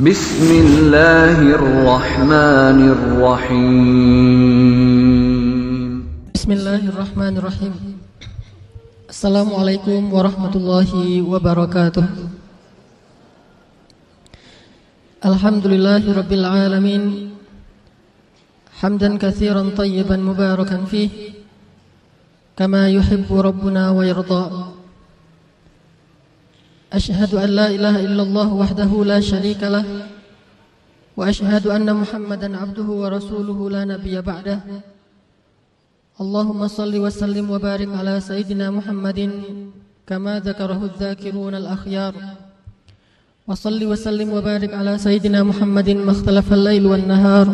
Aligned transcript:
بسم 0.00 0.48
الله 0.48 1.60
الرحمن 1.60 2.78
الرحيم. 2.88 3.60
بسم 6.32 6.50
الله 6.56 6.88
الرحمن 6.88 7.36
الرحيم. 7.36 7.74
السلام 9.12 9.48
عليكم 9.52 10.00
ورحمة 10.08 10.54
الله 10.56 11.20
وبركاته. 11.20 12.06
الحمد 15.20 15.64
لله 15.68 16.02
رب 16.16 16.32
العالمين. 16.32 17.36
حمدا 18.80 19.20
كثيرا 19.20 19.68
طيبا 19.76 20.16
مباركا 20.16 20.80
فيه. 20.88 21.08
كما 22.56 22.88
يحب 22.88 23.28
ربنا 23.28 23.90
ويرضى. 23.92 24.44
أشهد 26.92 27.34
أن 27.34 27.50
لا 27.50 27.66
إله 27.70 28.00
إلا 28.00 28.22
الله 28.22 28.48
وحده 28.52 29.04
لا 29.04 29.20
شريك 29.20 29.62
له 29.62 29.84
وأشهد 31.16 31.66
أن 31.66 31.86
محمدا 31.94 32.56
عبده 32.56 32.82
ورسوله 32.82 33.70
لا 33.70 33.84
نبي 33.84 34.20
بعده. 34.20 34.60
اللهم 36.20 36.68
صل 36.68 36.94
وسلم 36.98 37.50
وبارك 37.50 37.88
على 37.94 38.20
سيدنا 38.20 38.70
محمد 38.70 39.30
كما 40.06 40.40
ذكره 40.40 40.80
الذاكرون 40.90 41.54
الأخيار. 41.54 42.14
وصل 43.46 43.84
وسلم 43.84 44.28
وبارك 44.32 44.74
على 44.74 44.98
سيدنا 44.98 45.42
محمد 45.42 45.90
ما 45.90 46.12
اختلف 46.12 46.52
الليل 46.52 46.86
والنهار. 46.86 47.48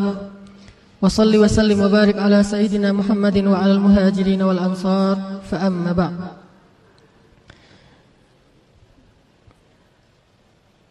وصل 1.02 1.36
وسلم 1.36 1.78
وبارك 1.80 2.16
على 2.18 2.42
سيدنا 2.42 2.92
محمد 2.92 3.36
وعلى 3.52 3.72
المهاجرين 3.72 4.42
والأنصار. 4.42 5.16
فأما 5.50 5.92
بعد. 5.92 6.45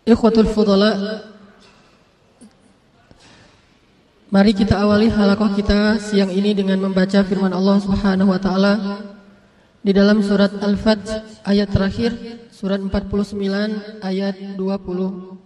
Ikhwatul 0.05 0.45
Fudala 0.53 1.25
Mari 4.29 4.53
kita 4.53 4.77
awali 4.77 5.09
halakoh 5.09 5.49
kita 5.57 5.97
siang 5.97 6.29
ini 6.29 6.53
dengan 6.53 6.77
membaca 6.77 7.25
firman 7.25 7.49
Allah 7.49 7.81
Subhanahu 7.81 8.29
wa 8.29 8.37
taala 8.37 8.73
di 9.81 9.89
dalam 9.93 10.21
surat 10.21 10.53
Al-Fajr 10.61 11.41
ayat 11.45 11.73
terakhir 11.73 12.11
surat 12.53 12.77
49 12.81 14.01
ayat 14.05 14.35
29. 14.57 15.41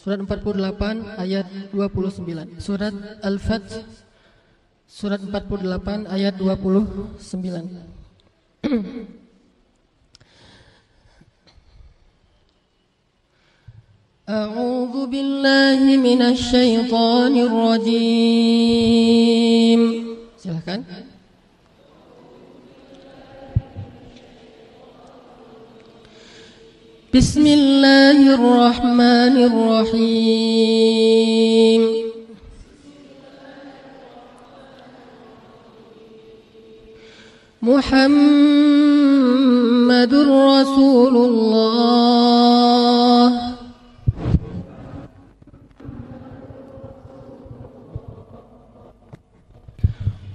Surat 0.00 0.18
48 0.18 1.20
ayat 1.20 1.46
29. 1.70 2.62
Surat 2.62 2.94
Al-Fajr 3.22 3.86
surat 4.90 5.20
48 5.22 6.10
ayat 6.10 6.34
29. 6.34 7.22
أعوذ 14.30 15.06
بالله 15.10 15.96
من 15.98 16.22
الشيطان 16.22 17.34
الرجيم. 17.34 18.70
Silahkan 20.38 20.86
بسم 27.10 27.42
الله 27.42 28.34
الرحمن 28.38 29.36
الرحيم 29.50 30.70
محمد 37.66 39.02
رسول 40.14 41.14
الله 41.16 42.49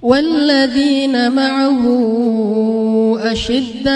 والذين 0.06 1.32
معه 1.32 1.82
أشداء 3.32 3.86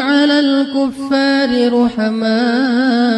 على 0.00 0.40
الكفار 0.40 1.72
رحماء 1.84 3.14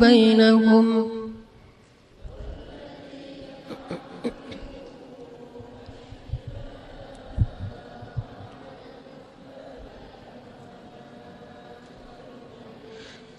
بينهم 0.00 1.13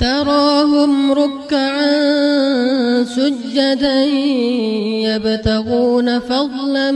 تراهم 0.06 1.12
ركعا 1.12 1.94
سجدا 3.04 4.04
يبتغون 5.10 6.20
فضلا 6.20 6.92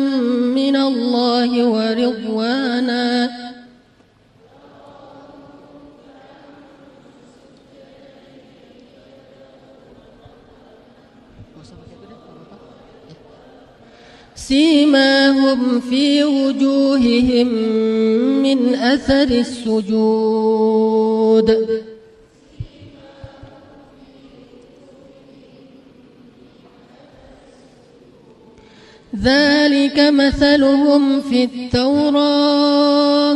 من 0.60 0.76
الله 0.76 1.52
ورضوانا. 1.66 3.30
سيماهم 14.36 15.80
في 15.80 16.24
وجوههم 16.24 17.48
من 18.44 18.76
أثر 18.76 19.30
السجود. 19.46 20.30
ذلك 29.16 30.00
مثلهم 30.00 31.22
في 31.22 31.44
التوراة. 31.44 33.36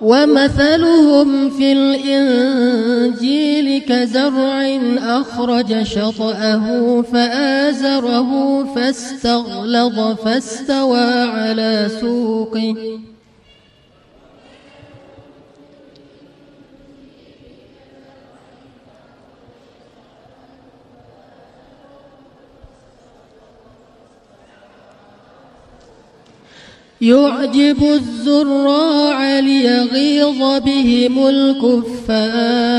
ومثلهم 0.00 1.50
في 1.50 1.72
الإنجيل 1.72 3.34
كزرع 3.80 4.78
أخرج 4.98 5.82
شطأه 5.82 7.02
فآزره 7.02 8.64
فاستغلظ 8.74 10.00
فاستوى 10.24 11.22
على 11.22 11.88
سوقه. 12.00 12.74
يعجب 27.00 27.84
الزراع 27.84 29.40
ليغيظ 29.40 30.62
بهم 30.64 31.26
الكفار. 31.26 32.74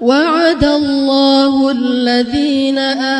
وعد 0.00 0.64
الله 0.64 1.70
الذين 1.70 2.78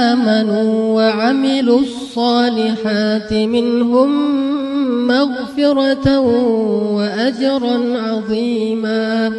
آمنوا 0.08 0.94
وعملوا 0.94 1.80
الصالحات 1.80 3.32
منهم 3.32 4.10
مغفرة 5.06 6.18
وأجرا 6.96 8.00
عظيما. 8.00 9.32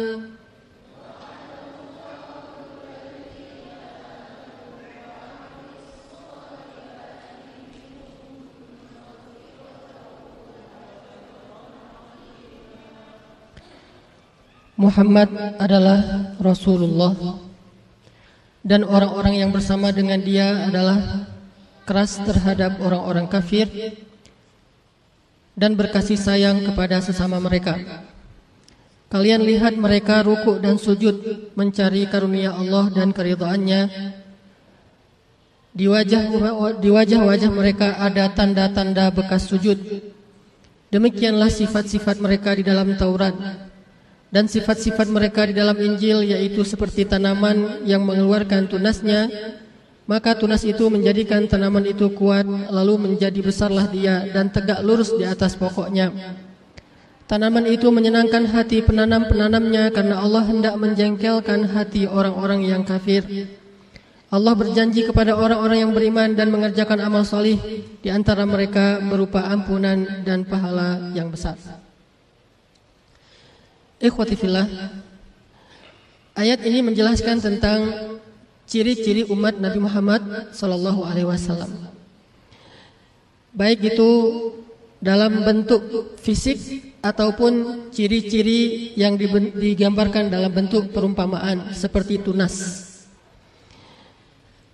Muhammad 14.82 15.30
adalah 15.62 16.34
Rasulullah 16.42 17.14
dan 18.66 18.82
orang-orang 18.82 19.38
yang 19.46 19.54
bersama 19.54 19.94
dengan 19.94 20.18
dia 20.18 20.66
adalah 20.66 21.30
keras 21.86 22.18
terhadap 22.18 22.82
orang-orang 22.82 23.30
kafir 23.30 23.70
dan 25.54 25.78
berkasih 25.78 26.18
sayang 26.18 26.66
kepada 26.66 26.98
sesama 26.98 27.38
mereka. 27.38 27.78
Kalian 29.06 29.46
lihat 29.46 29.78
mereka 29.78 30.26
rukuk 30.26 30.58
dan 30.58 30.82
sujud 30.82 31.14
mencari 31.54 32.08
karunia 32.10 32.50
Allah 32.50 32.90
dan 32.90 33.14
keridhaannya. 33.14 33.80
Di 35.72 35.86
wajah 35.86 36.22
di 36.82 36.88
wajah-wajah 36.90 37.50
mereka 37.54 38.02
ada 38.02 38.34
tanda-tanda 38.34 39.14
bekas 39.14 39.46
sujud. 39.46 39.78
Demikianlah 40.90 41.48
sifat-sifat 41.48 42.18
mereka 42.18 42.56
di 42.56 42.64
dalam 42.64 42.96
Taurat 42.96 43.32
dan 44.32 44.48
sifat-sifat 44.48 45.12
mereka 45.12 45.44
di 45.44 45.52
dalam 45.52 45.76
Injil 45.76 46.24
yaitu 46.24 46.64
seperti 46.64 47.04
tanaman 47.04 47.84
yang 47.84 48.00
mengeluarkan 48.00 48.64
tunasnya 48.64 49.28
maka 50.08 50.34
tunas 50.34 50.66
itu 50.66 50.82
menjadikan 50.90 51.46
tanaman 51.46 51.86
itu 51.86 52.10
kuat 52.10 52.42
lalu 52.48 52.98
menjadi 52.98 53.38
besarlah 53.38 53.86
dia 53.86 54.26
dan 54.34 54.50
tegak 54.50 54.82
lurus 54.82 55.14
di 55.14 55.22
atas 55.22 55.54
pokoknya. 55.54 56.10
Tanaman 57.30 57.64
itu 57.70 57.88
menyenangkan 57.88 58.44
hati 58.50 58.82
penanam-penanamnya 58.82 59.88
karena 59.94 60.20
Allah 60.20 60.44
hendak 60.44 60.74
menjengkelkan 60.76 61.70
hati 61.70 62.04
orang-orang 62.04 62.66
yang 62.66 62.82
kafir. 62.82 63.24
Allah 64.28 64.52
berjanji 64.52 65.08
kepada 65.08 65.36
orang-orang 65.36 65.86
yang 65.86 65.92
beriman 65.96 66.36
dan 66.36 66.52
mengerjakan 66.52 67.00
amal 67.04 67.24
solih 67.24 67.56
di 68.00 68.08
antara 68.12 68.44
mereka 68.44 69.00
berupa 69.00 69.44
ampunan 69.48 70.24
dan 70.28 70.44
pahala 70.44 71.12
yang 71.16 71.32
besar. 71.32 71.81
Ikhwati 74.02 74.34
fillah, 74.34 74.66
ayat 76.34 76.58
ini 76.66 76.82
menjelaskan 76.82 77.38
tentang 77.38 77.80
ciri-ciri 78.66 79.22
umat 79.30 79.62
Nabi 79.62 79.78
Muhammad 79.78 80.50
sallallahu 80.50 81.06
alaihi 81.06 81.30
wasallam. 81.30 81.70
Baik 83.54 83.94
itu 83.94 84.10
dalam 84.98 85.46
bentuk 85.46 86.18
fisik 86.18 86.58
ataupun 86.98 87.86
ciri-ciri 87.94 88.90
yang 88.98 89.14
digambarkan 89.54 90.34
dalam 90.34 90.50
bentuk 90.50 90.90
perumpamaan 90.90 91.70
seperti 91.70 92.18
tunas. 92.18 92.82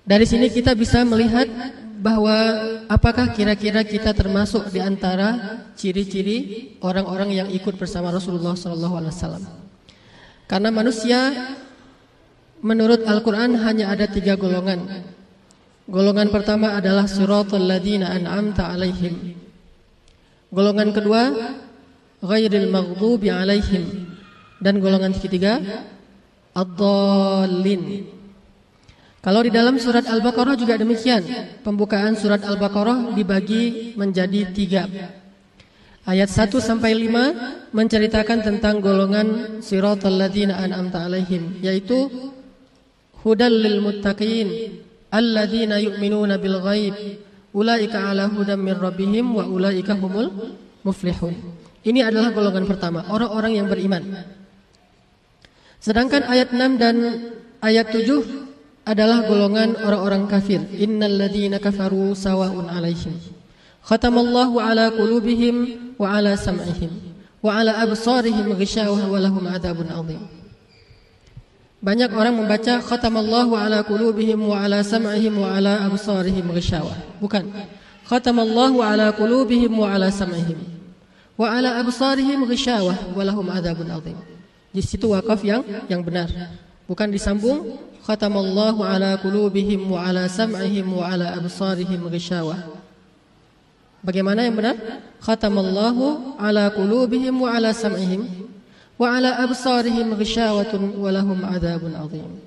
Dari 0.08 0.24
sini 0.24 0.48
kita 0.48 0.72
bisa 0.72 1.04
melihat 1.04 1.44
bahwa 1.98 2.34
apakah 2.86 3.34
kira-kira 3.34 3.82
kita 3.82 4.14
termasuk 4.14 4.70
di 4.70 4.78
antara 4.78 5.60
ciri-ciri 5.74 6.70
orang-orang 6.78 7.34
yang 7.34 7.48
ikut 7.50 7.74
bersama 7.74 8.14
Rasulullah 8.14 8.54
SAW. 8.54 9.42
Karena 10.46 10.70
manusia 10.70 11.34
menurut 12.62 13.02
Al-Quran 13.04 13.58
hanya 13.58 13.90
ada 13.90 14.06
tiga 14.06 14.38
golongan. 14.38 15.04
Golongan 15.88 16.28
pertama 16.30 16.78
adalah 16.78 17.10
suratul 17.10 17.66
ladina 17.66 18.14
an'amta 18.14 18.70
alaihim. 18.70 19.34
Golongan 20.48 20.94
kedua 20.94 21.22
ghairil 22.22 22.68
maghdubi 22.72 23.28
alaihim 23.28 24.14
dan 24.62 24.78
golongan 24.78 25.14
ketiga 25.14 25.60
ad-dallin. 26.54 28.17
Kalau 29.18 29.42
di 29.42 29.50
dalam 29.50 29.74
surat 29.82 30.06
Al-Baqarah 30.06 30.54
juga 30.54 30.78
demikian. 30.78 31.26
Pembukaan 31.66 32.14
surat 32.14 32.38
Al-Baqarah 32.46 33.18
dibagi 33.18 33.92
menjadi 33.98 34.54
tiga. 34.54 34.86
Ayat 36.08 36.32
1 36.32 36.48
sampai 36.62 36.96
5 36.96 37.74
menceritakan 37.76 38.40
tentang 38.40 38.80
golongan 38.80 39.60
siratal 39.60 40.16
ladzina 40.16 40.56
an'amta 40.56 41.04
alaihim 41.04 41.60
yaitu 41.60 42.08
hudal 43.20 43.52
lil 43.52 43.84
muttaqin 43.84 44.80
alladzina 45.12 45.76
yu'minuna 45.76 46.40
bil 46.40 46.64
ghaib 46.64 46.96
ulaika 47.52 48.08
ala 48.08 48.24
hudam 48.32 48.56
min 48.56 48.72
rabbihim 48.80 49.36
wa 49.36 49.44
ulaika 49.44 50.00
humul 50.00 50.32
muflihun. 50.80 51.36
Ini 51.84 52.08
adalah 52.08 52.32
golongan 52.32 52.64
pertama, 52.64 53.04
orang-orang 53.12 53.60
yang 53.60 53.66
beriman. 53.68 54.24
Sedangkan 55.76 56.24
ayat 56.24 56.56
6 56.56 56.80
dan 56.80 56.96
ayat 57.60 57.92
7 57.92 58.47
adalah 58.88 59.28
golongan 59.28 59.76
orang-orang 59.84 60.24
kafir. 60.24 60.64
Innal 60.72 61.20
ladzina 61.20 61.60
kafaru 61.60 62.16
sawa'un 62.16 62.72
'alaihim. 62.72 63.12
Khatamallahu 63.84 64.56
'ala 64.56 64.88
qulubihim 64.96 65.94
wa 66.00 66.16
'ala 66.16 66.32
sam'ihim 66.40 66.88
wa 67.44 67.52
'ala 67.52 67.84
absarihim 67.84 68.56
ghishawah 68.56 69.04
wa 69.04 69.20
lahum 69.20 69.44
'adzabun 69.44 69.92
'adzim. 69.92 70.22
Banyak 71.84 72.10
orang 72.16 72.34
membaca 72.40 72.80
khatamallahu 72.80 73.52
'ala 73.52 73.84
qulubihim 73.84 74.40
wa 74.40 74.64
'ala 74.64 74.80
sam'ihim 74.80 75.36
wa 75.36 75.52
'ala 75.52 75.84
absarihim 75.84 76.48
ghishawah. 76.48 76.96
Bukan. 77.20 77.44
Khatamallahu 78.08 78.80
'ala 78.80 79.12
qulubihim 79.12 79.76
wa 79.76 79.92
'ala 79.92 80.08
sam'ihim 80.08 80.78
wa 81.38 81.46
ala 81.54 81.78
absarihim 81.78 82.42
ghishawah 82.50 83.14
wa 83.14 83.22
lahum 83.22 83.46
adzabun 83.46 83.86
adzim. 83.94 84.18
Di 84.74 84.82
situ 84.82 85.14
wakaf 85.14 85.38
yang 85.46 85.62
yang 85.86 86.02
benar. 86.02 86.26
Bukan 86.88 87.12
disambung 87.12 87.76
khatamallahu 88.08 88.80
ala 88.80 89.20
qulubihim 89.20 89.92
wa 89.92 90.08
ala 90.08 90.24
sam'ihim 90.24 90.88
wa 90.88 91.04
ala 91.04 91.36
absarihim 91.36 92.00
ghishawah. 92.08 92.56
Bagaimana 94.00 94.48
yang 94.48 94.56
benar? 94.56 94.80
Khatamallahu 95.20 96.40
ala 96.40 96.72
qulubihim 96.72 97.44
wa 97.44 97.52
ala 97.52 97.76
sam'ihim 97.76 98.24
wa 98.96 99.04
ala 99.04 99.36
absarihim 99.44 100.16
ghishawatun 100.16 100.96
wa 100.96 101.12
lahum 101.12 101.44
adzabun 101.44 101.92
adzim. 101.92 102.40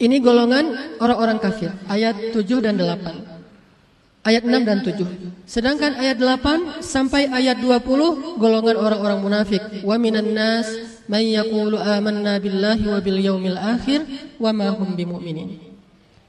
Ini 0.00 0.16
golongan 0.24 0.96
orang-orang 1.04 1.38
kafir 1.38 1.70
ayat 1.86 2.32
7 2.32 2.64
dan 2.64 2.80
8 2.80 4.24
ayat 4.24 4.42
6 4.42 4.64
dan 4.64 4.78
7. 4.80 5.04
Sedangkan 5.44 6.00
ayat 6.00 6.16
8 6.16 6.80
sampai 6.80 7.28
ayat 7.28 7.60
20 7.60 8.40
golongan 8.40 8.76
orang-orang 8.80 9.20
munafik. 9.20 9.62
Wa 9.84 10.00
minan 10.00 10.32
nas 10.32 10.93
may 11.08 11.36
yaqulu 11.36 11.76
amanna 11.76 12.40
billahi 12.40 12.84
wa 12.88 12.98
bil 13.00 13.20
yaumil 13.20 13.58
akhir 13.58 14.04
wa 14.40 14.50
ma 14.52 14.72
hum 14.72 14.96
bimumin. 14.96 15.60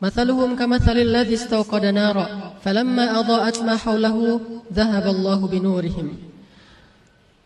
Mathaluhum 0.04 0.60
kamathalil 0.60 1.08
ladzi 1.08 1.40
istawqada 1.40 1.96
nara 1.96 2.60
falamma 2.60 3.16
adaa'at 3.24 3.64
ma 3.64 3.80
hawlahu 3.80 4.64
dhahaba 4.68 5.10
Allahu 5.10 5.48
binurihim. 5.48 6.20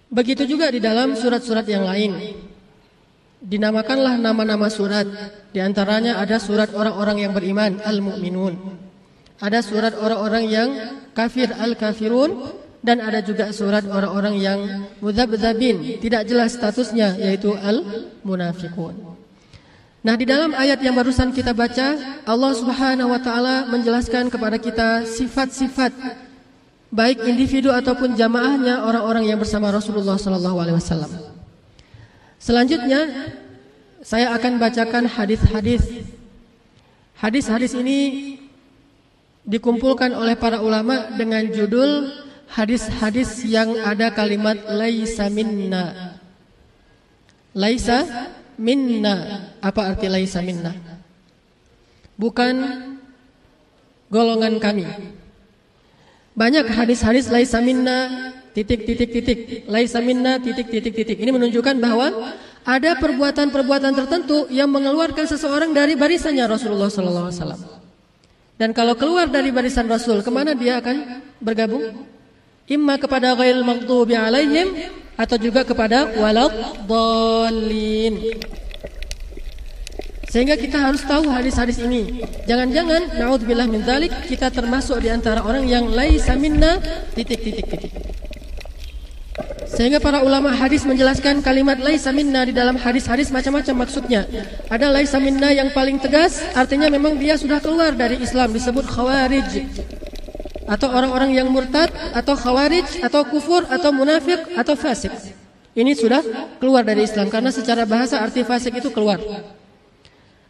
Begitu 0.10 0.50
juga 0.50 0.74
di 0.74 0.82
dalam 0.82 1.14
surat-surat 1.14 1.70
yang 1.70 1.86
lain. 1.86 2.18
Dinamakanlah 3.40 4.18
nama-nama 4.18 4.68
surat. 4.68 5.06
Di 5.54 5.62
antaranya 5.62 6.18
ada 6.18 6.42
surat 6.42 6.74
orang-orang 6.74 7.30
yang 7.30 7.32
beriman, 7.32 7.78
al-mu'minun. 7.86 8.58
Ada 9.40 9.64
surat 9.64 9.94
orang-orang 9.96 10.44
yang 10.50 10.70
kafir 11.14 11.54
al-kafirun 11.54 12.52
dan 12.80 13.04
ada 13.04 13.20
juga 13.20 13.52
surat 13.52 13.84
orang-orang 13.84 14.36
yang 14.40 14.60
mudzabdzabin, 15.04 16.00
tidak 16.00 16.24
jelas 16.24 16.56
statusnya 16.56 17.20
yaitu 17.20 17.52
al-munafiqun. 17.60 18.96
Nah, 20.00 20.16
di 20.16 20.24
dalam 20.24 20.56
ayat 20.56 20.80
yang 20.80 20.96
barusan 20.96 21.36
kita 21.36 21.52
baca, 21.52 22.00
Allah 22.24 22.52
Subhanahu 22.56 23.12
wa 23.12 23.20
taala 23.20 23.68
menjelaskan 23.68 24.32
kepada 24.32 24.56
kita 24.56 25.04
sifat-sifat 25.04 25.92
baik 26.90 27.20
individu 27.28 27.70
ataupun 27.70 28.16
jamaahnya 28.16 28.88
orang-orang 28.88 29.28
yang 29.28 29.38
bersama 29.38 29.70
Rasulullah 29.70 30.16
sallallahu 30.16 30.58
alaihi 30.58 30.78
wasallam. 30.80 31.12
Selanjutnya 32.40 33.30
saya 34.00 34.32
akan 34.34 34.56
bacakan 34.56 35.04
hadis-hadis. 35.06 35.84
Hadis-hadis 37.20 37.76
ini 37.76 38.00
dikumpulkan 39.44 40.16
oleh 40.16 40.40
para 40.40 40.64
ulama 40.64 41.12
dengan 41.20 41.44
judul 41.52 42.08
hadis-hadis 42.60 43.48
yang 43.48 43.72
ada 43.88 44.12
kalimat 44.12 44.60
laisa 44.68 45.32
minna. 45.32 46.16
Laisa 47.56 48.04
minna. 48.60 49.48
Apa 49.64 49.96
arti 49.96 50.12
laisa 50.12 50.44
minna? 50.44 50.76
Bukan 52.20 52.56
golongan 54.12 54.60
kami. 54.60 54.84
Banyak 56.36 56.68
hadis-hadis 56.68 57.32
laisa 57.32 57.64
minna 57.64 58.32
titik 58.52 58.84
titik 58.84 59.10
titik 59.12 59.40
laisa 59.72 60.04
minna 60.04 60.36
titik 60.44 60.68
titik 60.68 60.92
titik. 60.92 61.18
Ini 61.20 61.32
menunjukkan 61.32 61.80
bahwa 61.80 62.36
ada 62.68 62.92
perbuatan-perbuatan 63.00 63.96
tertentu 63.96 64.52
yang 64.52 64.68
mengeluarkan 64.68 65.26
seseorang 65.26 65.72
dari 65.72 65.96
barisannya 65.96 66.44
Rasulullah 66.44 66.92
sallallahu 66.92 67.28
alaihi 67.32 67.40
wasallam. 67.40 67.62
Dan 68.60 68.76
kalau 68.76 69.00
keluar 69.00 69.32
dari 69.32 69.56
barisan 69.56 69.88
Rasul, 69.88 70.20
ke 70.20 70.28
mana 70.28 70.52
dia 70.52 70.84
akan 70.84 71.24
bergabung? 71.40 72.19
Imma 72.70 73.02
kepada 73.02 73.34
ghairil 73.34 73.66
maghdubi 73.66 74.14
alaihim 74.14 74.78
atau 75.18 75.42
juga 75.42 75.66
kepada 75.66 76.06
waladdallin. 76.22 78.14
Sehingga 80.30 80.54
kita 80.54 80.78
harus 80.78 81.02
tahu 81.02 81.26
hadis-hadis 81.34 81.82
ini. 81.82 82.22
Jangan-jangan 82.46 83.18
naudzubillah 83.18 83.66
min 83.66 83.82
dzalik 83.82 84.14
kita 84.30 84.54
termasuk 84.54 85.02
di 85.02 85.10
antara 85.10 85.42
orang 85.42 85.66
yang 85.66 85.90
laisa 85.90 86.38
minna 86.38 86.78
titik 87.18 87.42
titik 87.42 87.66
titik. 87.66 87.90
Sehingga 89.66 89.98
para 89.98 90.22
ulama 90.22 90.54
hadis 90.54 90.86
menjelaskan 90.86 91.42
kalimat 91.42 91.82
laisa 91.82 92.14
minna 92.14 92.46
di 92.46 92.54
dalam 92.54 92.78
hadis-hadis 92.78 93.34
macam-macam 93.34 93.90
maksudnya. 93.90 94.30
Ada 94.70 94.94
laisa 94.94 95.18
minna 95.18 95.50
yang 95.50 95.74
paling 95.74 95.98
tegas, 95.98 96.46
artinya 96.54 96.86
memang 96.94 97.18
dia 97.18 97.34
sudah 97.34 97.58
keluar 97.58 97.98
dari 97.98 98.22
Islam 98.22 98.54
disebut 98.54 98.86
khawarij. 98.86 99.66
Atau 100.70 100.94
orang-orang 100.94 101.34
yang 101.34 101.50
murtad 101.50 101.90
atau 102.14 102.38
khawarij 102.38 103.02
atau 103.02 103.26
kufur 103.26 103.66
atau 103.66 103.90
munafik 103.90 104.54
atau 104.54 104.78
fasik. 104.78 105.10
Ini 105.74 105.98
sudah 105.98 106.22
keluar 106.62 106.86
dari 106.86 107.10
Islam 107.10 107.34
karena 107.34 107.50
secara 107.50 107.90
bahasa 107.90 108.22
arti 108.22 108.46
fasik 108.46 108.78
itu 108.78 108.94
keluar. 108.94 109.18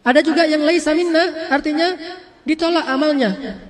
Ada 0.03 0.19
juga 0.19 0.43
yang 0.43 0.63
laisa 0.63 0.91
minna 0.91 1.47
artinya 1.47 1.95
ditolak 2.43 2.83
amalnya. 2.87 3.61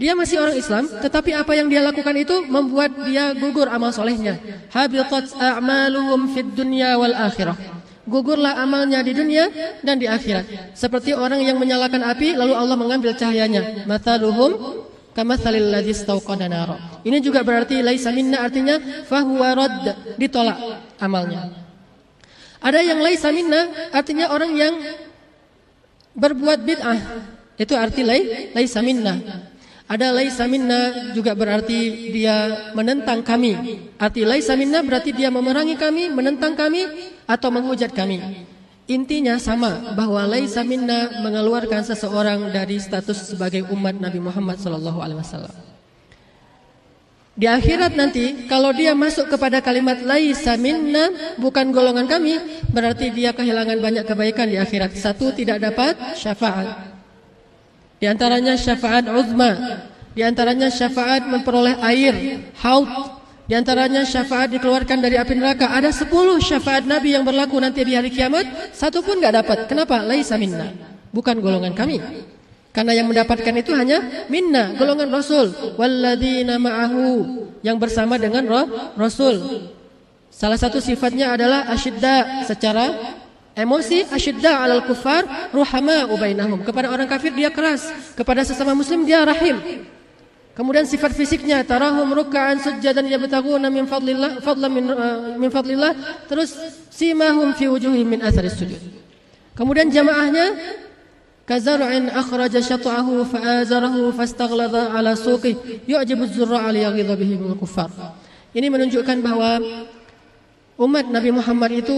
Dia 0.00 0.16
masih 0.16 0.40
orang 0.40 0.56
Islam, 0.56 0.88
tetapi 0.88 1.36
apa 1.36 1.52
yang 1.52 1.68
dia 1.68 1.84
lakukan 1.84 2.16
itu 2.16 2.48
membuat 2.48 3.04
dia 3.04 3.36
gugur 3.36 3.68
amal 3.68 3.92
solehnya. 3.92 4.40
Habitat 4.72 5.36
a'maluhum 5.36 6.32
fid 6.32 6.56
dunya 6.56 6.96
wal 6.96 7.12
akhirah. 7.12 7.52
Gugurlah 8.08 8.56
amalnya 8.64 9.04
di 9.04 9.12
dunia 9.12 9.52
dan 9.84 10.00
di 10.00 10.08
akhirat. 10.08 10.72
Seperti 10.72 11.12
orang 11.12 11.44
yang 11.44 11.60
menyalakan 11.60 12.00
api 12.00 12.32
lalu 12.32 12.56
Allah 12.56 12.80
mengambil 12.80 13.12
cahayanya. 13.12 13.84
Mathaluhum 13.84 14.88
ladzi. 15.14 15.94
Ini 17.04 17.18
juga 17.22 17.40
berarti 17.42 17.82
laisa 17.82 18.10
minna 18.14 18.44
artinya 18.44 18.78
fahuwa 19.06 19.48
radd, 19.56 19.86
ditolak 20.16 20.58
amalnya. 21.00 21.50
Ada 22.60 22.80
yang 22.84 23.00
laisa 23.00 23.32
minna 23.32 23.90
artinya 23.90 24.28
orang 24.30 24.52
yang 24.52 24.74
berbuat 26.12 26.60
bid'ah. 26.60 27.00
Itu 27.60 27.76
arti 27.76 28.04
lai, 28.04 28.52
laisa 28.56 28.80
minna. 28.80 29.16
Ada 29.90 30.14
laisa 30.14 30.46
minna 30.46 31.12
juga 31.12 31.34
berarti 31.34 32.12
dia 32.14 32.70
menentang 32.78 33.26
kami. 33.26 33.52
Arti 33.98 34.22
laisa 34.22 34.54
minna 34.54 34.80
berarti 34.86 35.10
dia 35.10 35.28
memerangi 35.34 35.74
kami, 35.74 36.08
menentang 36.14 36.54
kami 36.54 36.86
atau 37.26 37.48
menghujat 37.50 37.90
kami. 37.90 38.46
Intinya 38.90 39.38
sama 39.38 39.94
bahwa 39.94 40.18
laisa 40.26 40.66
minna 40.66 41.22
mengeluarkan 41.22 41.86
seseorang 41.86 42.50
dari 42.50 42.82
status 42.82 43.30
sebagai 43.30 43.62
umat 43.70 43.94
Nabi 43.94 44.18
Muhammad 44.18 44.58
sallallahu 44.58 44.98
alaihi 44.98 45.22
wasallam. 45.22 45.54
Di 47.38 47.46
akhirat 47.46 47.94
nanti 47.94 48.50
kalau 48.50 48.74
dia 48.74 48.90
masuk 48.98 49.30
kepada 49.30 49.62
kalimat 49.62 50.02
laisa 50.02 50.58
minna 50.58 51.06
bukan 51.38 51.70
golongan 51.70 52.10
kami 52.10 52.34
berarti 52.74 53.14
dia 53.14 53.30
kehilangan 53.30 53.78
banyak 53.78 54.04
kebaikan 54.10 54.50
di 54.50 54.58
akhirat. 54.58 54.90
Satu 54.98 55.30
tidak 55.38 55.62
dapat 55.62 55.94
syafaat. 56.18 56.90
Di 58.02 58.10
antaranya 58.10 58.58
syafaat 58.58 59.06
uzma, 59.06 59.86
di 60.18 60.26
antaranya 60.26 60.66
syafaat 60.66 61.30
memperoleh 61.30 61.78
air, 61.86 62.42
haud, 62.58 63.19
di 63.50 63.58
antaranya 63.58 64.06
syafaat 64.06 64.54
dikeluarkan 64.54 65.02
dari 65.02 65.18
api 65.18 65.34
neraka. 65.34 65.74
Ada 65.74 65.90
sepuluh 65.90 66.38
syafaat 66.38 66.86
Nabi 66.86 67.18
yang 67.18 67.26
berlaku 67.26 67.58
nanti 67.58 67.82
di 67.82 67.98
hari 67.98 68.06
kiamat, 68.06 68.46
satu 68.70 69.02
pun 69.02 69.18
enggak 69.18 69.42
dapat. 69.42 69.66
Kenapa? 69.66 70.06
Laisa 70.06 70.38
minna. 70.38 70.70
Bukan 71.10 71.42
golongan 71.42 71.74
kami. 71.74 71.98
Karena 72.70 72.94
yang 72.94 73.10
mendapatkan 73.10 73.50
itu 73.58 73.74
hanya 73.74 74.30
minna, 74.30 74.78
golongan 74.78 75.10
Rasul. 75.10 75.50
Walladzina 75.74 76.62
ma'ahu, 76.62 77.02
yang 77.66 77.74
bersama 77.82 78.22
dengan 78.22 78.46
roh 78.46 78.94
Rasul. 78.94 79.66
Salah 80.30 80.54
satu 80.54 80.78
sifatnya 80.78 81.34
adalah 81.34 81.66
asyidda 81.74 82.46
secara 82.46 83.18
Emosi 83.50 84.06
asyidda 84.06 84.62
alal 84.62 84.86
kufar 84.86 85.26
ruhama 85.50 86.06
ubainahum. 86.06 86.62
Kepada 86.62 86.86
orang 86.86 87.10
kafir 87.10 87.34
dia 87.34 87.50
keras, 87.50 87.82
kepada 88.14 88.46
sesama 88.46 88.78
muslim 88.78 89.02
dia 89.02 89.26
rahim. 89.26 89.58
Kemudian 90.60 90.84
sifat 90.84 91.16
fisiknya 91.16 91.64
tarahum 91.64 92.12
ruk'an 92.12 92.60
sujjadan 92.60 93.08
yabtaguna 93.08 93.72
min 93.72 93.88
fadlillah 93.88 94.44
fadlan 94.44 94.68
min 94.68 94.92
uh, 94.92 95.32
min 95.40 95.48
fadlillah 95.48 95.96
terus 96.28 96.52
simahum 96.92 97.56
fi 97.56 97.64
wujuhihim 97.64 98.04
min 98.04 98.20
atharis 98.20 98.60
sujud. 98.60 98.76
Kemudian 99.56 99.88
jamaahnya 99.88 100.60
kazar'in 101.48 102.12
akhraja 102.12 102.60
syat'ahu 102.60 103.24
fa'azarahu 103.24 104.12
fastaghlada 104.12 104.92
ala 104.92 105.16
suqi 105.16 105.56
yu'jibu 105.88 106.28
az-zurra'a 106.28 106.68
liyaghidha 106.76 107.16
bihi 107.16 107.40
min 107.40 107.56
kuffar. 107.56 107.88
Ini 108.52 108.68
menunjukkan 108.68 109.16
bahwa 109.24 109.64
umat 110.76 111.08
Nabi 111.08 111.40
Muhammad 111.40 111.72
itu 111.72 111.96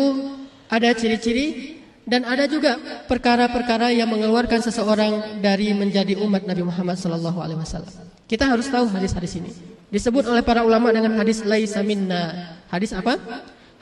ada 0.71 0.95
ciri-ciri 0.95 1.83
dan 2.07 2.23
ada 2.31 2.47
juga 2.47 2.78
perkara-perkara 3.11 3.90
yang 3.90 4.07
mengeluarkan 4.07 4.62
seseorang 4.62 5.42
dari 5.42 5.75
menjadi 5.75 6.14
umat 6.23 6.47
Nabi 6.47 6.62
Muhammad 6.62 6.95
sallallahu 6.95 7.42
alaihi 7.42 7.59
wasallam. 7.59 8.12
Kita 8.33 8.49
harus 8.49 8.65
tahu 8.73 8.89
hadis-hadis 8.89 9.37
ini. 9.37 9.53
Disebut 9.93 10.25
oleh 10.25 10.41
para 10.41 10.65
ulama 10.65 10.89
dengan 10.89 11.21
hadis 11.21 11.45
laisa 11.45 11.85
minna. 11.85 12.57
Hadis 12.73 12.97
apa? 12.97 13.21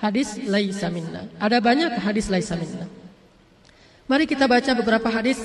Hadis 0.02 0.42
laisa 0.42 0.90
minna. 0.90 1.30
Ada 1.38 1.62
banyak 1.62 1.95
hadis 2.02 2.26
laisa 2.26 2.59
minna. 2.59 2.90
Mari 4.11 4.26
kita 4.26 4.50
baca 4.50 4.75
beberapa 4.75 5.07
hadis 5.07 5.38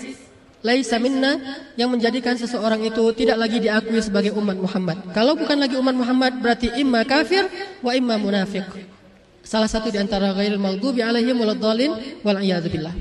laisa 0.65 0.97
minna 0.97 1.37
yang 1.77 1.93
menjadikan 1.93 2.33
seseorang 2.33 2.81
itu 2.81 3.13
tidak 3.13 3.37
lagi 3.37 3.61
diakui 3.61 4.01
sebagai 4.01 4.33
umat 4.33 4.57
Muhammad. 4.57 4.97
Kalau 5.13 5.37
bukan 5.37 5.61
lagi 5.61 5.77
umat 5.77 5.93
Muhammad 5.93 6.41
berarti 6.41 6.73
imma 6.73 7.05
kafir 7.05 7.45
wa 7.85 7.93
imma 7.93 8.17
munafik. 8.17 8.65
Salah 9.45 9.69
satu 9.69 9.93
di 9.93 10.01
antara 10.01 10.33
ghairil 10.33 10.57
maghdubi 10.57 11.05
alaihim 11.05 11.37
waladdallin 11.37 11.93
wal 12.25 12.41
billah. 12.41 12.95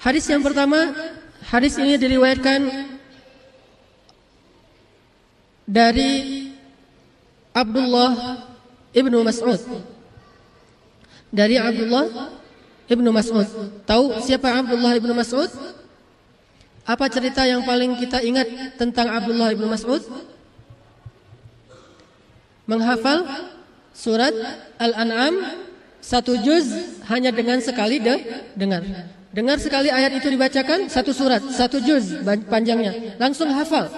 Hadis 0.00 0.24
yang 0.32 0.40
pertama, 0.40 0.96
hadis 1.52 1.76
ini 1.76 2.00
diriwayatkan 2.00 2.88
dari 5.66 6.50
Abdullah 7.52 8.42
Ibnu 8.92 9.18
Mas'ud. 9.24 9.60
Dari 11.32 11.56
Abdullah 11.56 12.36
Ibnu 12.88 13.08
Mas'ud. 13.08 13.48
Tahu 13.88 14.20
siapa 14.20 14.52
Abdullah 14.52 14.92
Ibnu 14.96 15.12
Mas'ud? 15.16 15.48
Apa 16.82 17.06
cerita 17.06 17.46
yang 17.46 17.62
paling 17.62 17.94
kita 17.96 18.20
ingat 18.20 18.76
tentang 18.76 19.08
Abdullah 19.08 19.54
Ibnu 19.54 19.66
Mas'ud? 19.70 20.02
Menghafal 22.66 23.26
surat 23.92 24.32
Al-An'am 24.80 25.34
satu 26.02 26.34
juz 26.42 26.66
hanya 27.06 27.30
dengan 27.30 27.62
sekali 27.62 28.02
de 28.02 28.44
dengar. 28.58 28.82
Dengar 29.32 29.56
sekali 29.56 29.88
ayat 29.88 30.12
itu 30.20 30.28
dibacakan 30.28 30.92
satu 30.92 31.14
surat, 31.16 31.40
satu 31.48 31.80
juz 31.80 32.20
panjangnya. 32.50 33.16
Langsung 33.16 33.48
hafal. 33.48 33.88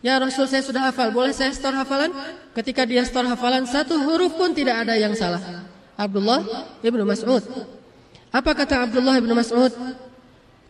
Ya 0.00 0.16
Rasul 0.16 0.48
saya 0.48 0.64
sudah 0.64 0.88
hafal, 0.88 1.12
boleh 1.12 1.36
saya 1.36 1.52
store 1.52 1.76
hafalan? 1.76 2.08
Ketika 2.56 2.88
dia 2.88 3.04
store 3.04 3.28
hafalan 3.28 3.68
satu 3.68 4.00
huruf 4.00 4.32
pun 4.32 4.56
tidak 4.56 4.88
ada 4.88 4.96
yang 4.96 5.12
salah. 5.12 5.68
Abdullah 5.92 6.40
Ibnu 6.80 7.04
Mas'ud. 7.04 7.44
Apa 8.32 8.56
kata 8.56 8.88
Abdullah 8.88 9.20
Ibnu 9.20 9.36
Mas'ud? 9.36 9.68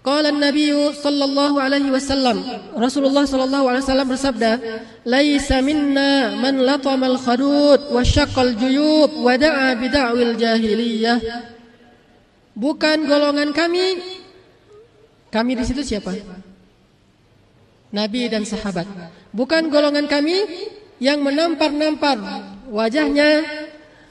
Qala 0.01 0.33
Nabi 0.33 0.73
sallallahu 0.97 1.61
alaihi 1.61 1.93
wasallam 1.93 2.41
Rasulullah 2.73 3.29
sallallahu 3.29 3.69
alaihi 3.69 3.85
wasallam 3.85 4.09
bersabda 4.09 4.51
Laisa 5.05 5.61
minna 5.61 6.41
man 6.41 6.57
latama 6.57 7.05
al-khadud 7.05 7.93
wa 7.93 8.01
syaqqal 8.01 8.57
juyub 8.57 9.21
wa 9.21 9.37
da'a 9.37 9.77
bid'awil 9.77 10.41
jahiliyah 10.41 11.21
Bukan 12.57 13.05
golongan 13.05 13.53
kami 13.53 14.01
Kami 15.29 15.53
di 15.61 15.65
situ 15.69 15.85
siapa? 15.85 16.17
Nabi 17.93 18.33
dan 18.33 18.49
sahabat 18.49 18.89
Bukan 19.31 19.71
golongan 19.71 20.11
kami 20.11 20.43
yang 20.99 21.23
menampar-nampar 21.23 22.19
wajahnya 22.67 23.47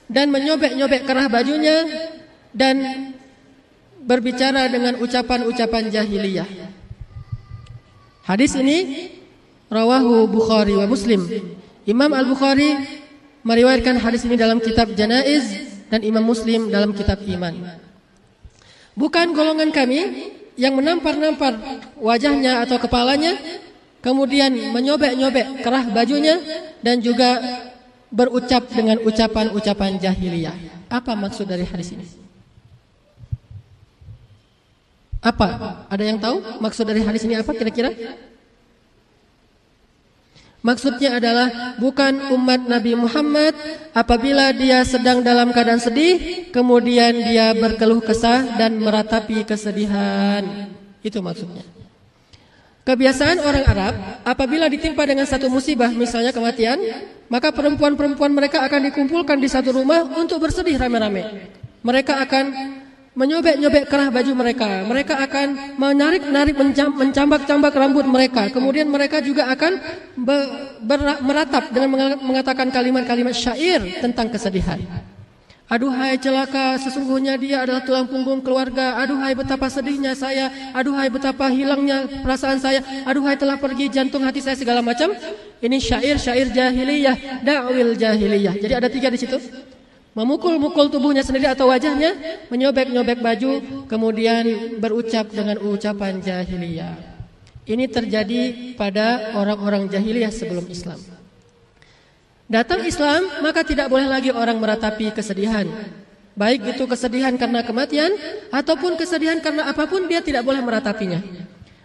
dan 0.10 0.32
menyobek-nyobek 0.34 1.06
kerah 1.06 1.28
bajunya 1.30 1.86
dan 2.56 2.82
berbicara 4.02 4.72
dengan 4.72 4.98
ucapan-ucapan 4.98 5.92
jahiliyah. 5.94 6.50
Hadis 8.26 8.58
ini 8.58 9.10
rawahu 9.70 10.26
Bukhari 10.26 10.74
wa 10.74 10.90
Muslim. 10.90 11.30
Imam 11.86 12.10
Al-Bukhari 12.10 12.74
meriwayatkan 13.46 14.02
hadis 14.02 14.26
ini 14.26 14.40
dalam 14.40 14.58
kitab 14.58 14.90
Janaiz 14.98 15.46
dan 15.90 16.02
Imam 16.02 16.26
Muslim 16.26 16.70
dalam 16.74 16.94
kitab 16.94 17.22
Iman. 17.26 17.78
Bukan 18.98 19.32
golongan 19.32 19.72
kami 19.72 20.32
yang 20.60 20.76
menampar-nampar 20.76 21.56
wajahnya 21.98 22.66
atau 22.68 22.78
kepalanya 22.82 23.38
kemudian 24.00 24.52
menyobek-nyobek 24.72 25.64
kerah 25.64 25.86
bajunya 25.92 26.40
dan 26.80 27.00
juga 27.04 27.40
berucap 28.10 28.66
dengan 28.74 28.98
ucapan-ucapan 29.06 30.02
jahiliyah. 30.02 30.56
Apa 30.90 31.14
maksud 31.14 31.46
dari 31.46 31.64
hadis 31.68 31.94
ini? 31.94 32.06
Apa? 35.20 35.84
Ada 35.92 36.04
yang 36.04 36.18
tahu 36.18 36.42
maksud 36.64 36.88
dari 36.88 37.04
hadis 37.04 37.28
ini 37.28 37.36
apa 37.38 37.52
kira-kira? 37.52 37.92
Maksudnya 40.60 41.16
adalah 41.24 41.80
bukan 41.80 42.36
umat 42.36 42.68
Nabi 42.68 42.92
Muhammad 42.92 43.56
apabila 43.96 44.52
dia 44.52 44.84
sedang 44.84 45.24
dalam 45.24 45.56
keadaan 45.56 45.80
sedih 45.80 46.52
kemudian 46.52 47.16
dia 47.16 47.56
berkeluh 47.56 48.04
kesah 48.04 48.60
dan 48.60 48.76
meratapi 48.76 49.48
kesedihan. 49.48 50.44
Itu 51.00 51.24
maksudnya. 51.24 51.64
Kebiasaan 52.88 53.38
orang 53.44 53.66
Arab 53.70 53.94
apabila 54.26 54.66
ditimpa 54.66 55.06
dengan 55.06 55.28
satu 55.28 55.52
musibah 55.52 55.92
misalnya 55.94 56.34
kematian, 56.34 56.80
maka 57.30 57.54
perempuan-perempuan 57.54 58.34
mereka 58.34 58.66
akan 58.66 58.90
dikumpulkan 58.90 59.38
di 59.38 59.46
satu 59.46 59.76
rumah 59.76 60.08
untuk 60.18 60.42
bersedih 60.42 60.80
rame-rame. 60.80 61.54
Mereka 61.86 62.18
akan 62.26 62.46
menyobek-nyobek 63.14 63.84
kerah 63.92 64.10
baju 64.10 64.32
mereka. 64.32 64.88
Mereka 64.88 65.12
akan 65.22 65.48
menarik-narik 65.76 66.56
mencambak-cambak 66.98 67.74
rambut 67.76 68.08
mereka. 68.08 68.48
Kemudian 68.48 68.88
mereka 68.88 69.20
juga 69.20 69.52
akan 69.52 69.76
meratap 71.22 71.70
dengan 71.70 72.16
mengatakan 72.24 72.72
kalimat-kalimat 72.72 73.36
syair 73.36 74.02
tentang 74.02 74.32
kesedihan. 74.32 74.80
Aduhai 75.70 76.18
celaka, 76.18 76.82
sesungguhnya 76.82 77.38
dia 77.38 77.62
adalah 77.62 77.86
tulang 77.86 78.10
punggung 78.10 78.42
keluarga. 78.42 78.98
Aduhai 79.06 79.38
betapa 79.38 79.70
sedihnya 79.70 80.18
saya. 80.18 80.50
Aduhai 80.74 81.14
betapa 81.14 81.46
hilangnya 81.54 82.10
perasaan 82.26 82.58
saya. 82.58 82.82
Aduhai 83.06 83.38
telah 83.38 83.62
pergi 83.62 83.86
jantung 83.94 84.26
hati 84.26 84.42
saya 84.42 84.58
segala 84.58 84.82
macam. 84.82 85.14
Ini 85.62 85.78
syair-syair 85.78 86.50
jahiliyah, 86.50 87.46
da'wil 87.46 87.94
jahiliyah. 87.94 88.58
Jadi 88.58 88.74
ada 88.74 88.90
tiga 88.90 89.14
di 89.14 89.22
situ 89.22 89.38
memukul-mukul 90.18 90.90
tubuhnya 90.90 91.22
sendiri 91.22 91.48
atau 91.54 91.70
wajahnya, 91.70 92.18
menyobek-nyobek 92.50 93.22
baju, 93.22 93.52
kemudian 93.86 94.76
berucap 94.82 95.30
dengan 95.30 95.62
ucapan 95.62 96.18
jahiliyah. 96.20 96.98
Ini 97.70 97.86
terjadi 97.86 98.74
pada 98.74 99.38
orang-orang 99.38 99.86
jahiliyah 99.86 100.34
sebelum 100.34 100.66
Islam. 100.66 101.19
Datang 102.50 102.82
Islam, 102.82 103.46
maka 103.46 103.62
tidak 103.62 103.94
boleh 103.94 104.10
lagi 104.10 104.34
orang 104.34 104.58
meratapi 104.58 105.14
kesedihan. 105.14 105.70
Baik 106.34 106.74
itu 106.74 106.84
kesedihan 106.90 107.38
karena 107.38 107.62
kematian 107.62 108.10
ataupun 108.50 108.98
kesedihan 108.98 109.38
karena 109.38 109.70
apa 109.70 109.86
pun 109.86 110.10
dia 110.10 110.18
tidak 110.26 110.42
boleh 110.42 110.58
meratapinya. 110.58 111.22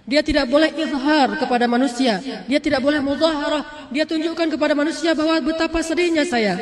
Dia 0.08 0.24
tidak 0.24 0.48
boleh 0.48 0.72
izhar 0.72 1.36
kepada 1.36 1.68
manusia. 1.68 2.16
Dia 2.48 2.60
tidak 2.60 2.80
boleh 2.80 3.00
muzaharah. 3.04 3.92
Dia 3.92 4.08
tunjukkan 4.08 4.56
kepada 4.56 4.72
manusia 4.72 5.12
bahwa 5.12 5.36
betapa 5.44 5.84
sedihnya 5.84 6.24
saya. 6.24 6.56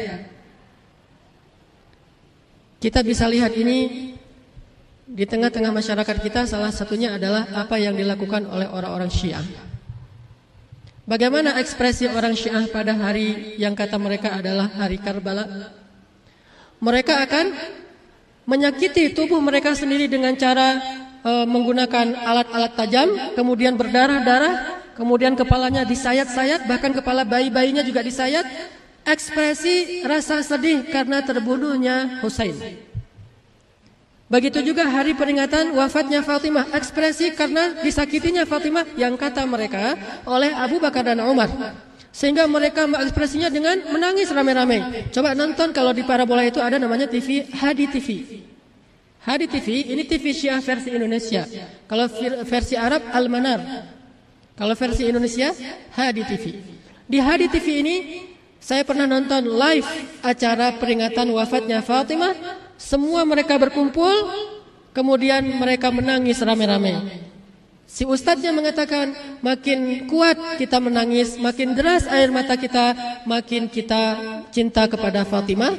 Kita 2.82 3.06
bisa 3.06 3.30
lihat 3.30 3.54
ini 3.54 4.18
di 5.06 5.25
tengah-tengah 5.26 5.71
masyarakat 5.71 6.16
kita 6.23 6.50
salah 6.50 6.75
satunya 6.75 7.14
adalah 7.14 7.47
apa 7.54 7.78
yang 7.78 7.94
dilakukan 7.94 8.50
oleh 8.50 8.66
orang-orang 8.66 9.11
Syiah. 9.11 9.42
Bagaimana 11.12 11.61
ekspresi 11.61 12.09
orang 12.09 12.33
Syiah 12.33 12.64
pada 12.73 12.97
hari 12.97 13.61
yang 13.61 13.76
kata 13.76 14.00
mereka 14.00 14.33
adalah 14.33 14.64
hari 14.81 14.97
Karbala? 14.97 15.45
Mereka 16.81 17.28
akan 17.28 17.52
menyakiti 18.49 19.12
tubuh 19.12 19.37
mereka 19.45 19.76
sendiri 19.76 20.09
dengan 20.09 20.33
cara 20.40 20.81
e, 21.21 21.33
menggunakan 21.45 22.16
alat-alat 22.16 22.73
tajam, 22.81 23.09
kemudian 23.37 23.76
berdarah-darah, 23.76 24.88
kemudian 24.97 25.37
kepalanya 25.37 25.85
disayat-sayat, 25.85 26.64
bahkan 26.64 26.97
kepala 26.97 27.28
bayi-bayinya 27.28 27.85
juga 27.85 28.00
disayat. 28.00 28.49
Ekspresi 29.04 30.09
rasa 30.09 30.40
sedih 30.40 30.88
karena 30.88 31.21
terbunuhnya 31.21 32.25
Husain. 32.25 32.57
Begitu 34.33 34.73
juga 34.73 34.89
hari 34.89 35.12
peringatan 35.12 35.77
wafatnya 35.77 36.25
Fatimah, 36.25 36.73
ekspresi 36.73 37.37
karena 37.37 37.85
disakitinya 37.85 38.49
Fatimah 38.49 38.89
yang 38.97 39.12
kata 39.12 39.45
mereka 39.45 39.93
oleh 40.25 40.49
Abu 40.57 40.81
Bakar 40.81 41.05
dan 41.05 41.21
Umar. 41.21 41.53
Sehingga 42.09 42.49
mereka 42.49 42.89
mengekspresinya 42.89 43.53
dengan 43.53 43.93
menangis 43.93 44.33
rame-rame. 44.33 45.12
Coba 45.12 45.37
nonton 45.37 45.77
kalau 45.77 45.93
di 45.93 46.01
parabola 46.01 46.49
itu 46.49 46.65
ada 46.65 46.81
namanya 46.81 47.12
TV 47.12 47.45
Hadi 47.45 47.85
TV. 47.93 48.09
Hadi 49.21 49.53
TV 49.53 49.93
ini 49.93 50.09
TV 50.09 50.33
Syiah 50.33 50.65
versi 50.65 50.89
Indonesia. 50.89 51.45
Kalau 51.85 52.09
versi 52.49 52.73
Arab 52.73 53.05
Al-Manar. 53.12 53.61
Kalau 54.57 54.73
versi 54.73 55.12
Indonesia 55.12 55.53
Hadi 55.93 56.25
TV. 56.25 56.45
Di 57.05 57.21
Hadi 57.21 57.53
TV 57.53 57.85
ini 57.85 57.97
saya 58.57 58.81
pernah 58.81 59.05
nonton 59.05 59.45
live 59.45 59.89
acara 60.25 60.73
peringatan 60.81 61.29
wafatnya 61.37 61.85
Fatimah 61.85 62.62
semua 62.83 63.23
mereka 63.23 63.55
berkumpul, 63.55 64.11
kemudian 64.91 65.47
mereka 65.55 65.95
menangis 65.95 66.43
rame-rame. 66.43 67.23
Si 67.87 68.03
ustadznya 68.03 68.51
mengatakan, 68.51 69.15
makin 69.45 70.11
kuat 70.11 70.59
kita 70.59 70.83
menangis, 70.83 71.39
makin 71.39 71.79
deras 71.79 72.09
air 72.09 72.33
mata 72.35 72.59
kita, 72.59 72.97
makin 73.29 73.69
kita 73.71 74.17
cinta 74.49 74.89
kepada 74.89 75.29
Fatimah, 75.29 75.77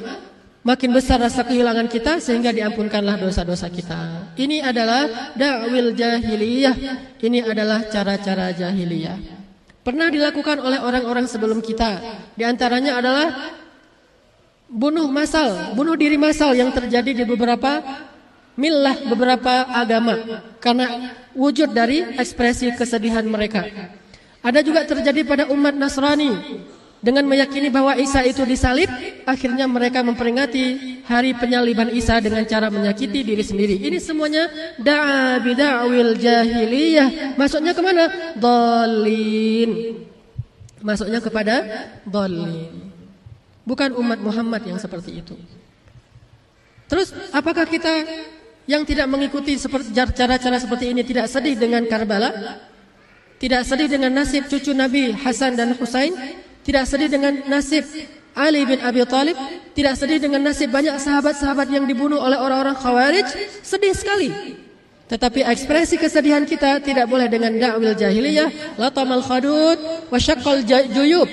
makin 0.64 0.94
besar 0.94 1.20
rasa 1.20 1.44
kehilangan 1.44 1.90
kita 1.90 2.22
sehingga 2.22 2.54
diampunkanlah 2.54 3.18
dosa-dosa 3.18 3.66
kita. 3.68 4.32
Ini 4.38 4.62
adalah 4.62 5.34
da'wil 5.34 5.92
jahiliyah. 5.92 6.76
Ini 7.18 7.50
adalah 7.50 7.84
cara-cara 7.90 8.54
jahiliyah. 8.54 9.18
Pernah 9.84 10.08
dilakukan 10.08 10.62
oleh 10.64 10.80
orang-orang 10.80 11.28
sebelum 11.28 11.60
kita. 11.60 12.00
Di 12.38 12.46
antaranya 12.46 12.96
adalah 12.96 13.26
bunuh 14.68 15.06
masal, 15.10 15.74
bunuh 15.76 15.94
diri 15.94 16.16
masal 16.16 16.56
yang 16.56 16.72
terjadi 16.72 17.22
di 17.22 17.24
beberapa 17.24 17.82
milah, 18.54 18.96
beberapa 19.10 19.66
agama 19.70 20.44
karena 20.62 21.14
wujud 21.34 21.70
dari 21.74 22.02
ekspresi 22.16 22.72
kesedihan 22.74 23.26
mereka. 23.26 23.66
Ada 24.44 24.60
juga 24.60 24.84
terjadi 24.84 25.24
pada 25.24 25.44
umat 25.48 25.72
Nasrani 25.72 26.36
dengan 27.04 27.24
meyakini 27.28 27.68
bahwa 27.68 27.96
Isa 28.00 28.24
itu 28.24 28.44
disalib, 28.48 28.88
akhirnya 29.28 29.68
mereka 29.68 30.00
memperingati 30.00 31.00
hari 31.04 31.36
penyaliban 31.36 31.92
Isa 31.92 32.16
dengan 32.20 32.44
cara 32.48 32.72
menyakiti 32.72 33.20
diri 33.24 33.44
sendiri. 33.44 33.76
Ini 33.76 34.00
semuanya 34.00 34.48
da'a 34.80 35.36
bida'wil 35.40 36.16
jahiliyah. 36.16 37.36
Masuknya 37.36 37.76
ke 37.76 37.82
mana? 37.84 38.04
Dolin. 38.36 40.00
Masuknya 40.84 41.20
kepada 41.20 41.54
dolin. 42.04 42.93
Bukan 43.64 43.96
umat 43.96 44.20
Muhammad 44.20 44.60
yang 44.68 44.76
seperti 44.76 45.24
itu. 45.24 45.36
Terus 46.84 47.16
apakah 47.32 47.64
kita 47.64 48.04
yang 48.68 48.84
tidak 48.84 49.08
mengikuti 49.08 49.56
cara-cara 50.12 50.56
seperti 50.60 50.92
ini 50.92 51.00
tidak 51.00 51.32
sedih 51.32 51.56
dengan 51.56 51.84
Karbala? 51.88 52.60
Tidak 53.40 53.64
sedih 53.64 53.88
dengan 53.88 54.12
nasib 54.12 54.48
cucu 54.52 54.76
Nabi 54.76 55.16
Hasan 55.16 55.56
dan 55.56 55.72
Husain? 55.80 56.12
Tidak 56.64 56.84
sedih 56.84 57.08
dengan 57.08 57.44
nasib 57.48 57.84
Ali 58.36 58.68
bin 58.68 58.84
Abi 58.84 59.00
Thalib? 59.08 59.36
Tidak 59.72 59.94
sedih 59.96 60.20
dengan 60.20 60.44
nasib 60.44 60.68
banyak 60.68 61.00
sahabat-sahabat 61.00 61.68
yang 61.72 61.88
dibunuh 61.88 62.20
oleh 62.20 62.36
orang-orang 62.36 62.76
Khawarij? 62.76 63.28
Sedih 63.64 63.96
sekali. 63.96 64.28
Tetapi 65.08 65.44
ekspresi 65.44 66.00
kesedihan 66.00 66.44
kita 66.48 66.80
tidak 66.80 67.04
boleh 67.04 67.28
dengan 67.28 67.52
da'wil 67.52 67.92
jahiliyah, 67.92 68.80
latamal 68.80 69.20
khadud, 69.20 70.08
wa 70.08 70.16
syaqqal 70.16 70.64
juyub 70.64 71.28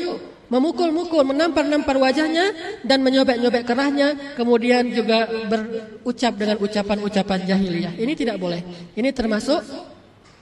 memukul-mukul, 0.52 1.24
menampar-nampar 1.24 1.96
wajahnya 1.96 2.52
dan 2.84 3.00
menyobek-nyobek 3.00 3.64
kerahnya, 3.64 4.36
kemudian 4.36 4.84
juga 4.92 5.32
berucap 5.48 6.36
dengan 6.36 6.60
ucapan-ucapan 6.60 7.40
jahiliyah. 7.48 7.94
Ini 7.96 8.14
tidak 8.20 8.36
boleh. 8.36 8.60
Ini 8.92 9.16
termasuk 9.16 9.64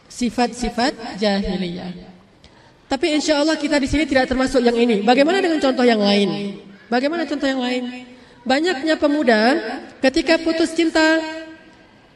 sifat-sifat 0.09 1.21
jahiliyah. 1.21 2.09
Tapi 2.89 3.13
insya 3.13 3.37
Allah 3.37 3.53
kita 3.53 3.77
di 3.77 3.85
sini 3.85 4.09
tidak 4.09 4.25
termasuk 4.25 4.65
yang 4.65 4.73
ini. 4.73 5.05
Bagaimana 5.05 5.45
dengan 5.45 5.61
contoh 5.61 5.85
yang 5.85 6.01
lain? 6.01 6.57
Bagaimana 6.89 7.29
contoh 7.29 7.45
yang 7.45 7.61
lain? 7.61 8.09
Banyaknya 8.41 8.97
pemuda 8.97 9.41
ketika 10.01 10.41
putus 10.41 10.73
cinta, 10.73 11.21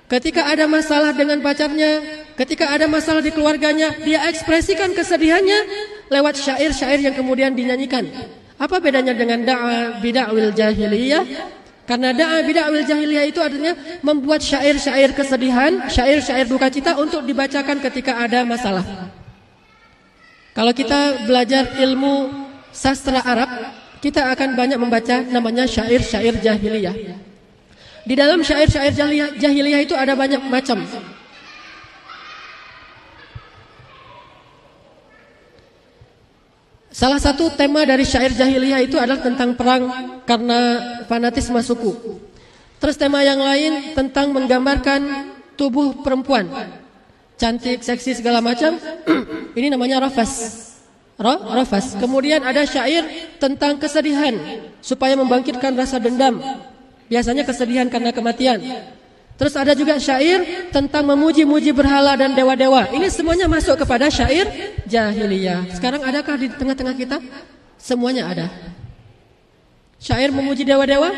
ketika 0.09 0.49
ada 0.49 0.65
masalah 0.65 1.13
dengan 1.13 1.37
pacarnya, 1.45 2.01
ketika 2.33 2.73
ada 2.73 2.89
masalah 2.89 3.21
di 3.21 3.29
keluarganya, 3.29 3.93
dia 4.01 4.25
ekspresikan 4.33 4.97
kesedihannya 4.97 5.92
lewat 6.13 6.37
syair-syair 6.37 7.01
yang 7.01 7.17
kemudian 7.17 7.57
dinyanyikan. 7.57 8.05
Apa 8.61 8.77
bedanya 8.77 9.17
dengan 9.17 9.41
da'a 9.41 9.97
bid'awil 9.97 10.53
jahiliyah? 10.53 11.25
Karena 11.89 12.13
da'a 12.13 12.45
bid'awil 12.45 12.85
jahiliyah 12.85 13.25
itu 13.27 13.41
artinya 13.41 13.73
membuat 14.05 14.45
syair-syair 14.45 15.11
kesedihan, 15.17 15.89
syair-syair 15.89 16.45
duka 16.45 16.69
cita 16.69 16.95
untuk 16.95 17.25
dibacakan 17.25 17.81
ketika 17.81 18.21
ada 18.21 18.45
masalah. 18.45 18.85
Kalau 20.53 20.69
kita 20.69 21.25
belajar 21.25 21.81
ilmu 21.81 22.29
sastra 22.69 23.25
Arab, 23.25 23.49
kita 23.99 24.29
akan 24.31 24.53
banyak 24.53 24.77
membaca 24.77 25.25
namanya 25.25 25.65
syair-syair 25.65 26.37
jahiliyah. 26.39 26.93
Di 28.03 28.13
dalam 28.13 28.45
syair-syair 28.45 28.93
jahiliyah, 28.93 29.29
jahiliyah 29.41 29.81
itu 29.81 29.95
ada 29.97 30.13
banyak 30.13 30.39
macam. 30.47 30.83
Salah 36.93 37.17
satu 37.17 37.49
tema 37.57 37.81
dari 37.89 38.05
syair 38.05 38.29
jahiliyah 38.37 38.85
itu 38.85 39.01
adalah 39.01 39.17
tentang 39.17 39.57
perang 39.57 39.89
karena 40.29 40.59
fanatisme 41.09 41.57
suku. 41.65 42.21
Terus 42.77 43.01
tema 43.01 43.25
yang 43.25 43.41
lain 43.41 43.97
tentang 43.97 44.29
menggambarkan 44.29 45.01
tubuh 45.57 46.05
perempuan. 46.05 46.45
Cantik, 47.33 47.81
seksi 47.81 48.21
segala 48.21 48.45
macam. 48.45 48.77
Ini 49.57 49.73
namanya 49.73 50.05
rafas. 50.05 50.69
Rafas. 51.17 51.97
Kemudian 51.97 52.45
ada 52.45 52.61
syair 52.61 53.33
tentang 53.41 53.81
kesedihan 53.81 54.37
supaya 54.77 55.17
membangkitkan 55.17 55.73
rasa 55.73 55.97
dendam. 55.97 56.37
Biasanya 57.09 57.41
kesedihan 57.41 57.89
karena 57.89 58.13
kematian. 58.13 58.61
Terus 59.33 59.53
ada 59.57 59.73
juga 59.73 59.97
syair 59.97 60.69
tentang 60.69 61.03
memuji-muji 61.09 61.73
berhala 61.73 62.13
dan 62.13 62.37
dewa-dewa. 62.37 62.93
Ini 62.93 63.09
semuanya 63.09 63.49
masuk 63.49 63.81
kepada 63.81 64.07
syair 64.13 64.45
jahiliyah. 64.85 65.73
Sekarang 65.73 66.05
adakah 66.05 66.37
di 66.37 66.47
tengah-tengah 66.53 66.95
kita? 66.95 67.17
Semuanya 67.81 68.29
ada. 68.29 68.47
Syair 69.97 70.29
memuji 70.29 70.63
dewa-dewa. 70.63 71.09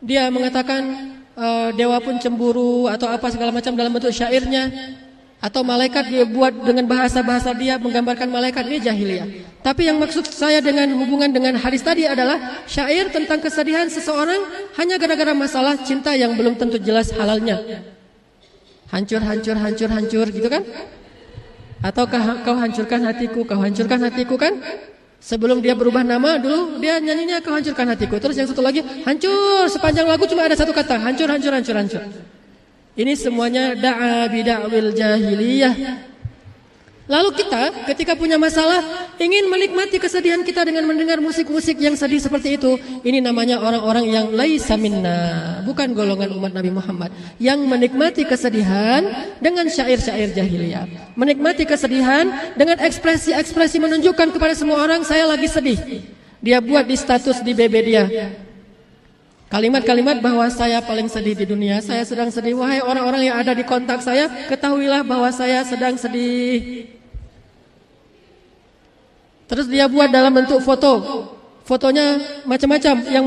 Dia 0.00 0.30
mengatakan 0.32 1.14
uh, 1.38 1.68
dewa 1.74 1.98
pun 2.00 2.16
cemburu 2.16 2.88
atau 2.88 3.10
apa 3.10 3.28
segala 3.28 3.52
macam 3.52 3.74
dalam 3.74 3.92
bentuk 3.92 4.14
syairnya 4.14 4.70
atau 5.38 5.62
malaikat 5.62 6.10
dia 6.10 6.26
buat 6.26 6.50
dengan 6.50 6.82
bahasa-bahasa 6.90 7.54
dia 7.54 7.78
menggambarkan 7.78 8.26
malaikat 8.26 8.66
ini 8.66 8.78
jahiliyah. 8.82 9.26
Tapi 9.62 9.86
yang 9.86 10.02
maksud 10.02 10.26
saya 10.26 10.58
dengan 10.58 10.90
hubungan 10.98 11.30
dengan 11.30 11.54
hadis 11.54 11.86
tadi 11.86 12.10
adalah 12.10 12.66
syair 12.66 13.06
tentang 13.14 13.38
kesedihan 13.38 13.86
seseorang 13.86 14.38
hanya 14.74 14.98
gara-gara 14.98 15.30
masalah 15.34 15.78
cinta 15.86 16.10
yang 16.18 16.34
belum 16.34 16.58
tentu 16.58 16.82
jelas 16.82 17.14
halalnya. 17.14 17.86
Hancur, 18.90 19.22
hancur, 19.22 19.54
hancur, 19.54 19.88
hancur 19.94 20.26
gitu 20.32 20.48
kan? 20.50 20.66
Ataukah 21.86 22.42
kau 22.42 22.58
hancurkan 22.58 23.06
hatiku, 23.06 23.46
kau 23.46 23.62
hancurkan 23.62 24.02
hatiku 24.10 24.34
kan? 24.34 24.58
Sebelum 25.18 25.58
dia 25.62 25.74
berubah 25.74 26.06
nama 26.06 26.38
dulu 26.38 26.78
dia 26.82 26.98
nyanyinya 26.98 27.38
kau 27.38 27.54
hancurkan 27.54 27.94
hatiku. 27.94 28.18
Terus 28.18 28.34
yang 28.34 28.50
satu 28.50 28.62
lagi 28.62 28.82
hancur 29.06 29.70
sepanjang 29.70 30.06
lagu 30.06 30.26
cuma 30.26 30.46
ada 30.46 30.58
satu 30.58 30.74
kata 30.74 30.98
hancur 30.98 31.30
hancur 31.30 31.54
hancur 31.54 31.74
hancur. 31.78 32.02
Ini 32.98 33.14
semuanya 33.14 33.78
da'a 33.78 34.26
bida'wil 34.26 34.90
jahiliyah. 34.90 35.74
Lalu 37.08 37.30
kita 37.40 37.86
ketika 37.88 38.12
punya 38.18 38.36
masalah 38.36 38.82
ingin 39.16 39.46
menikmati 39.48 39.96
kesedihan 40.02 40.42
kita 40.44 40.66
dengan 40.66 40.82
mendengar 40.84 41.22
musik-musik 41.22 41.78
yang 41.78 41.94
sedih 41.94 42.18
seperti 42.18 42.58
itu. 42.58 42.74
Ini 43.06 43.22
namanya 43.22 43.62
orang-orang 43.62 44.10
yang 44.10 44.26
laisa 44.34 44.74
minna, 44.74 45.62
bukan 45.62 45.94
golongan 45.94 46.34
umat 46.36 46.52
Nabi 46.52 46.74
Muhammad 46.74 47.14
yang 47.38 47.62
menikmati 47.64 48.26
kesedihan 48.26 49.06
dengan 49.38 49.70
syair-syair 49.70 50.34
jahiliyah. 50.34 51.14
Menikmati 51.14 51.70
kesedihan 51.70 52.28
dengan 52.58 52.82
ekspresi-ekspresi 52.82 53.78
menunjukkan 53.78 54.34
kepada 54.34 54.52
semua 54.58 54.82
orang 54.82 55.06
saya 55.06 55.24
lagi 55.24 55.46
sedih. 55.46 55.78
Dia 56.42 56.58
buat 56.58 56.82
di 56.82 56.98
status 56.98 57.46
di 57.46 57.54
BB 57.54 57.74
dia. 57.86 58.04
Kalimat-kalimat 59.48 60.20
bahwa 60.20 60.44
saya 60.52 60.84
paling 60.84 61.08
sedih 61.08 61.32
di 61.32 61.48
dunia, 61.48 61.80
saya 61.80 62.04
sedang 62.04 62.28
sedih. 62.28 62.52
Wahai 62.60 62.84
orang-orang 62.84 63.32
yang 63.32 63.36
ada 63.40 63.56
di 63.56 63.64
kontak 63.64 64.04
saya, 64.04 64.28
ketahuilah 64.44 65.00
bahwa 65.00 65.32
saya 65.32 65.64
sedang 65.64 65.96
sedih. 65.96 66.84
Terus 69.48 69.64
dia 69.72 69.88
buat 69.88 70.12
dalam 70.12 70.36
bentuk 70.36 70.60
foto. 70.60 71.00
Fotonya 71.64 72.16
macam-macam 72.48 72.96
yang 73.08 73.24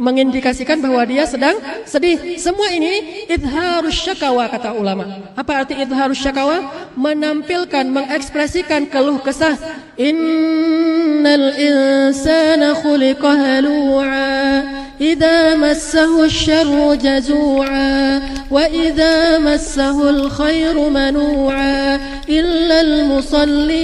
mengindikasikan 0.00 0.80
bahwa 0.80 1.00
dia 1.04 1.28
sedang 1.28 1.56
sedih. 1.84 2.40
Semua 2.40 2.72
ini 2.72 3.24
idharus 3.28 4.00
syakawa 4.00 4.48
kata 4.48 4.72
ulama. 4.72 5.32
Apa 5.36 5.64
arti 5.64 5.76
idharus 5.76 6.20
syakawa? 6.20 6.88
Menampilkan, 6.96 7.84
mengekspresikan 7.88 8.88
keluh 8.88 9.20
kesah. 9.20 9.56
Innal 9.96 11.52
insana 11.56 12.76
khuliqa 12.80 13.28
halu'a 13.28 14.69
massahu 15.00 16.28
asy-syarru 16.28 16.92
jazu'a 17.00 18.20
wa 18.52 18.68
idza 18.68 19.40
massahu 19.40 20.12
al-khairu 20.12 20.92
manu'a 20.92 21.96
illa 22.28 22.84
al-musallin. 22.84 23.80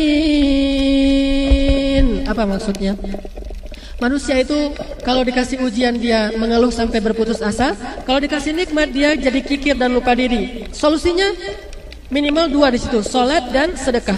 Apa 2.28 2.44
maksudnya? 2.44 3.00
Manusia 3.96 4.36
itu 4.36 4.76
kalau 5.08 5.24
dikasih 5.24 5.64
ujian 5.64 5.96
dia 5.96 6.28
mengeluh 6.36 6.68
sampai 6.68 7.00
berputus 7.00 7.40
asa, 7.40 7.72
kalau 8.04 8.20
dikasih 8.20 8.52
nikmat 8.52 8.92
dia 8.92 9.16
jadi 9.16 9.40
kikir 9.40 9.72
dan 9.72 9.96
lupa 9.96 10.12
diri. 10.12 10.68
Solusinya 10.68 11.32
minimal 12.10 12.46
dua 12.50 12.68
di 12.70 12.78
situ, 12.78 13.02
solat 13.02 13.50
dan 13.50 13.74
sedekah. 13.74 14.16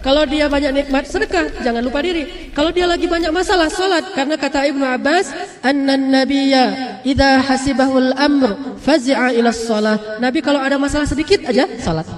Kalau 0.00 0.24
dia 0.24 0.48
banyak 0.48 0.72
nikmat, 0.72 1.04
sedekah, 1.08 1.60
jangan 1.60 1.84
lupa 1.84 2.00
diri. 2.00 2.52
Kalau 2.56 2.72
dia 2.72 2.88
lagi 2.88 3.04
banyak 3.04 3.28
masalah, 3.32 3.68
solat. 3.68 4.16
Karena 4.16 4.40
kata 4.40 4.64
Ibnu 4.68 4.84
Abbas, 4.84 5.28
annan 5.60 6.08
nabiyya 6.08 7.00
idza 7.04 7.44
hasibahul 7.44 8.12
amr 8.16 8.80
fazi'a 8.80 9.36
ila 9.36 9.52
shalah. 9.52 10.20
Nabi 10.20 10.40
kalau 10.40 10.60
ada 10.60 10.80
masalah 10.80 11.04
sedikit 11.04 11.44
aja, 11.44 11.68
salat. 11.80 12.08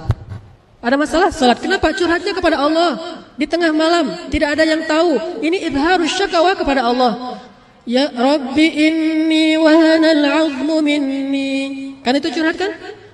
Ada 0.83 0.99
masalah 0.99 1.31
salat. 1.31 1.63
Kenapa 1.63 1.95
curhatnya 1.95 2.35
kepada 2.35 2.59
Allah 2.59 3.23
di 3.39 3.47
tengah 3.47 3.71
malam? 3.71 4.27
Tidak 4.27 4.47
ada 4.51 4.67
yang 4.67 4.83
tahu. 4.83 5.39
Ini 5.39 5.71
idharus 5.71 6.11
syakawa 6.11 6.59
kepada 6.59 6.83
Allah. 6.83 7.39
Ya 7.87 8.11
Rabbi 8.11 8.67
inni 8.67 9.55
wahana 9.59 10.11
al-'azmu 10.11 10.83
minni. 10.83 11.95
Kan 12.03 12.19
itu 12.19 12.31
curhat 12.35 12.59
kan? 12.59 12.71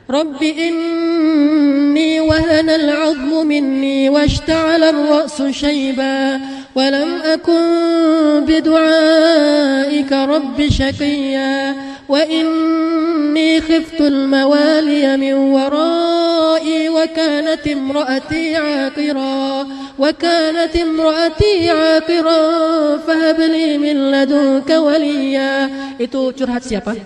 Rabbi 0.10 0.50
inni 0.58 2.18
wahana 2.18 2.82
al-'azmu 2.82 3.46
minni 3.46 4.10
washta'ala 4.10 4.90
ar-ra'su 4.90 5.54
shayba 5.54 6.42
wa 6.74 6.82
lam 6.90 7.22
akun 7.30 8.42
bidu'aika 8.42 10.26
rabbi 10.26 10.66
shaqiyya 10.66 11.78
wa 12.10 12.26
inni 12.26 13.62
khiftu 13.62 14.10
al-mawaliya 14.10 15.14
min 15.22 15.54
wara'i 15.54 16.90
wa 16.90 17.06
kanat 17.06 17.62
imra'ati 17.70 18.58
'aqira 18.58 19.62
wa 19.94 20.10
kanat 20.10 20.74
imra'ati 20.74 21.70
'aqira 21.70 22.42
fahab 23.06 23.38
li 23.46 23.78
min 23.78 24.10
ladunka 24.10 24.74
waliya. 24.82 25.70
Itu 26.02 26.34
curhat 26.34 26.66
siapa? 26.66 26.98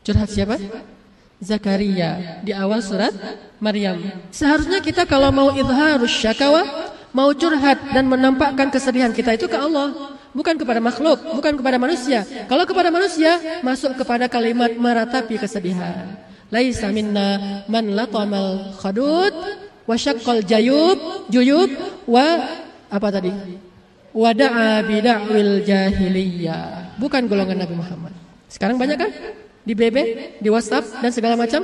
Curhat 0.00 0.32
siapa? 0.32 0.56
Zakaria 1.42 2.38
di 2.46 2.54
awal 2.54 2.78
surat 2.78 3.10
Maryam. 3.58 3.98
Seharusnya 4.30 4.78
kita 4.78 5.02
kalau 5.02 5.34
mau 5.34 5.50
idharus 5.50 6.14
syakawa, 6.14 6.62
mau 7.10 7.34
curhat 7.34 7.82
dan 7.90 8.06
menampakkan 8.06 8.70
kesedihan 8.70 9.10
kita 9.10 9.34
itu 9.34 9.50
ke 9.50 9.58
Allah, 9.58 10.14
bukan 10.30 10.54
kepada 10.54 10.78
makhluk, 10.78 11.18
bukan 11.34 11.58
kepada 11.58 11.82
manusia. 11.82 12.22
Kalau 12.46 12.62
kepada 12.62 12.94
manusia, 12.94 13.58
masuk 13.66 13.98
kepada 13.98 14.30
kalimat 14.30 14.70
meratapi 14.78 15.34
kesedihan. 15.42 16.14
Laisa 16.46 16.94
minna 16.94 17.66
man 17.66 17.90
latamal 17.90 18.78
khadud 18.78 19.34
wa 19.82 19.96
syaqqal 19.98 20.46
jayub 20.46 21.26
juyub 21.26 21.74
wa 22.06 22.38
apa 22.86 23.08
tadi? 23.10 23.34
Wada'a 24.12 24.84
bida'wil 24.84 25.64
jahiliyah. 25.64 27.00
Bukan 27.00 27.26
golongan 27.26 27.64
Nabi 27.64 27.74
Muhammad. 27.74 28.12
Sekarang 28.46 28.76
banyak 28.76 29.00
kan? 29.00 29.10
Di 29.62 29.72
BB, 29.78 29.96
di 30.42 30.48
WhatsApp 30.50 30.98
dan 30.98 31.10
segala 31.14 31.38
macam 31.38 31.62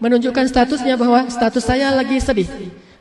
menunjukkan 0.00 0.48
statusnya 0.48 0.96
bahwa 0.96 1.28
status 1.28 1.64
saya 1.64 1.92
lagi 1.92 2.16
sedih, 2.20 2.48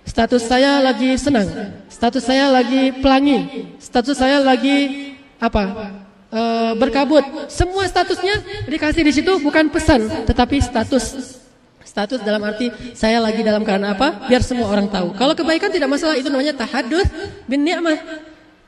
status 0.04 0.44
saya 0.48 0.84
lagi 0.84 1.16
senang, 1.16 1.48
status 1.88 2.24
saya 2.24 2.52
lagi 2.52 2.92
pelangi, 3.00 3.72
status 3.80 4.20
saya 4.20 4.44
lagi 4.44 5.16
apa? 5.40 5.96
E, 6.30 6.42
berkabut. 6.76 7.24
Semua 7.48 7.88
statusnya 7.88 8.68
dikasih 8.68 9.04
di 9.04 9.12
situ 9.16 9.32
bukan 9.40 9.72
pesan, 9.72 10.28
tetapi 10.28 10.60
status. 10.60 11.36
Status 11.80 12.22
dalam 12.22 12.46
arti 12.46 12.70
saya 12.94 13.18
lagi 13.18 13.42
dalam 13.42 13.66
keadaan 13.66 13.98
apa? 13.98 14.30
Biar 14.30 14.46
semua 14.46 14.70
orang 14.70 14.86
tahu. 14.94 15.10
Kalau 15.18 15.34
kebaikan 15.34 15.74
tidak 15.74 15.90
masalah 15.90 16.22
itu 16.22 16.30
namanya 16.30 16.54
tahadus 16.54 17.10
bin 17.50 17.66
ni'mah. 17.66 17.98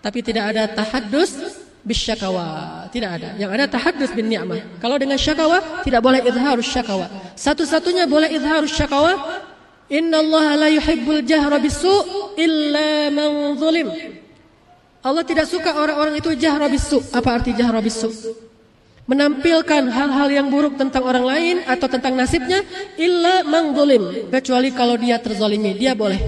Tapi 0.01 0.25
tidak 0.25 0.57
ada 0.57 0.65
tahadus 0.65 1.37
bisyakawa. 1.81 2.87
Tidak 2.93 3.09
ada. 3.09 3.29
Yang 3.37 3.51
ada 3.57 3.65
tahaddus 3.69 4.11
bin 4.13 4.29
ni'mah. 4.29 4.81
Kalau 4.81 4.97
dengan 5.01 5.17
syakawa 5.17 5.81
tidak 5.85 6.01
boleh 6.01 6.21
izharus 6.21 6.69
syakawa. 6.69 7.09
Satu-satunya 7.33 8.05
boleh 8.05 8.29
izharus 8.33 8.73
syakawa 8.73 9.17
Inna 9.91 10.23
Allah 10.23 10.47
la 10.55 10.69
yuhibbul 10.71 11.19
jahra 11.27 11.59
bisu 11.59 11.91
illa 12.39 13.11
man 13.11 13.59
zulim. 13.59 13.91
Allah 15.03 15.23
tidak 15.27 15.51
suka 15.51 15.75
orang-orang 15.75 16.15
itu 16.15 16.31
jahra 16.39 16.71
bisu. 16.71 17.03
Apa 17.11 17.43
arti 17.43 17.51
jahra 17.51 17.83
bisu? 17.83 18.07
Menampilkan 19.03 19.91
hal-hal 19.91 20.31
yang 20.31 20.47
buruk 20.47 20.79
tentang 20.79 21.03
orang 21.03 21.27
lain 21.27 21.55
atau 21.67 21.91
tentang 21.91 22.15
nasibnya 22.15 22.63
illa 22.95 23.43
man 23.43 23.75
zulim. 23.75 24.31
Kecuali 24.31 24.71
kalau 24.71 24.95
dia 24.95 25.19
terzolimi, 25.19 25.75
dia 25.75 25.91
boleh. 25.91 26.23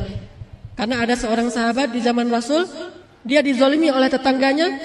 Karena 0.76 1.00
ada 1.00 1.16
seorang 1.16 1.48
sahabat 1.48 1.96
di 1.96 2.04
zaman 2.04 2.28
Rasul, 2.28 2.68
dia 3.24 3.40
dizolimi 3.40 3.88
oleh 3.94 4.12
tetangganya, 4.12 4.76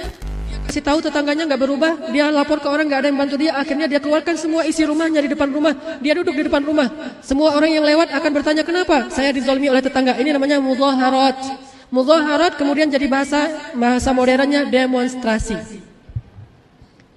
kasih 0.68 0.85
tahu 0.85 1.00
tetangganya 1.00 1.48
nggak 1.48 1.62
berubah, 1.64 1.92
dia 2.12 2.28
lapor 2.28 2.61
ke 2.61 2.68
orang 2.68 2.85
nggak 2.85 3.00
ada 3.00 3.09
yang 3.09 3.16
bantu 3.16 3.40
dia, 3.40 3.57
akhirnya 3.57 3.88
dia 3.88 3.96
keluarkan 4.04 4.37
semua 4.37 4.68
isi 4.68 4.85
rumahnya 4.85 5.24
di 5.24 5.33
depan 5.33 5.48
rumah, 5.48 5.72
dia 6.04 6.12
duduk 6.12 6.37
di 6.37 6.44
depan 6.44 6.61
rumah, 6.61 6.92
semua 7.24 7.57
orang 7.57 7.72
yang 7.72 7.88
lewat 7.88 8.12
akan 8.12 8.31
bertanya 8.37 8.62
kenapa 8.68 9.09
saya 9.09 9.33
dizolimi 9.33 9.72
oleh 9.72 9.81
tetangga, 9.81 10.20
ini 10.20 10.28
namanya 10.28 10.61
mudaharat, 10.61 11.40
mudaharat 11.88 12.61
kemudian 12.61 12.92
jadi 12.92 13.09
bahasa 13.09 13.48
bahasa 13.72 14.12
modernnya 14.12 14.68
demonstrasi, 14.68 15.57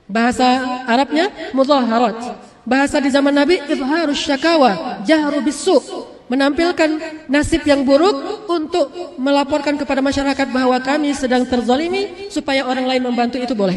bahasa 0.08 0.82
Arabnya 0.88 1.52
mudaharat, 1.52 2.40
bahasa 2.64 3.04
di 3.04 3.12
zaman 3.12 3.36
Nabi 3.36 3.60
izharus 3.68 4.24
syakawa, 4.24 5.04
jahru 5.04 5.44
bisu, 5.44 6.08
menampilkan 6.32 6.90
nasib 7.28 7.68
yang 7.68 7.84
buruk 7.84 8.48
untuk 8.48 9.20
melaporkan 9.20 9.76
kepada 9.76 10.00
masyarakat 10.00 10.48
bahwa 10.48 10.80
kami 10.80 11.12
sedang 11.12 11.44
terzolimi 11.44 12.32
supaya 12.32 12.64
orang 12.64 12.88
lain 12.88 13.04
membantu 13.04 13.36
itu 13.36 13.52
boleh. 13.52 13.76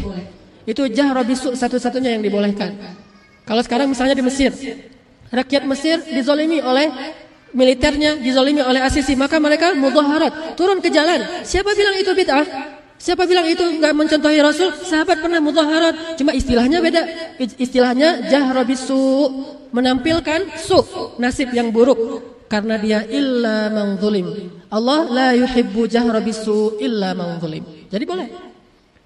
Itu 0.63 0.87
jahra 0.87 1.27
bisu 1.27 1.51
satu-satunya 1.51 2.15
yang 2.15 2.23
dibolehkan. 2.23 2.71
Kalau 3.43 3.59
sekarang 3.59 3.91
misalnya 3.91 4.15
di 4.15 4.23
Mesir, 4.23 4.55
rakyat 5.29 5.67
Mesir 5.67 5.99
dizolimi 6.07 6.63
oleh 6.63 6.87
militernya, 7.51 8.23
dizolimi 8.23 8.63
oleh 8.63 8.79
Asisi, 8.81 9.19
maka 9.19 9.35
mereka 9.35 9.75
mudhaharat, 9.75 10.55
turun 10.55 10.79
ke 10.79 10.87
jalan. 10.87 11.43
Siapa 11.43 11.75
bilang 11.75 11.95
itu 11.99 12.11
bid'ah? 12.15 12.74
Siapa 12.95 13.27
bilang 13.27 13.45
itu 13.45 13.61
enggak 13.61 13.91
mencontohi 13.91 14.39
Rasul? 14.39 14.71
Sahabat 14.81 15.19
pernah 15.19 15.43
mudhaharat, 15.43 16.15
cuma 16.15 16.31
istilahnya 16.31 16.79
beda. 16.79 17.01
Istilahnya 17.37 18.31
jahra 18.31 18.63
bisu, 18.63 19.29
menampilkan 19.75 20.55
su, 20.55 20.79
nasib 21.19 21.51
yang 21.51 21.75
buruk 21.75 22.23
karena 22.47 22.79
dia 22.79 22.99
illa 23.09 23.67
man 23.73 23.99
Allah 24.71 24.99
la 25.11 25.29
yuhibbu 25.35 25.91
jahra 25.91 26.23
bisu 26.23 26.79
illa 26.79 27.11
man 27.11 27.41
Jadi 27.91 28.05
boleh. 28.07 28.27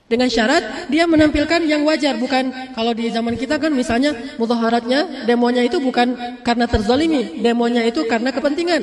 Dengan 0.10 0.26
syarat 0.26 0.90
dia 0.90 1.06
menampilkan 1.06 1.62
yang 1.70 1.86
wajar 1.86 2.18
bukan 2.18 2.50
kalau 2.74 2.98
di 2.98 3.14
zaman 3.14 3.38
kita 3.38 3.62
kan 3.62 3.70
misalnya 3.70 4.18
mudhaharatnya 4.42 5.30
demonya 5.30 5.62
itu 5.62 5.78
bukan 5.78 6.42
karena 6.42 6.66
terzalimi, 6.66 7.42
demonya 7.46 7.86
itu 7.86 8.02
karena 8.10 8.34
kepentingan. 8.34 8.82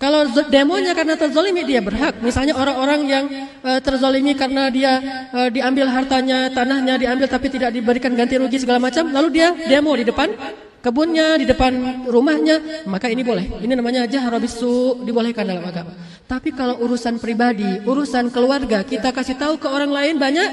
Kalau 0.00 0.24
demonya 0.48 0.96
karena 0.96 1.12
terzolimi 1.12 1.60
dia 1.68 1.84
berhak. 1.84 2.24
Misalnya 2.24 2.56
orang-orang 2.56 3.00
yang 3.04 3.24
eh, 3.60 3.80
terzolimi 3.84 4.32
karena 4.32 4.72
dia 4.72 4.96
eh, 5.28 5.48
diambil 5.52 5.92
hartanya, 5.92 6.48
tanahnya 6.48 6.96
diambil 6.96 7.28
tapi 7.28 7.52
tidak 7.52 7.76
diberikan 7.76 8.16
ganti 8.16 8.40
rugi 8.40 8.56
segala 8.64 8.80
macam, 8.80 9.12
lalu 9.12 9.28
dia 9.36 9.52
demo 9.52 9.92
di 9.92 10.08
depan 10.08 10.32
kebunnya, 10.80 11.36
di 11.36 11.44
depan 11.44 12.08
rumahnya, 12.08 12.88
maka 12.88 13.12
ini 13.12 13.20
boleh. 13.20 13.60
Ini 13.60 13.76
namanya 13.76 14.08
jahra 14.08 14.40
bisu, 14.40 15.04
dibolehkan 15.04 15.44
dalam 15.44 15.68
agama. 15.68 15.92
Tapi 16.24 16.56
kalau 16.56 16.80
urusan 16.80 17.20
pribadi, 17.20 17.84
urusan 17.84 18.32
keluarga, 18.32 18.80
kita 18.80 19.12
kasih 19.12 19.36
tahu 19.36 19.60
ke 19.60 19.68
orang 19.68 19.92
lain 19.92 20.16
banyak, 20.16 20.50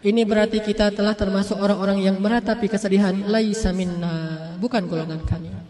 ini 0.00 0.24
berarti 0.24 0.64
kita 0.64 0.96
telah 0.96 1.12
termasuk 1.12 1.60
orang-orang 1.60 2.00
yang 2.00 2.16
meratapi 2.16 2.64
kesedihan 2.72 3.12
laisa 3.28 3.68
minna, 3.76 4.56
bukan 4.56 4.88
golongan 4.88 5.20
kami. 5.28 5.67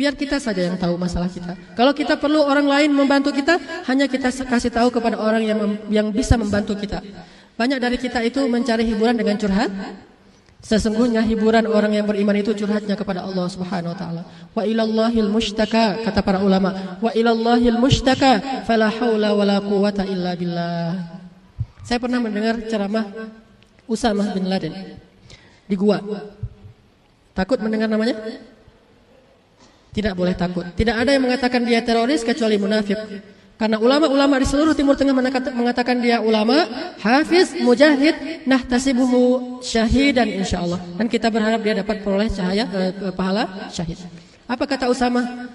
Biar 0.00 0.16
kita 0.16 0.40
saja 0.40 0.64
yang 0.64 0.80
tahu 0.80 0.96
masalah 0.96 1.28
kita. 1.28 1.52
Kalau 1.76 1.92
kita 1.92 2.16
perlu 2.16 2.40
orang 2.40 2.64
lain 2.64 2.88
membantu 2.88 3.36
kita, 3.36 3.60
hanya 3.84 4.08
kita 4.08 4.32
kasih 4.32 4.72
tahu 4.72 4.88
kepada 4.88 5.20
orang 5.20 5.44
yang 5.44 5.60
yang 5.92 6.08
bisa 6.08 6.40
membantu 6.40 6.72
kita. 6.72 7.04
Banyak 7.60 7.76
dari 7.76 8.00
kita 8.00 8.24
itu 8.24 8.40
mencari 8.48 8.88
hiburan 8.88 9.12
dengan 9.12 9.36
curhat. 9.36 9.68
Sesungguhnya 10.64 11.20
hiburan 11.20 11.68
orang 11.68 11.92
yang 12.00 12.08
beriman 12.08 12.32
itu 12.32 12.56
curhatnya 12.56 12.96
kepada 12.96 13.28
Allah 13.28 13.44
Subhanahu 13.52 13.92
wa 13.92 13.98
taala. 14.00 14.22
Wa 14.56 14.64
ilallahil 14.64 15.28
mushtaka 15.28 16.00
kata 16.00 16.24
para 16.24 16.40
ulama. 16.40 16.96
Wa 17.04 17.12
ilallahil 17.12 17.76
mushtaka 17.76 18.64
fala 18.64 18.88
haula 18.88 19.36
wala 19.36 19.60
quwata 19.60 20.08
illa 20.08 20.32
billah. 20.32 20.96
Saya 21.84 22.00
pernah 22.00 22.24
mendengar 22.24 22.56
ceramah 22.72 23.04
Usamah 23.84 24.32
bin 24.32 24.48
Laden 24.48 24.96
di 25.68 25.76
gua. 25.76 26.00
Takut 27.36 27.60
mendengar 27.60 27.92
namanya? 27.92 28.16
Tidak 29.90 30.14
boleh 30.14 30.38
takut. 30.38 30.62
Tidak 30.78 30.94
ada 30.94 31.10
yang 31.10 31.26
mengatakan 31.26 31.66
dia 31.66 31.82
teroris 31.82 32.22
kecuali 32.22 32.54
munafik. 32.56 32.98
Karena 33.60 33.76
ulama-ulama 33.76 34.40
di 34.40 34.48
seluruh 34.48 34.72
Timur 34.72 34.96
Tengah 34.96 35.12
mengatakan 35.52 36.00
dia 36.00 36.24
ulama, 36.24 36.64
hafiz, 36.96 37.52
mujahid, 37.60 38.48
nahtasibuhu 38.48 39.60
syahidan 39.60 40.32
insyaallah. 40.40 40.80
Dan 40.96 41.12
kita 41.12 41.28
berharap 41.28 41.60
dia 41.60 41.76
dapat 41.76 42.00
peroleh 42.00 42.32
cahaya 42.32 42.64
eh, 42.72 43.12
pahala 43.12 43.68
syahid. 43.68 44.00
Apa 44.48 44.64
kata 44.64 44.88
Usama? 44.88 45.52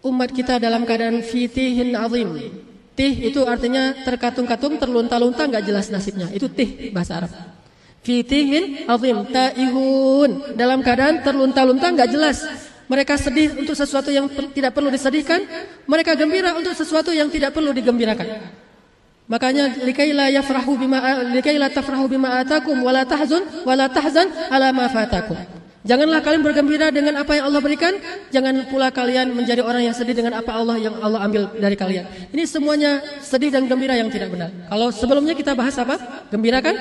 Umat 0.00 0.32
kita 0.32 0.56
dalam 0.56 0.88
keadaan 0.88 1.20
fitihin 1.20 1.92
azim. 1.92 2.56
Tih 2.96 3.14
itu 3.30 3.44
artinya 3.44 3.92
terkatung-katung, 4.08 4.80
terlunta-lunta, 4.80 5.44
nggak 5.44 5.68
jelas 5.68 5.92
nasibnya. 5.92 6.32
Itu 6.32 6.48
tih 6.48 6.88
bahasa 6.90 7.20
Arab. 7.20 7.30
Fitihin 8.00 8.88
azim, 8.88 9.28
taihun. 9.28 10.56
Dalam 10.56 10.80
keadaan 10.80 11.20
terlunta-lunta, 11.20 11.92
nggak 11.92 12.10
jelas. 12.10 12.67
Mereka 12.88 13.14
sedih 13.20 13.52
untuk 13.60 13.76
sesuatu 13.76 14.08
yang 14.08 14.26
tidak 14.52 14.72
perlu 14.72 14.88
disedihkan. 14.88 15.44
Mereka 15.84 16.16
gembira 16.16 16.56
untuk 16.56 16.72
sesuatu 16.72 17.12
yang 17.12 17.28
tidak 17.28 17.52
perlu 17.52 17.70
digembirakan. 17.76 18.26
Makanya 19.28 19.84
likaila 19.84 20.32
yafrahu 20.32 20.80
bima 20.80 21.28
likaila 21.36 21.68
tafrahu 21.68 22.08
bima 22.08 22.40
atakum 22.40 22.80
wala 22.80 23.04
tahzun 23.04 23.44
wala 23.68 23.84
tahzan 23.92 24.32
ala 24.48 24.72
ma 24.72 24.88
fatakum. 24.88 25.36
Janganlah 25.84 26.20
kalian 26.20 26.42
bergembira 26.44 26.92
dengan 26.92 27.16
apa 27.16 27.38
yang 27.38 27.48
Allah 27.48 27.64
berikan, 27.64 27.96
jangan 28.28 28.66
pula 28.68 28.92
kalian 28.92 29.32
menjadi 29.32 29.64
orang 29.64 29.88
yang 29.88 29.96
sedih 29.96 30.12
dengan 30.12 30.36
apa 30.36 30.52
Allah 30.52 30.76
yang 30.76 30.96
Allah 31.00 31.24
ambil 31.24 31.48
dari 31.54 31.76
kalian. 31.78 32.04
Ini 32.28 32.44
semuanya 32.44 33.00
sedih 33.24 33.48
dan 33.48 33.64
gembira 33.64 33.96
yang 33.96 34.12
tidak 34.12 34.28
benar. 34.32 34.52
Kalau 34.68 34.88
sebelumnya 34.92 35.32
kita 35.32 35.56
bahas 35.56 35.76
apa? 35.80 36.28
Gembira 36.28 36.60
kan? 36.60 36.76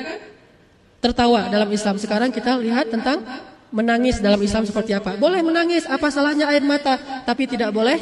Tertawa 0.99 1.47
dalam 1.47 1.71
Islam. 1.71 1.95
Sekarang 2.01 2.35
kita 2.35 2.57
lihat 2.59 2.91
tentang 2.91 3.21
menangis 3.71 4.19
dalam 4.23 4.39
Islam 4.39 4.63
seperti 4.63 4.95
apa. 4.95 5.15
Boleh 5.19 5.43
menangis, 5.43 5.83
apa 5.87 6.07
salahnya 6.07 6.47
air 6.47 6.63
mata, 6.63 7.23
tapi 7.27 7.47
tidak 7.47 7.71
boleh 7.75 7.99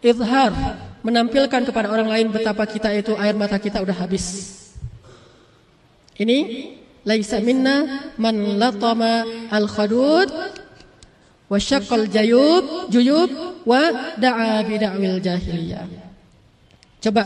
izhar, 0.00 0.52
menampilkan 1.02 1.62
kepada 1.66 1.90
orang 1.90 2.08
lain 2.08 2.26
betapa 2.30 2.64
kita 2.66 2.92
itu 2.94 3.12
air 3.18 3.34
mata 3.34 3.58
kita 3.58 3.82
udah 3.82 3.96
habis. 3.96 4.56
Ini 6.16 6.38
laisa 7.04 7.38
minna 7.44 8.10
man 8.16 8.56
latama 8.56 9.22
al 9.52 9.68
khadud 9.68 10.28
wa 11.46 11.58
syaqqal 11.60 12.08
jayub 12.08 12.90
juyub 12.90 13.30
wa 13.68 14.14
da'a 14.16 14.64
bi 14.64 14.80
da'wil 14.80 15.20
jahiliyah. 15.20 15.86
Coba 17.04 17.22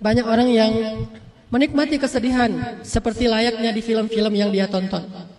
banyak 0.00 0.26
orang 0.26 0.48
yang 0.50 0.72
menikmati 1.52 2.02
kesedihan 2.02 2.82
seperti 2.82 3.30
layaknya 3.30 3.70
di 3.70 3.82
film-film 3.84 4.32
yang 4.34 4.50
dia 4.50 4.66
tonton. 4.66 5.33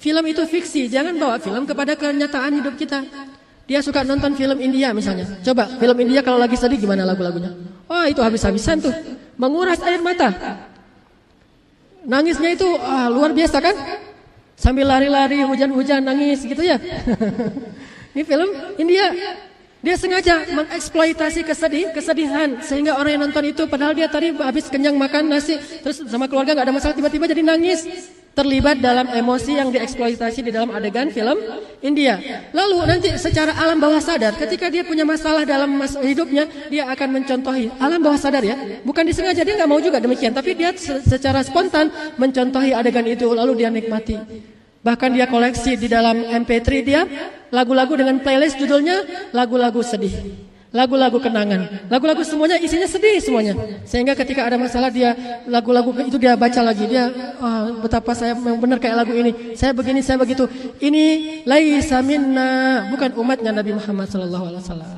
Film 0.00 0.24
itu 0.24 0.42
fiksi, 0.48 0.88
jangan 0.88 1.12
bawa 1.20 1.36
film 1.36 1.68
kepada 1.68 1.92
kenyataan 1.92 2.56
hidup 2.56 2.72
kita. 2.80 3.04
Dia 3.68 3.84
suka 3.84 4.00
nonton 4.00 4.32
film 4.32 4.56
India 4.56 4.96
misalnya. 4.96 5.28
Coba 5.44 5.68
film 5.76 5.96
India 6.00 6.24
kalau 6.24 6.40
lagi 6.40 6.56
sedih 6.56 6.80
gimana 6.80 7.04
lagu-lagunya? 7.04 7.52
Oh 7.84 8.08
itu 8.08 8.24
habis-habisan 8.24 8.80
tuh, 8.80 8.90
menguras 9.36 9.76
air 9.84 10.00
mata. 10.00 10.32
Nangisnya 12.08 12.56
itu 12.56 12.64
ah, 12.80 13.12
luar 13.12 13.36
biasa 13.36 13.60
kan? 13.60 13.76
Sambil 14.56 14.88
lari-lari, 14.88 15.44
hujan-hujan, 15.44 16.00
nangis 16.00 16.48
gitu 16.48 16.64
ya. 16.64 16.80
Ini 18.16 18.24
film 18.24 18.50
India. 18.80 19.12
Dia 19.80 19.96
sengaja 19.96 20.48
mengeksploitasi 20.48 21.40
kesedih, 21.44 21.92
kesedihan 21.92 22.60
sehingga 22.64 22.96
orang 22.96 23.16
yang 23.16 23.22
nonton 23.28 23.48
itu 23.48 23.64
padahal 23.64 23.96
dia 23.96 24.08
tadi 24.12 24.32
habis 24.36 24.68
kenyang 24.68 24.92
makan 24.96 25.32
nasi 25.32 25.56
terus 25.80 26.04
sama 26.04 26.28
keluarga 26.28 26.52
nggak 26.52 26.68
ada 26.68 26.74
masalah 26.76 26.92
tiba-tiba 26.92 27.24
jadi 27.24 27.40
nangis 27.40 27.88
terlibat 28.30 28.78
dalam 28.78 29.10
emosi 29.10 29.58
yang 29.58 29.68
dieksploitasi 29.74 30.40
di 30.46 30.50
dalam 30.54 30.70
adegan 30.70 31.10
film 31.10 31.36
India. 31.82 32.16
Lalu 32.54 32.76
nanti 32.86 33.08
secara 33.18 33.52
alam 33.58 33.76
bawah 33.76 34.00
sadar 34.00 34.32
ketika 34.38 34.70
dia 34.70 34.86
punya 34.86 35.02
masalah 35.04 35.42
dalam 35.44 35.70
mas 35.76 35.98
hidupnya 35.98 36.46
dia 36.70 36.86
akan 36.88 37.20
mencontohi 37.20 37.68
alam 37.76 38.00
bawah 38.00 38.16
sadar 38.16 38.40
ya. 38.46 38.56
Bukan 38.86 39.04
disengaja 39.04 39.42
dia 39.42 39.54
nggak 39.58 39.70
mau 39.70 39.82
juga 39.82 39.98
demikian 39.98 40.32
tapi 40.32 40.54
dia 40.54 40.72
se- 40.72 41.02
secara 41.04 41.42
spontan 41.42 41.90
mencontohi 42.16 42.72
adegan 42.72 43.04
itu 43.06 43.28
lalu 43.34 43.60
dia 43.64 43.68
nikmati. 43.68 44.16
Bahkan 44.80 45.12
dia 45.12 45.28
koleksi 45.28 45.76
di 45.76 45.92
dalam 45.92 46.24
MP3 46.24 46.68
dia 46.80 47.04
lagu-lagu 47.52 47.92
dengan 47.92 48.16
playlist 48.24 48.56
judulnya 48.56 49.28
lagu-lagu 49.36 49.84
sedih. 49.84 50.48
Lagu-lagu 50.70 51.18
kenangan. 51.18 51.90
Lagu-lagu 51.90 52.22
semuanya 52.22 52.54
isinya 52.62 52.86
sedih 52.86 53.18
semuanya. 53.18 53.58
Sehingga 53.82 54.14
ketika 54.14 54.46
ada 54.46 54.54
masalah 54.54 54.86
dia 54.86 55.18
lagu-lagu 55.50 55.90
itu 56.06 56.14
dia 56.14 56.38
baca 56.38 56.62
lagi. 56.62 56.86
Dia 56.86 57.10
ah, 57.42 57.74
betapa 57.82 58.14
saya 58.14 58.38
memang 58.38 58.62
benar 58.62 58.78
kayak 58.78 59.02
lagu 59.02 59.10
ini. 59.10 59.58
Saya 59.58 59.74
begini, 59.74 59.98
saya 59.98 60.22
begitu. 60.22 60.46
Ini 60.78 61.42
laisa 61.42 61.98
minna, 62.06 62.86
bukan 62.86 63.18
umatnya 63.18 63.50
Nabi 63.50 63.74
Muhammad 63.74 64.14
sallallahu 64.14 64.44
alaihi 64.46 64.62
wasallam. 64.62 64.90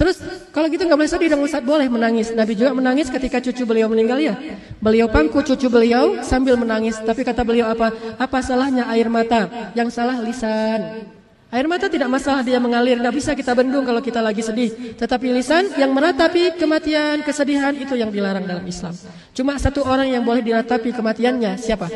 Terus 0.00 0.16
kalau 0.48 0.72
gitu 0.72 0.88
nggak 0.88 0.96
boleh 0.96 1.12
sedih 1.12 1.28
dong 1.28 1.44
Ustaz, 1.44 1.60
boleh 1.60 1.84
menangis. 1.84 2.32
Nabi 2.32 2.56
juga 2.56 2.72
menangis 2.72 3.12
ketika 3.12 3.36
cucu 3.36 3.68
beliau 3.68 3.84
meninggal 3.92 4.16
ya. 4.16 4.32
Beliau 4.80 5.12
pangku 5.12 5.44
cucu 5.44 5.68
beliau 5.68 6.24
sambil 6.24 6.56
menangis. 6.56 6.96
Tapi 7.04 7.20
kata 7.20 7.44
beliau 7.44 7.68
apa? 7.68 7.92
Apa 8.16 8.40
salahnya 8.40 8.88
air 8.88 9.12
mata? 9.12 9.44
Yang 9.76 9.92
salah 9.92 10.16
lisan. 10.24 11.19
Air 11.50 11.66
mata 11.66 11.90
tidak 11.90 12.06
masalah 12.06 12.46
dia 12.46 12.62
mengalir, 12.62 12.94
tidak 12.94 13.10
bisa 13.10 13.34
kita 13.34 13.58
bendung 13.58 13.82
kalau 13.82 13.98
kita 13.98 14.22
lagi 14.22 14.38
sedih. 14.38 14.94
Tetapi 14.94 15.34
lisan 15.34 15.74
yang 15.74 15.90
meratapi 15.90 16.54
kematian, 16.54 17.26
kesedihan 17.26 17.74
itu 17.74 17.98
yang 17.98 18.14
dilarang 18.14 18.46
dalam 18.46 18.62
Islam. 18.62 18.94
Cuma 19.34 19.58
satu 19.58 19.82
orang 19.82 20.14
yang 20.14 20.22
boleh 20.22 20.46
diratapi 20.46 20.94
kematiannya, 20.94 21.58
siapa? 21.58 21.90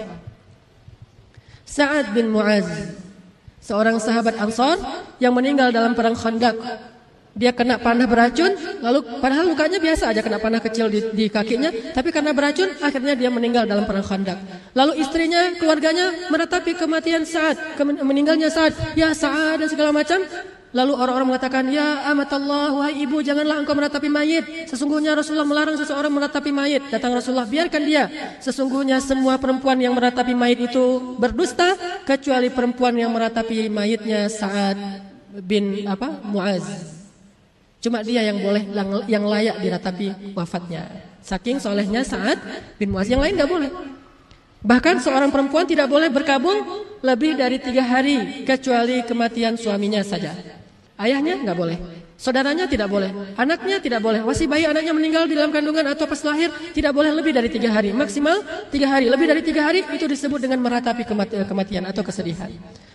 Sa'ad 1.62 2.10
bin 2.10 2.34
Mu'az. 2.34 2.66
Seorang 3.62 4.02
sahabat 4.02 4.36
Ansar 4.42 4.76
yang 5.22 5.32
meninggal 5.32 5.70
dalam 5.70 5.94
perang 5.94 6.18
Khandaq. 6.18 6.58
Dia 7.34 7.50
kena 7.50 7.82
panah 7.82 8.06
beracun, 8.06 8.54
lalu 8.78 9.02
padahal 9.18 9.50
lukanya 9.50 9.82
biasa 9.82 10.14
aja 10.14 10.22
kena 10.22 10.38
panah 10.38 10.62
kecil 10.62 10.86
di, 10.86 11.02
di 11.10 11.26
kakinya, 11.26 11.66
tapi 11.90 12.14
karena 12.14 12.30
beracun 12.30 12.70
akhirnya 12.78 13.18
dia 13.18 13.26
meninggal 13.26 13.66
dalam 13.66 13.82
perang 13.90 14.06
Khandaq. 14.06 14.70
Lalu 14.70 15.02
istrinya, 15.02 15.50
keluarganya 15.58 16.30
meratapi 16.30 16.78
kematian 16.78 17.26
kemen- 17.74 18.06
meninggalnya 18.06 18.54
Sa'ad, 18.54 18.94
ya 18.94 19.10
Sa'ad 19.10 19.58
dan 19.58 19.66
segala 19.66 19.90
macam. 19.90 20.22
Lalu 20.74 20.90
orang-orang 20.94 21.28
mengatakan, 21.34 21.70
ya 21.70 22.06
amatallah, 22.06 22.70
wahai 22.74 23.02
ibu, 23.02 23.18
janganlah 23.22 23.62
engkau 23.62 23.78
meratapi 23.78 24.10
mayit. 24.10 24.70
Sesungguhnya 24.70 25.14
Rasulullah 25.14 25.46
melarang 25.46 25.78
seseorang 25.78 26.10
meratapi 26.10 26.50
mayit. 26.50 26.86
Datang 26.90 27.14
Rasulullah, 27.14 27.46
biarkan 27.46 27.82
dia. 27.82 28.10
Sesungguhnya 28.42 28.98
semua 28.98 29.38
perempuan 29.38 29.78
yang 29.78 29.94
meratapi 29.94 30.34
mayit 30.34 30.70
itu 30.70 31.14
berdusta, 31.18 31.74
kecuali 32.06 32.50
perempuan 32.50 32.94
yang 32.94 33.10
meratapi 33.10 33.70
mayitnya 33.70 34.26
Sa'ad 34.30 34.78
bin 35.42 35.86
apa 35.86 36.10
Muaz. 36.26 36.93
Cuma 37.84 38.00
dia 38.00 38.24
yang 38.24 38.40
boleh 38.40 38.64
yang, 39.04 39.28
layak 39.28 39.60
diratapi 39.60 40.32
wafatnya. 40.32 40.88
Saking 41.20 41.60
solehnya 41.60 42.00
Sa'ad 42.00 42.40
bin 42.80 42.88
Muaz 42.88 43.12
yang 43.12 43.20
lain 43.20 43.36
nggak 43.36 43.50
boleh. 43.50 43.68
Bahkan 44.64 45.04
seorang 45.04 45.28
perempuan 45.28 45.68
tidak 45.68 45.92
boleh 45.92 46.08
berkabung 46.08 46.64
lebih 47.04 47.36
dari 47.36 47.60
tiga 47.60 47.84
hari 47.84 48.48
kecuali 48.48 49.04
kematian 49.04 49.60
suaminya 49.60 50.00
saja. 50.00 50.32
Ayahnya 50.96 51.44
nggak 51.44 51.58
boleh. 51.60 51.76
Saudaranya 52.14 52.70
tidak 52.70 52.86
boleh. 52.86 53.10
Anaknya 53.34 53.82
tidak 53.82 53.98
boleh. 53.98 54.22
Masih 54.22 54.46
bayi 54.46 54.64
anaknya 54.64 54.94
meninggal 54.94 55.26
di 55.26 55.34
dalam 55.34 55.50
kandungan 55.50 55.82
atau 55.90 56.06
pas 56.06 56.22
lahir 56.22 56.46
tidak 56.70 56.94
boleh 56.94 57.10
lebih 57.10 57.34
dari 57.34 57.50
tiga 57.50 57.74
hari. 57.74 57.90
Maksimal 57.90 58.70
tiga 58.70 58.86
hari. 58.86 59.10
Lebih 59.10 59.26
dari 59.26 59.42
tiga 59.42 59.66
hari 59.66 59.82
itu 59.82 60.06
disebut 60.06 60.38
dengan 60.38 60.62
meratapi 60.62 61.02
kemati- 61.02 61.42
kematian 61.42 61.84
atau 61.90 62.06
kesedihan. 62.06 62.48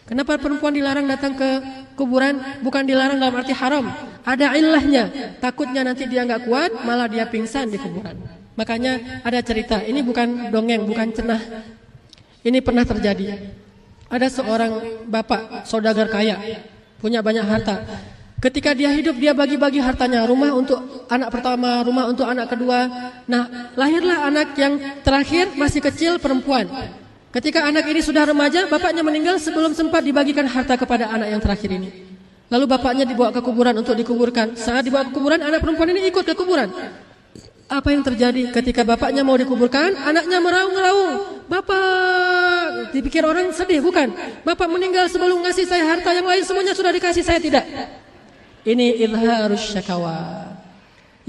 Kenapa 0.07 0.39
perempuan 0.41 0.73
dilarang 0.73 1.05
datang 1.05 1.35
ke 1.37 1.49
kuburan? 1.93 2.63
Bukan 2.65 2.87
dilarang 2.87 3.19
dalam 3.19 3.35
arti 3.35 3.53
haram. 3.53 3.85
Ada 4.23 4.55
ilahnya. 4.57 5.35
Takutnya 5.37 5.85
nanti 5.85 6.07
dia 6.07 6.25
nggak 6.25 6.49
kuat, 6.49 6.71
malah 6.81 7.05
dia 7.05 7.27
pingsan 7.29 7.69
di 7.69 7.77
kuburan. 7.77 8.17
Makanya 8.57 9.21
ada 9.21 9.39
cerita. 9.43 9.83
Ini 9.83 9.99
bukan 10.01 10.49
dongeng, 10.49 10.87
bukan 10.87 11.13
cenah. 11.13 11.41
Ini 12.41 12.63
pernah 12.63 12.87
terjadi. 12.87 13.51
Ada 14.09 14.41
seorang 14.41 15.05
bapak 15.05 15.69
saudagar 15.69 16.09
kaya, 16.09 16.65
punya 16.97 17.21
banyak 17.21 17.45
harta. 17.45 17.85
Ketika 18.39 18.71
dia 18.71 18.87
hidup 18.95 19.19
dia 19.19 19.35
bagi-bagi 19.35 19.83
hartanya, 19.83 20.23
rumah 20.23 20.55
untuk 20.55 20.79
anak 21.11 21.27
pertama, 21.27 21.83
rumah 21.83 22.07
untuk 22.07 22.23
anak 22.23 22.47
kedua. 22.47 22.87
Nah, 23.27 23.75
lahirlah 23.75 24.31
anak 24.31 24.55
yang 24.55 24.79
terakhir 25.03 25.59
masih 25.59 25.83
kecil 25.83 26.23
perempuan. 26.23 26.71
Ketika 27.35 27.67
anak 27.67 27.83
ini 27.91 27.99
sudah 27.99 28.23
remaja, 28.23 28.71
bapaknya 28.71 29.03
meninggal 29.03 29.43
sebelum 29.43 29.75
sempat 29.75 30.07
dibagikan 30.07 30.47
harta 30.47 30.79
kepada 30.79 31.11
anak 31.11 31.35
yang 31.35 31.41
terakhir 31.43 31.67
ini. 31.67 31.89
Lalu 32.47 32.65
bapaknya 32.65 33.03
dibawa 33.03 33.35
ke 33.35 33.43
kuburan 33.43 33.75
untuk 33.75 33.93
dikuburkan. 33.99 34.55
Saat 34.55 34.87
dibawa 34.87 35.03
ke 35.05 35.11
kuburan, 35.11 35.43
anak 35.43 35.59
perempuan 35.59 35.91
ini 35.91 36.07
ikut 36.07 36.23
ke 36.23 36.31
kuburan. 36.31 36.71
Apa 37.69 37.91
yang 37.91 38.01
terjadi 38.07 38.55
ketika 38.55 38.87
bapaknya 38.87 39.21
mau 39.21 39.35
dikuburkan, 39.35 39.99
anaknya 39.99 40.39
meraung-raung. 40.39 41.43
Bapak, 41.51 42.95
dipikir 42.95 43.21
orang 43.27 43.51
sedih, 43.51 43.83
bukan? 43.83 44.09
Bapak 44.47 44.71
meninggal 44.71 45.11
sebelum 45.11 45.43
ngasih 45.43 45.67
saya 45.67 45.85
harta 45.85 46.15
yang 46.15 46.25
lain 46.25 46.41
semuanya 46.47 46.71
sudah 46.71 46.95
dikasih 46.95 47.21
saya 47.21 47.37
tidak. 47.37 47.67
Ini 48.67 48.99
ilharus 49.03 49.71
syakawa. 49.71 50.49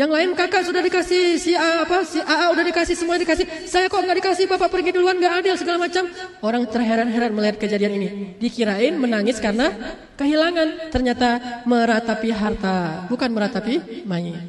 Yang 0.00 0.10
lain 0.16 0.30
kakak 0.32 0.64
sudah 0.64 0.80
dikasih 0.80 1.36
si 1.36 1.52
A 1.52 1.84
apa 1.84 2.00
si 2.08 2.16
A 2.24 2.48
udah 2.48 2.64
dikasih 2.64 2.96
semua 2.96 3.20
dikasih. 3.20 3.68
Saya 3.68 3.84
kok 3.84 4.00
nggak 4.00 4.16
dikasih 4.24 4.48
bapak 4.48 4.72
pergi 4.72 4.96
duluan 4.96 5.20
nggak 5.20 5.44
adil 5.44 5.54
segala 5.60 5.76
macam. 5.76 6.08
Orang 6.40 6.64
terheran-heran 6.72 7.28
melihat 7.36 7.60
kejadian 7.60 8.00
ini. 8.00 8.08
Dikirain 8.40 8.96
menangis 8.96 9.36
karena 9.36 9.68
kehilangan. 10.16 10.88
Ternyata 10.88 11.60
meratapi 11.68 12.32
harta 12.32 13.04
bukan 13.12 13.28
meratapi 13.28 14.06
mayit. 14.08 14.40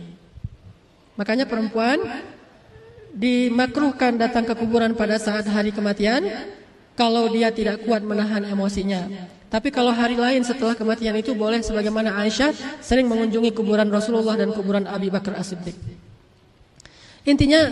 Makanya 1.20 1.44
perempuan 1.44 2.00
dimakruhkan 3.12 4.16
datang 4.16 4.48
ke 4.48 4.56
kuburan 4.56 4.96
pada 4.96 5.20
saat 5.20 5.44
hari 5.52 5.76
kematian 5.76 6.32
kalau 6.96 7.28
dia 7.28 7.52
tidak 7.52 7.84
kuat 7.84 8.00
menahan 8.08 8.48
emosinya. 8.48 9.10
Tapi 9.52 9.68
kalau 9.68 9.92
hari 9.92 10.16
lain 10.16 10.48
setelah 10.48 10.72
kematian 10.80 11.12
itu 11.20 11.36
boleh 11.36 11.60
sebagaimana 11.60 12.16
Aisyah 12.24 12.56
sering 12.80 13.12
mengunjungi 13.12 13.52
kuburan 13.52 13.92
Rasulullah 13.92 14.40
dan 14.40 14.56
kuburan 14.56 14.88
Abi 14.88 15.12
Bakar 15.12 15.36
As-Siddiq. 15.36 15.76
Intinya 17.28 17.68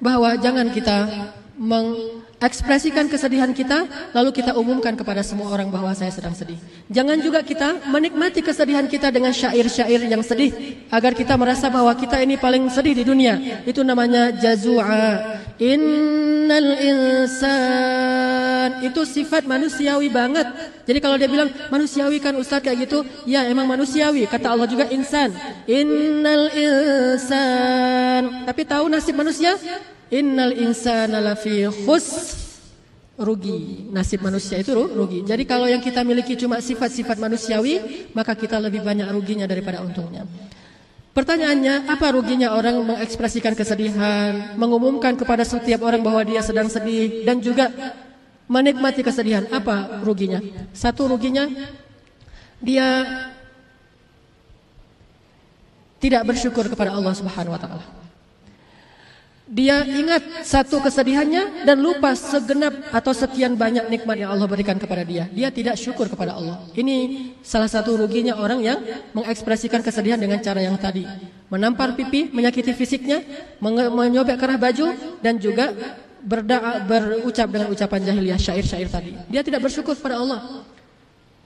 bahwa 0.00 0.32
jangan 0.40 0.72
kita 0.72 1.28
mengekspresikan 1.60 3.12
kesedihan 3.12 3.52
kita 3.52 3.84
lalu 4.16 4.30
kita 4.32 4.56
umumkan 4.56 4.96
kepada 4.96 5.20
semua 5.20 5.52
orang 5.52 5.68
bahwa 5.68 5.92
saya 5.92 6.08
sedang 6.08 6.32
sedih. 6.32 6.56
Jangan 6.88 7.20
juga 7.20 7.44
kita 7.44 7.76
menikmati 7.92 8.40
kesedihan 8.40 8.88
kita 8.88 9.12
dengan 9.12 9.36
syair-syair 9.36 10.08
yang 10.08 10.24
sedih 10.24 10.80
agar 10.88 11.12
kita 11.12 11.36
merasa 11.36 11.68
bahwa 11.68 11.92
kita 11.92 12.24
ini 12.24 12.40
paling 12.40 12.72
sedih 12.72 12.96
di 12.96 13.04
dunia. 13.04 13.66
Itu 13.68 13.84
namanya 13.84 14.32
jazua. 14.32 15.20
Innal 15.60 16.72
insan 16.78 18.37
itu 18.84 19.00
sifat 19.04 19.44
manusiawi 19.44 20.08
banget. 20.12 20.46
Jadi 20.84 20.98
kalau 21.00 21.16
dia 21.20 21.28
bilang 21.28 21.50
manusiawi 21.68 22.18
kan 22.22 22.34
Ustaz 22.36 22.62
kayak 22.64 22.88
gitu, 22.88 23.04
ya 23.24 23.44
emang 23.48 23.66
manusiawi. 23.66 24.28
Kata 24.28 24.54
Allah 24.54 24.68
juga 24.68 24.88
insan. 24.88 25.32
Innal 25.68 26.48
insan. 26.52 28.22
Tapi 28.48 28.62
tahu 28.64 28.88
nasib 28.88 29.16
manusia? 29.16 29.56
Innal 30.08 30.56
insana 30.56 31.20
lafi 31.20 31.68
khus 31.84 32.06
rugi. 33.18 33.90
Nasib 33.90 34.22
manusia 34.22 34.62
itu 34.62 34.72
rugi. 34.72 35.26
Jadi 35.26 35.42
kalau 35.44 35.66
yang 35.66 35.82
kita 35.82 36.06
miliki 36.06 36.38
cuma 36.38 36.62
sifat-sifat 36.62 37.18
manusiawi, 37.18 38.08
maka 38.14 38.32
kita 38.38 38.56
lebih 38.62 38.80
banyak 38.86 39.10
ruginya 39.10 39.44
daripada 39.44 39.82
untungnya. 39.82 40.24
Pertanyaannya, 41.18 41.90
apa 41.90 42.14
ruginya 42.14 42.54
orang 42.54 42.78
mengekspresikan 42.86 43.58
kesedihan, 43.58 44.54
mengumumkan 44.54 45.18
kepada 45.18 45.42
setiap 45.42 45.82
orang 45.82 45.98
bahwa 45.98 46.22
dia 46.22 46.38
sedang 46.46 46.70
sedih 46.70 47.26
dan 47.26 47.42
juga 47.42 47.74
menikmati 48.48 49.04
kesedihan? 49.04 49.46
Apa 49.52 50.02
ruginya? 50.02 50.40
Satu 50.72 51.06
ruginya 51.06 51.46
dia 52.58 53.06
tidak 56.02 56.26
bersyukur 56.26 56.66
kepada 56.66 56.94
Allah 56.94 57.14
Subhanahu 57.14 57.54
wa 57.54 57.60
taala. 57.60 57.86
Dia 59.48 59.80
ingat 59.80 60.44
satu 60.44 60.76
kesedihannya 60.76 61.64
dan 61.64 61.80
lupa 61.80 62.12
segenap 62.12 62.92
atau 62.92 63.16
sekian 63.16 63.56
banyak 63.56 63.88
nikmat 63.88 64.20
yang 64.20 64.36
Allah 64.36 64.44
berikan 64.44 64.76
kepada 64.76 65.00
dia. 65.08 65.24
Dia 65.32 65.48
tidak 65.48 65.80
syukur 65.80 66.04
kepada 66.04 66.36
Allah. 66.36 66.68
Ini 66.76 66.96
salah 67.40 67.64
satu 67.64 67.96
ruginya 67.96 68.36
orang 68.36 68.60
yang 68.60 68.76
mengekspresikan 69.16 69.80
kesedihan 69.80 70.20
dengan 70.20 70.36
cara 70.44 70.60
yang 70.60 70.76
tadi. 70.76 71.08
Menampar 71.48 71.96
pipi, 71.96 72.28
menyakiti 72.28 72.76
fisiknya, 72.76 73.24
menyobek 73.88 74.36
kerah 74.36 74.60
baju, 74.60 74.92
dan 75.24 75.40
juga 75.40 75.72
berdoa, 76.28 76.84
berucap 76.84 77.48
dengan 77.48 77.72
ucapan 77.72 78.00
jahiliyah 78.04 78.36
syair-syair 78.36 78.88
tadi. 78.92 79.16
Dia 79.32 79.40
tidak 79.40 79.64
bersyukur 79.64 79.96
kepada 79.96 80.20
Allah. 80.20 80.62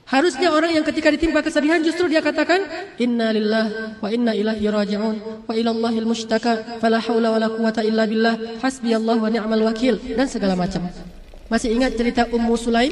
Harusnya 0.03 0.51
orang 0.51 0.75
yang 0.75 0.83
ketika 0.83 1.07
ditimpa 1.07 1.39
kesedihan 1.39 1.79
justru 1.79 2.11
dia 2.11 2.19
katakan 2.19 2.59
inna 2.99 3.31
lillah 3.31 3.95
wa 4.03 4.11
inna 4.11 4.35
ilaihi 4.35 4.67
raji'un 4.67 5.47
wa 5.47 5.53
ilallahil 5.55 6.03
mustaka 6.03 6.77
fala 6.83 6.99
haula 6.99 7.31
wala 7.31 7.47
quwata 7.47 7.87
illa 7.87 8.03
billah 8.03 8.59
hasbiyallah 8.59 9.15
wa 9.15 9.31
ni'mal 9.31 9.63
wakil 9.63 9.95
dan 10.03 10.27
segala 10.27 10.59
macam. 10.59 10.91
Masih 11.47 11.71
ingat 11.71 11.95
cerita 11.95 12.27
Ummu 12.27 12.53
Sulaim? 12.59 12.91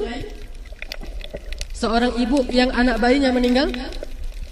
Seorang 1.75 2.15
ibu 2.15 2.47
yang 2.47 2.71
anak 2.71 3.03
bayinya 3.03 3.35
meninggal? 3.35 3.67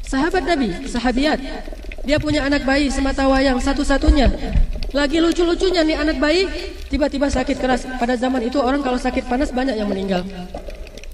Sahabat 0.03 0.43
Nabi, 0.43 0.73
sahabiat. 0.83 1.39
Dia 2.03 2.17
punya 2.19 2.43
anak 2.43 2.65
bayi 2.67 2.89
semata 2.91 3.29
wayang 3.29 3.61
satu-satunya. 3.61 4.27
Lagi 4.89 5.21
lucu-lucunya 5.21 5.85
nih 5.85 5.97
anak 6.01 6.17
bayi 6.17 6.49
tiba-tiba 6.89 7.29
sakit 7.29 7.57
keras. 7.61 7.85
Pada 8.01 8.17
zaman 8.17 8.41
itu 8.41 8.57
orang 8.57 8.81
kalau 8.81 8.97
sakit 8.97 9.29
panas 9.29 9.53
banyak 9.53 9.77
yang 9.77 9.85
meninggal. 9.85 10.25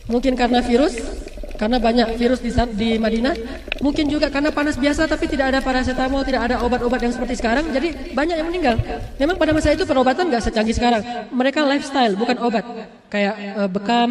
Mungkin 0.07 0.38
karena 0.39 0.63
virus 0.63 0.95
karena 1.55 1.79
banyak 1.79 2.19
virus 2.19 2.39
di, 2.39 2.51
di 2.75 2.89
Madinah. 2.95 3.35
Mungkin 3.83 4.07
juga 4.07 4.31
karena 4.31 4.51
panas 4.51 4.79
biasa 4.79 5.07
tapi 5.07 5.27
tidak 5.27 5.55
ada 5.55 5.59
paracetamol, 5.59 6.23
tidak 6.23 6.47
ada 6.51 6.63
obat-obat 6.63 7.03
yang 7.03 7.11
seperti 7.15 7.39
sekarang. 7.39 7.67
Jadi 7.71 8.15
banyak 8.15 8.35
yang 8.39 8.47
meninggal. 8.47 8.75
Memang 9.19 9.35
pada 9.35 9.51
masa 9.51 9.75
itu 9.75 9.83
perobatan 9.83 10.31
nggak 10.31 10.43
secanggih 10.51 10.75
sekarang. 10.75 11.03
Mereka 11.35 11.63
lifestyle 11.67 12.15
bukan 12.15 12.39
obat. 12.39 12.63
Kayak 13.11 13.35
uh, 13.59 13.67
bekam, 13.67 14.09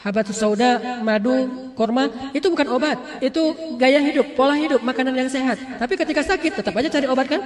habatus 0.00 0.36
sauda, 0.40 1.02
madu, 1.04 1.72
korma 1.76 2.08
itu 2.32 2.48
bukan 2.48 2.68
obat. 2.72 2.96
Itu 3.20 3.76
gaya 3.76 4.00
hidup, 4.00 4.32
pola 4.32 4.56
hidup, 4.56 4.80
makanan 4.80 5.12
yang 5.16 5.28
sehat. 5.28 5.60
Tapi 5.76 6.00
ketika 6.00 6.24
sakit 6.24 6.64
tetap 6.64 6.72
aja 6.76 6.88
cari 6.88 7.04
obat 7.08 7.28
kan? 7.28 7.44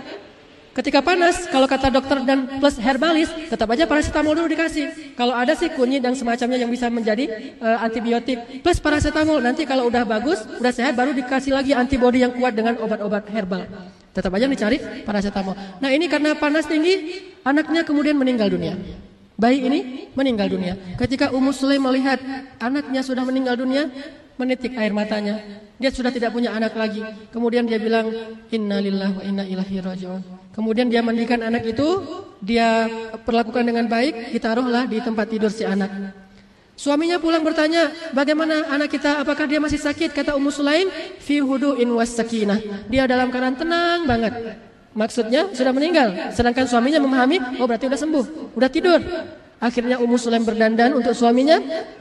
Ketika 0.81 1.05
panas, 1.05 1.45
kalau 1.53 1.69
kata 1.69 1.93
dokter 1.93 2.25
dan 2.25 2.57
plus 2.57 2.81
herbalis, 2.81 3.29
tetap 3.53 3.69
aja 3.69 3.85
paracetamol 3.85 4.33
dulu 4.33 4.49
dikasih. 4.49 5.13
Kalau 5.13 5.37
ada 5.37 5.53
sih 5.53 5.69
kunyit 5.77 6.01
dan 6.01 6.17
semacamnya 6.17 6.57
yang 6.57 6.73
bisa 6.73 6.89
menjadi 6.89 7.53
uh, 7.61 7.85
antibiotik 7.85 8.65
plus 8.65 8.81
paracetamol. 8.81 9.45
Nanti 9.45 9.69
kalau 9.69 9.93
udah 9.93 10.09
bagus, 10.09 10.41
udah 10.57 10.73
sehat, 10.73 10.97
baru 10.97 11.13
dikasih 11.13 11.53
lagi 11.53 11.77
antibodi 11.77 12.25
yang 12.25 12.33
kuat 12.33 12.57
dengan 12.57 12.81
obat-obat 12.81 13.29
herbal. 13.29 13.69
Tetap 14.17 14.33
aja 14.33 14.49
dicari 14.49 14.81
paracetamol. 15.05 15.53
Nah 15.85 15.93
ini 15.93 16.09
karena 16.09 16.33
panas 16.33 16.65
tinggi, 16.65 17.29
anaknya 17.45 17.85
kemudian 17.85 18.17
meninggal 18.17 18.49
dunia. 18.49 18.73
Bayi 19.37 19.61
ini 19.61 20.09
meninggal 20.17 20.49
dunia. 20.49 20.97
Ketika 20.97 21.29
Ummu 21.29 21.53
Sulaim 21.53 21.85
melihat 21.85 22.25
anaknya 22.57 23.05
sudah 23.05 23.29
meninggal 23.29 23.61
dunia, 23.61 23.93
menitik 24.41 24.73
air 24.81 24.97
matanya. 24.97 25.45
Dia 25.77 25.93
sudah 25.93 26.09
tidak 26.09 26.33
punya 26.33 26.57
anak 26.57 26.73
lagi. 26.73 27.05
Kemudian 27.29 27.69
dia 27.69 27.77
bilang, 27.77 28.09
Innalillah 28.49 29.13
wa 29.13 29.23
inna 29.29 29.45
ilahi 29.45 29.77
raji'un. 29.85 30.40
Kemudian 30.51 30.91
dia 30.91 30.99
mandikan 30.99 31.39
anak 31.47 31.63
itu, 31.63 31.89
dia 32.43 32.91
perlakukan 33.23 33.63
dengan 33.63 33.87
baik, 33.87 34.35
ditaruhlah 34.35 34.91
di 34.91 34.99
tempat 34.99 35.27
tidur 35.31 35.51
si 35.53 35.63
anak. 35.63 35.89
Suaminya 36.75 37.21
pulang 37.21 37.45
bertanya, 37.45 37.93
bagaimana 38.17 38.67
anak 38.73 38.89
kita, 38.89 39.21
apakah 39.21 39.45
dia 39.45 39.61
masih 39.61 39.77
sakit? 39.77 40.17
Kata 40.17 40.33
Ummu 40.33 40.49
Sulaim, 40.49 40.89
fi 41.21 41.39
hudu'in 41.45 41.87
was 41.93 42.17
sakinah. 42.17 42.89
Dia 42.89 43.05
dalam 43.05 43.29
keadaan 43.29 43.55
tenang 43.55 44.09
banget. 44.09 44.57
Maksudnya 44.97 45.53
sudah 45.55 45.71
meninggal. 45.71 46.33
Sedangkan 46.35 46.67
suaminya 46.67 46.99
memahami, 46.99 47.61
oh 47.61 47.67
berarti 47.69 47.87
sudah 47.87 48.01
sembuh, 48.01 48.25
sudah 48.57 48.71
tidur. 48.73 48.99
Akhirnya 49.61 50.01
Ummu 50.01 50.17
Sulaim 50.17 50.49
berdandan 50.49 50.97
untuk 50.97 51.13
suaminya. 51.13 51.61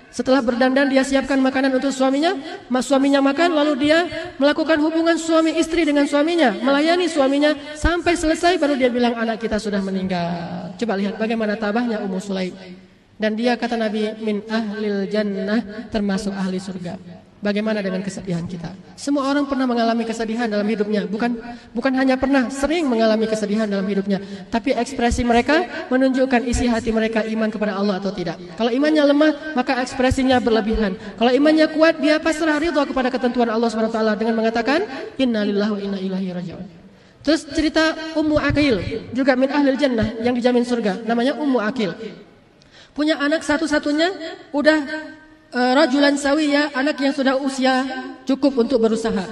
Setelah 0.09 0.41
berdandan 0.41 0.89
dia 0.89 1.05
siapkan 1.05 1.37
makanan 1.37 1.75
untuk 1.75 1.91
suaminya. 1.93 2.33
Mas 2.71 2.87
suaminya 2.87 3.19
makan 3.19 3.53
lalu 3.53 3.85
dia 3.85 4.07
melakukan 4.39 4.79
hubungan 4.79 5.19
suami 5.19 5.53
istri 5.59 5.85
dengan 5.85 6.07
suaminya, 6.07 6.55
melayani 6.55 7.05
suaminya 7.05 7.53
sampai 7.75 8.17
selesai 8.17 8.57
baru 8.57 8.79
dia 8.79 8.89
bilang 8.89 9.13
anak 9.13 9.43
kita 9.43 9.59
sudah 9.59 9.83
meninggal. 9.83 10.73
Coba 10.79 10.97
lihat 10.97 11.19
bagaimana 11.19 11.59
tabahnya 11.59 12.01
Ummu 12.01 12.17
Sulaim. 12.17 12.55
Dan 13.19 13.35
dia 13.35 13.59
kata 13.59 13.75
Nabi 13.75 14.15
min 14.23 14.39
ahlil 14.47 15.05
jannah 15.11 15.91
termasuk 15.91 16.31
ahli 16.31 16.55
surga. 16.55 16.95
Bagaimana 17.39 17.79
dengan 17.79 18.03
kesedihan 18.03 18.43
kita? 18.43 18.75
Semua 18.99 19.31
orang 19.31 19.47
pernah 19.47 19.63
mengalami 19.63 20.03
kesedihan 20.03 20.51
dalam 20.51 20.67
hidupnya, 20.67 21.07
bukan 21.07 21.39
bukan 21.71 21.95
hanya 21.95 22.19
pernah, 22.19 22.51
sering 22.51 22.83
mengalami 22.83 23.31
kesedihan 23.31 23.63
dalam 23.63 23.87
hidupnya, 23.87 24.19
tapi 24.51 24.75
ekspresi 24.75 25.23
mereka 25.23 25.87
menunjukkan 25.87 26.43
isi 26.43 26.67
hati 26.67 26.91
mereka 26.91 27.23
iman 27.23 27.47
kepada 27.47 27.79
Allah 27.79 27.95
atau 27.95 28.11
tidak. 28.11 28.35
Kalau 28.59 28.67
imannya 28.67 29.07
lemah, 29.07 29.31
maka 29.55 29.79
ekspresinya 29.79 30.35
berlebihan. 30.43 30.99
Kalau 31.15 31.31
imannya 31.31 31.71
kuat, 31.71 32.03
dia 32.03 32.19
pasrah 32.19 32.59
ridha 32.59 32.83
kepada 32.83 33.07
ketentuan 33.07 33.47
Allah 33.47 33.71
Subhanahu 33.71 33.95
wa 33.95 33.95
taala 33.95 34.13
dengan 34.19 34.35
mengatakan 34.35 34.83
innalillahi 35.15 35.71
wa 35.71 35.79
inna 35.79 35.97
ilaihi 36.03 36.35
rajiun. 36.35 36.65
Terus 37.23 37.47
cerita 37.55 37.95
Ummu 38.19 38.35
Akil, 38.35 38.83
juga 39.15 39.39
min 39.39 39.47
ahlil 39.47 39.79
jannah 39.79 40.11
yang 40.19 40.35
dijamin 40.35 40.67
surga, 40.67 41.07
namanya 41.07 41.39
Ummu 41.39 41.59
Akil. 41.63 41.95
Punya 42.91 43.15
anak 43.15 43.47
satu-satunya 43.47 44.11
udah 44.51 44.79
uh, 45.53 45.73
rajulan 45.77 46.15
sawiya, 46.15 46.73
anak 46.73 46.97
yang 47.01 47.13
sudah 47.13 47.37
usia 47.37 47.85
cukup 48.25 48.61
untuk 48.61 48.81
berusaha. 48.81 49.25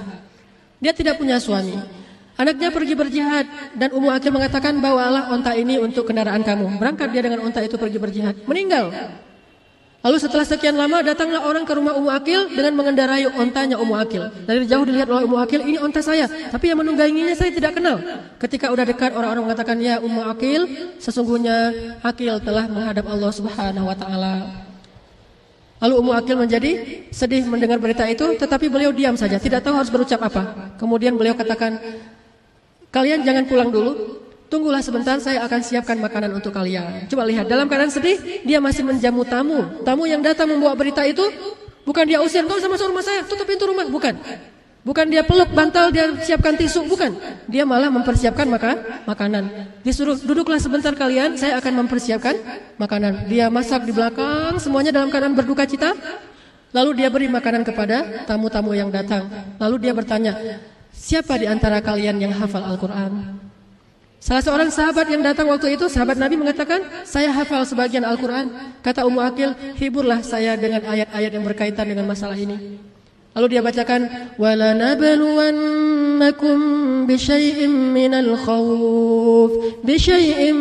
Dia 0.78 0.94
tidak 0.94 1.18
punya 1.18 1.42
suami. 1.42 1.74
Anaknya 2.38 2.70
pergi 2.70 2.94
berjihad 2.94 3.46
dan 3.74 3.90
Ummu 3.90 4.14
Akil 4.14 4.30
mengatakan 4.30 4.78
bawalah 4.78 5.34
onta 5.34 5.58
ini 5.58 5.74
untuk 5.82 6.06
kendaraan 6.06 6.46
kamu. 6.46 6.78
Berangkat 6.78 7.10
dia 7.10 7.26
dengan 7.26 7.42
onta 7.42 7.58
itu 7.58 7.74
pergi 7.74 7.98
berjihad. 7.98 8.46
Meninggal. 8.46 8.94
Lalu 9.98 10.22
setelah 10.22 10.46
sekian 10.46 10.78
lama 10.78 11.02
datanglah 11.02 11.42
orang 11.42 11.66
ke 11.66 11.74
rumah 11.74 11.98
Ummu 11.98 12.06
Akil 12.14 12.46
dengan 12.54 12.78
mengendarai 12.78 13.26
ontanya 13.26 13.74
Ummu 13.82 13.94
Akil. 13.98 14.30
Dari 14.46 14.70
jauh 14.70 14.86
dilihat 14.86 15.10
oleh 15.10 15.26
Ummu 15.26 15.42
Akil, 15.42 15.66
ini 15.66 15.82
onta 15.82 15.98
saya. 15.98 16.30
Tapi 16.30 16.70
yang 16.70 16.78
menungganginya 16.78 17.34
saya 17.34 17.50
tidak 17.50 17.74
kenal. 17.74 17.98
Ketika 18.38 18.70
udah 18.70 18.86
dekat 18.86 19.10
orang-orang 19.18 19.50
mengatakan, 19.50 19.74
"Ya 19.82 19.98
Ummu 19.98 20.22
Akil, 20.22 20.70
sesungguhnya 21.02 21.74
Akil 22.06 22.38
telah 22.38 22.70
menghadap 22.70 23.02
Allah 23.10 23.34
Subhanahu 23.34 23.90
wa 23.90 23.96
taala." 23.98 24.67
Lalu 25.78 25.94
Ummu 26.02 26.12
Akil 26.14 26.34
menjadi 26.34 26.70
sedih 27.14 27.46
mendengar 27.46 27.78
berita 27.78 28.02
itu, 28.10 28.34
tetapi 28.34 28.66
beliau 28.66 28.90
diam 28.90 29.14
saja, 29.14 29.38
tidak 29.38 29.62
tahu 29.62 29.78
harus 29.78 29.90
berucap 29.94 30.18
apa. 30.26 30.74
Kemudian 30.74 31.14
beliau 31.14 31.38
katakan, 31.38 31.78
"Kalian 32.90 33.22
jangan 33.22 33.46
pulang 33.46 33.70
dulu, 33.70 34.18
tunggulah 34.50 34.82
sebentar 34.82 35.22
saya 35.22 35.46
akan 35.46 35.60
siapkan 35.62 35.94
makanan 36.02 36.34
untuk 36.34 36.50
kalian." 36.50 37.06
Coba 37.06 37.22
lihat, 37.30 37.46
dalam 37.46 37.70
keadaan 37.70 37.94
sedih, 37.94 38.42
dia 38.42 38.58
masih 38.58 38.82
menjamu 38.82 39.22
tamu. 39.22 39.86
Tamu 39.86 40.10
yang 40.10 40.18
datang 40.18 40.50
membawa 40.50 40.74
berita 40.74 41.06
itu, 41.06 41.22
bukan 41.86 42.10
dia 42.10 42.18
usir, 42.18 42.42
"Kau 42.42 42.58
sama 42.58 42.74
masuk 42.74 42.90
rumah 42.90 43.04
saya, 43.06 43.22
tutup 43.22 43.46
pintu 43.46 43.70
rumah." 43.70 43.86
Bukan. 43.86 44.18
Bukan 44.88 45.04
dia 45.12 45.20
peluk 45.20 45.52
bantal, 45.52 45.92
dia 45.92 46.08
siapkan 46.24 46.56
tisu, 46.56 46.88
bukan. 46.88 47.12
Dia 47.44 47.68
malah 47.68 47.92
mempersiapkan 47.92 48.48
maka, 48.48 49.04
makanan. 49.04 49.68
Disuruh 49.84 50.16
duduklah 50.16 50.56
sebentar 50.56 50.96
kalian, 50.96 51.36
saya 51.36 51.60
akan 51.60 51.84
mempersiapkan 51.84 52.32
makanan. 52.80 53.28
Dia 53.28 53.52
masak 53.52 53.84
di 53.84 53.92
belakang, 53.92 54.56
semuanya 54.56 54.88
dalam 54.88 55.12
keadaan 55.12 55.36
berduka 55.36 55.68
cita. 55.68 55.92
Lalu 56.72 57.04
dia 57.04 57.12
beri 57.12 57.28
makanan 57.28 57.68
kepada 57.68 58.24
tamu-tamu 58.24 58.72
yang 58.72 58.88
datang. 58.88 59.28
Lalu 59.60 59.76
dia 59.76 59.92
bertanya, 59.92 60.32
siapa 60.88 61.36
di 61.36 61.44
antara 61.44 61.84
kalian 61.84 62.16
yang 62.24 62.32
hafal 62.32 62.64
Al-Quran? 62.64 63.44
Salah 64.24 64.40
seorang 64.40 64.72
sahabat 64.72 65.04
yang 65.12 65.20
datang 65.20 65.52
waktu 65.52 65.76
itu, 65.76 65.84
sahabat 65.92 66.16
Nabi 66.16 66.40
mengatakan, 66.40 67.04
saya 67.04 67.28
hafal 67.28 67.60
sebagian 67.68 68.08
Al-Quran. 68.08 68.48
Kata 68.80 69.04
Ummu 69.04 69.20
Akil, 69.20 69.52
hiburlah 69.76 70.24
saya 70.24 70.56
dengan 70.56 70.80
ayat-ayat 70.88 71.30
yang 71.36 71.44
berkaitan 71.44 71.84
dengan 71.92 72.08
masalah 72.08 72.40
ini. 72.40 72.80
Lalu 73.38 73.54
dia 73.54 73.62
bacakan 73.62 74.34
wala 74.34 74.74
nabluwannakum 74.74 76.58
bisyai'in 77.06 77.70
minal 77.94 78.34
khawf 78.34 79.78
bisyai'in 79.86 80.58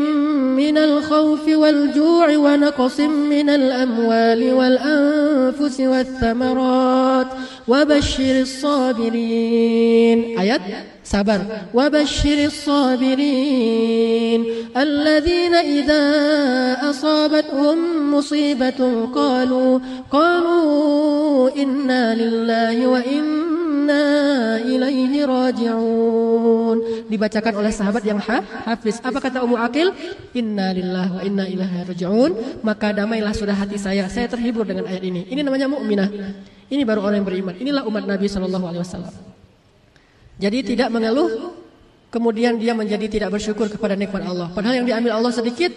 minal 0.53 1.01
khawf 1.01 1.41
wal 1.57 1.89
ju'i 1.89 2.37
wa 2.37 2.53
naqsin 2.53 3.33
minal 3.33 3.73
amwali 3.73 4.53
wal 4.53 4.77
anfusi 4.77 5.89
wath 5.89 6.21
thamarat 6.21 7.33
wa 7.65 7.81
basyiris 7.81 8.61
sabirin 8.61 10.37
ayat 10.37 10.61
sabar. 11.07 11.71
Wa 11.71 11.87
basyiris 11.87 12.67
sabirin 12.67 14.67
alladzina 14.75 15.63
idza 15.63 16.03
asabathum 16.91 18.11
musibatun 18.11 19.07
qalu 19.15 19.79
qalu 20.11 20.59
inna 21.55 22.11
lillahi 22.11 22.83
wa 22.83 22.99
inna 22.99 24.03
ilaihi 24.67 25.23
raji'un. 25.23 27.07
Dibacakan 27.07 27.53
oleh 27.63 27.71
sahabat 27.71 28.03
yang 28.03 28.19
ha 28.19 28.43
hafiz. 28.67 28.99
Apa 28.99 29.23
kata 29.23 29.47
Ummu 29.47 29.55
Akil 29.55 29.95
inna 30.35 30.75
lillahi 30.75 31.11
wa 31.15 31.21
inna 31.23 31.43
ilaihi 31.47 31.87
raji'un. 31.87 32.59
Maka 32.67 32.91
damailah 32.91 33.31
sudah 33.31 33.55
hati 33.55 33.79
saya. 33.79 34.11
Saya 34.11 34.27
terhibur 34.27 34.67
dengan 34.67 34.83
ayat 34.91 35.07
ini. 35.07 35.23
Ini 35.31 35.39
namanya 35.39 35.71
mukminah. 35.71 36.11
Ini 36.67 36.83
baru 36.83 37.07
orang 37.07 37.23
yang 37.23 37.27
beriman. 37.31 37.55
Inilah 37.55 37.87
umat 37.87 38.03
Nabi 38.03 38.27
sallallahu 38.27 38.67
alaihi 38.67 38.83
wasallam 38.83 39.37
jadi 40.37 40.57
tidak 40.63 40.89
mengeluh 40.93 41.53
kemudian 42.13 42.55
dia 42.55 42.77
menjadi 42.77 43.05
tidak 43.09 43.29
bersyukur 43.35 43.67
kepada 43.67 43.93
nikmat 43.97 44.23
Allah 44.23 44.47
padahal 44.53 44.81
yang 44.81 44.87
diambil 44.87 45.11
Allah 45.17 45.33
sedikit 45.33 45.73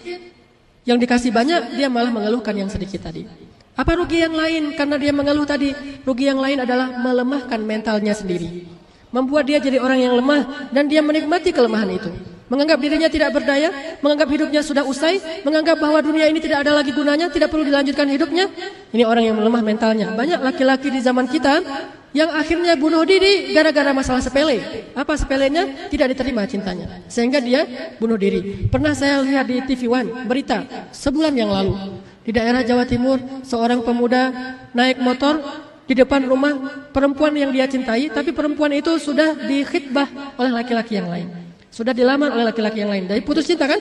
yang 0.85 0.97
dikasih 0.97 1.29
banyak 1.29 1.77
dia 1.77 1.91
malah 1.91 2.09
mengeluhkan 2.09 2.55
yang 2.57 2.69
sedikit 2.71 3.05
tadi 3.05 3.51
apa 3.71 3.95
rugi 3.95 4.19
yang 4.19 4.35
lain 4.35 4.75
karena 4.75 4.95
dia 4.99 5.09
mengeluh 5.15 5.47
tadi? 5.47 5.71
Rugi 6.03 6.27
yang 6.27 6.43
lain 6.43 6.59
adalah 6.59 6.91
melemahkan 7.01 7.59
mentalnya 7.63 8.11
sendiri. 8.11 8.67
Membuat 9.11 9.47
dia 9.47 9.59
jadi 9.63 9.79
orang 9.79 9.99
yang 9.99 10.13
lemah 10.19 10.71
dan 10.71 10.87
dia 10.91 10.99
menikmati 10.99 11.55
kelemahan 11.55 11.87
itu. 11.89 12.11
Menganggap 12.51 12.83
dirinya 12.83 13.07
tidak 13.07 13.31
berdaya, 13.31 13.71
menganggap 14.03 14.27
hidupnya 14.27 14.59
sudah 14.59 14.83
usai, 14.83 15.23
menganggap 15.47 15.79
bahwa 15.79 16.03
dunia 16.03 16.27
ini 16.27 16.43
tidak 16.43 16.67
ada 16.67 16.75
lagi 16.75 16.91
gunanya, 16.91 17.31
tidak 17.31 17.47
perlu 17.47 17.63
dilanjutkan 17.63 18.11
hidupnya. 18.11 18.51
Ini 18.91 19.07
orang 19.07 19.23
yang 19.31 19.39
melemah 19.39 19.63
mentalnya. 19.63 20.11
Banyak 20.11 20.43
laki-laki 20.43 20.91
di 20.91 20.99
zaman 20.99 21.31
kita 21.31 21.63
yang 22.11 22.31
akhirnya 22.35 22.75
bunuh 22.75 23.03
diri 23.07 23.55
gara-gara 23.55 23.91
masalah 23.95 24.19
sepele. 24.19 24.87
Apa 24.91 25.15
sepelenya? 25.15 25.87
Tidak 25.87 26.07
diterima 26.11 26.43
cintanya. 26.43 27.03
Sehingga 27.07 27.39
dia 27.39 27.63
bunuh 27.97 28.19
diri. 28.19 28.67
Pernah 28.67 28.91
saya 28.91 29.23
lihat 29.23 29.47
di 29.47 29.63
TV 29.63 29.87
One 29.87 30.27
berita 30.27 30.63
sebulan 30.91 31.33
yang 31.35 31.51
lalu. 31.51 32.01
Di 32.21 32.29
daerah 32.35 32.61
Jawa 32.61 32.85
Timur, 32.85 33.17
seorang 33.41 33.81
pemuda 33.81 34.29
naik 34.77 35.01
motor 35.01 35.41
di 35.89 35.97
depan 35.97 36.23
rumah 36.29 36.85
perempuan 36.93 37.33
yang 37.33 37.49
dia 37.49 37.65
cintai, 37.65 38.13
tapi 38.13 38.29
perempuan 38.29 38.69
itu 38.77 38.93
sudah 39.01 39.33
dikhidbah 39.33 40.37
oleh 40.37 40.51
laki-laki 40.53 41.01
yang 41.01 41.09
lain. 41.09 41.27
Sudah 41.73 41.95
dilamar 41.95 42.29
oleh 42.35 42.45
laki-laki 42.51 42.83
yang 42.83 42.91
lain. 42.93 43.09
Dari 43.09 43.23
putus 43.25 43.47
cinta 43.47 43.65
kan? 43.65 43.79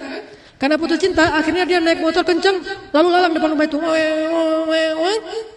Karena 0.61 0.77
putus 0.77 1.01
cinta, 1.01 1.41
akhirnya 1.41 1.65
dia 1.65 1.81
naik 1.81 2.05
motor 2.05 2.21
kenceng, 2.21 2.61
lalu 2.93 3.09
lalang 3.09 3.33
depan 3.33 3.57
rumah 3.57 3.65
itu. 3.65 3.81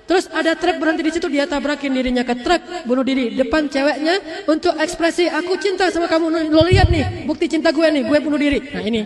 Terus 0.07 0.31
ada 0.31 0.55
truk 0.55 0.79
berhenti 0.79 1.03
di 1.03 1.11
situ, 1.11 1.27
dia 1.27 1.43
tabrakin 1.43 1.91
dirinya 1.91 2.23
ke 2.23 2.39
truk, 2.39 2.87
bunuh 2.87 3.03
diri. 3.03 3.35
Depan 3.35 3.67
ceweknya 3.67 4.47
untuk 4.47 4.71
ekspresi, 4.79 5.27
aku 5.27 5.59
cinta 5.59 5.91
sama 5.91 6.07
kamu. 6.07 6.47
Lo 6.47 6.63
lihat 6.63 6.87
nih, 6.87 7.27
bukti 7.27 7.51
cinta 7.51 7.75
gue 7.75 7.83
nih, 7.83 8.07
gue 8.07 8.17
bunuh 8.23 8.39
diri. 8.39 8.63
Nah 8.63 8.79
ini, 8.79 9.01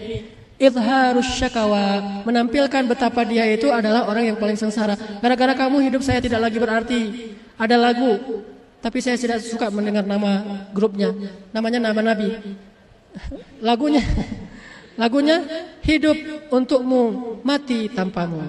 Idharus 0.58 1.38
syakawa 1.38 2.02
Menampilkan 2.26 2.82
betapa 2.90 3.22
dia 3.22 3.46
itu 3.46 3.70
adalah 3.70 4.10
orang 4.10 4.34
yang 4.34 4.38
paling 4.42 4.58
sengsara 4.58 4.98
Gara-gara 5.22 5.54
kamu 5.54 5.86
hidup 5.86 6.02
saya 6.02 6.18
tidak 6.18 6.50
lagi 6.50 6.58
berarti 6.58 7.02
Ada 7.62 7.78
lagu 7.78 8.42
Tapi 8.82 8.98
saya 8.98 9.22
tidak 9.22 9.46
suka 9.46 9.70
mendengar 9.70 10.02
nama 10.02 10.66
grupnya 10.74 11.14
Namanya 11.54 11.78
nama 11.78 12.02
Nabi 12.02 12.58
Lagunya 13.70 14.02
Lagunya 14.98 15.46
Hidup 15.86 16.18
untukmu 16.52 17.38
Mati 17.46 17.88
tanpamu 17.94 18.42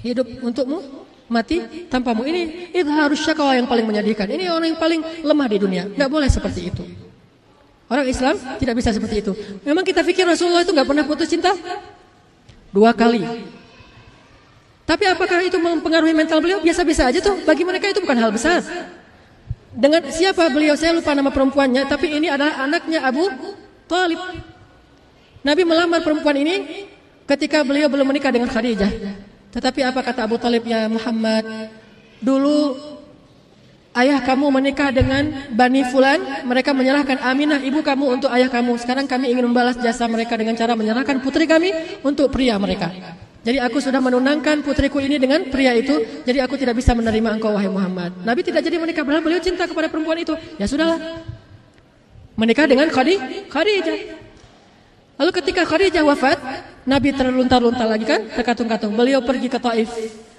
Hidup 0.00 0.26
untukmu 0.40 0.78
Mati 1.26 1.86
tanpamu 1.90 2.22
Ini 2.22 2.70
idharus 2.72 3.20
syakawa 3.26 3.58
yang 3.58 3.66
paling 3.66 3.84
menyedihkan 3.84 4.30
Ini 4.30 4.48
orang 4.48 4.72
yang 4.72 4.80
paling 4.80 5.00
lemah 5.26 5.48
di 5.50 5.58
dunia 5.58 5.84
Tidak 5.90 6.10
boleh 6.10 6.30
seperti 6.30 6.70
itu 6.70 6.86
Orang 7.86 8.06
Islam 8.10 8.34
tidak 8.58 8.74
bisa 8.82 8.90
seperti 8.90 9.22
itu. 9.22 9.32
Memang 9.62 9.86
kita 9.86 10.02
pikir 10.02 10.26
Rasulullah 10.26 10.66
itu 10.66 10.74
nggak 10.74 10.88
pernah 10.90 11.06
putus 11.06 11.30
cinta? 11.30 11.54
Dua 12.74 12.90
kali. 12.90 13.22
Tapi 14.82 15.04
apakah 15.06 15.38
itu 15.46 15.54
mempengaruhi 15.58 16.10
mental 16.10 16.42
beliau? 16.42 16.58
Biasa-biasa 16.58 17.14
aja 17.14 17.22
tuh. 17.22 17.46
Bagi 17.46 17.62
mereka 17.62 17.86
itu 17.86 18.02
bukan 18.02 18.18
hal 18.18 18.34
besar. 18.34 18.58
Dengan 19.70 20.02
siapa 20.10 20.50
beliau? 20.50 20.74
Saya 20.74 20.98
lupa 20.98 21.14
nama 21.14 21.30
perempuannya. 21.30 21.86
Tapi 21.86 22.10
ini 22.18 22.26
adalah 22.26 22.66
anaknya 22.66 23.06
Abu 23.06 23.22
Talib. 23.86 24.18
Nabi 25.46 25.62
melamar 25.62 26.02
perempuan 26.02 26.34
ini 26.42 26.82
ketika 27.22 27.62
beliau 27.62 27.86
belum 27.86 28.10
menikah 28.10 28.34
dengan 28.34 28.50
Khadijah. 28.50 28.90
Tetapi 29.54 29.80
apa 29.86 30.02
kata 30.02 30.26
Abu 30.26 30.42
Talib 30.42 30.66
ya 30.66 30.90
Muhammad? 30.90 31.70
Dulu 32.18 32.74
ayah 33.94 34.18
kamu 34.26 34.50
menikah 34.50 34.90
dengan 34.90 35.46
Bani 35.54 35.86
Fulan, 35.86 36.42
mereka 36.42 36.74
menyerahkan 36.74 37.22
Aminah 37.22 37.62
ibu 37.62 37.78
kamu 37.78 38.18
untuk 38.18 38.26
ayah 38.34 38.50
kamu. 38.50 38.74
Sekarang 38.82 39.06
kami 39.06 39.30
ingin 39.30 39.46
membalas 39.46 39.78
jasa 39.78 40.10
mereka 40.10 40.34
dengan 40.34 40.58
cara 40.58 40.74
menyerahkan 40.74 41.22
putri 41.22 41.46
kami 41.46 41.70
untuk 42.02 42.26
pria 42.34 42.58
mereka. 42.58 42.90
Jadi 43.46 43.62
aku 43.62 43.78
sudah 43.78 44.02
menunangkan 44.02 44.66
putriku 44.66 44.98
ini 44.98 45.22
dengan 45.22 45.46
pria 45.46 45.70
itu, 45.78 46.26
jadi 46.26 46.42
aku 46.42 46.58
tidak 46.58 46.82
bisa 46.82 46.90
menerima 46.98 47.38
engkau 47.38 47.54
wahai 47.54 47.70
Muhammad. 47.70 48.10
Nabi 48.26 48.42
tidak 48.42 48.66
jadi 48.66 48.74
menikah, 48.82 49.06
padahal 49.06 49.22
beliau 49.22 49.38
cinta 49.38 49.70
kepada 49.70 49.86
perempuan 49.86 50.18
itu. 50.18 50.34
Ya 50.58 50.66
sudahlah. 50.66 51.22
Menikah 52.34 52.66
dengan 52.66 52.90
Khadijah. 52.90 54.25
Lalu 55.16 55.30
ketika 55.32 55.64
Khadijah 55.64 56.04
wafat, 56.04 56.36
Nabi 56.84 57.16
terluntar-luntar 57.16 57.88
lagi 57.88 58.04
kan, 58.04 58.20
terkatung-katung. 58.36 58.92
Beliau 58.92 59.24
pergi 59.24 59.48
ke 59.48 59.56
Taif. 59.56 59.88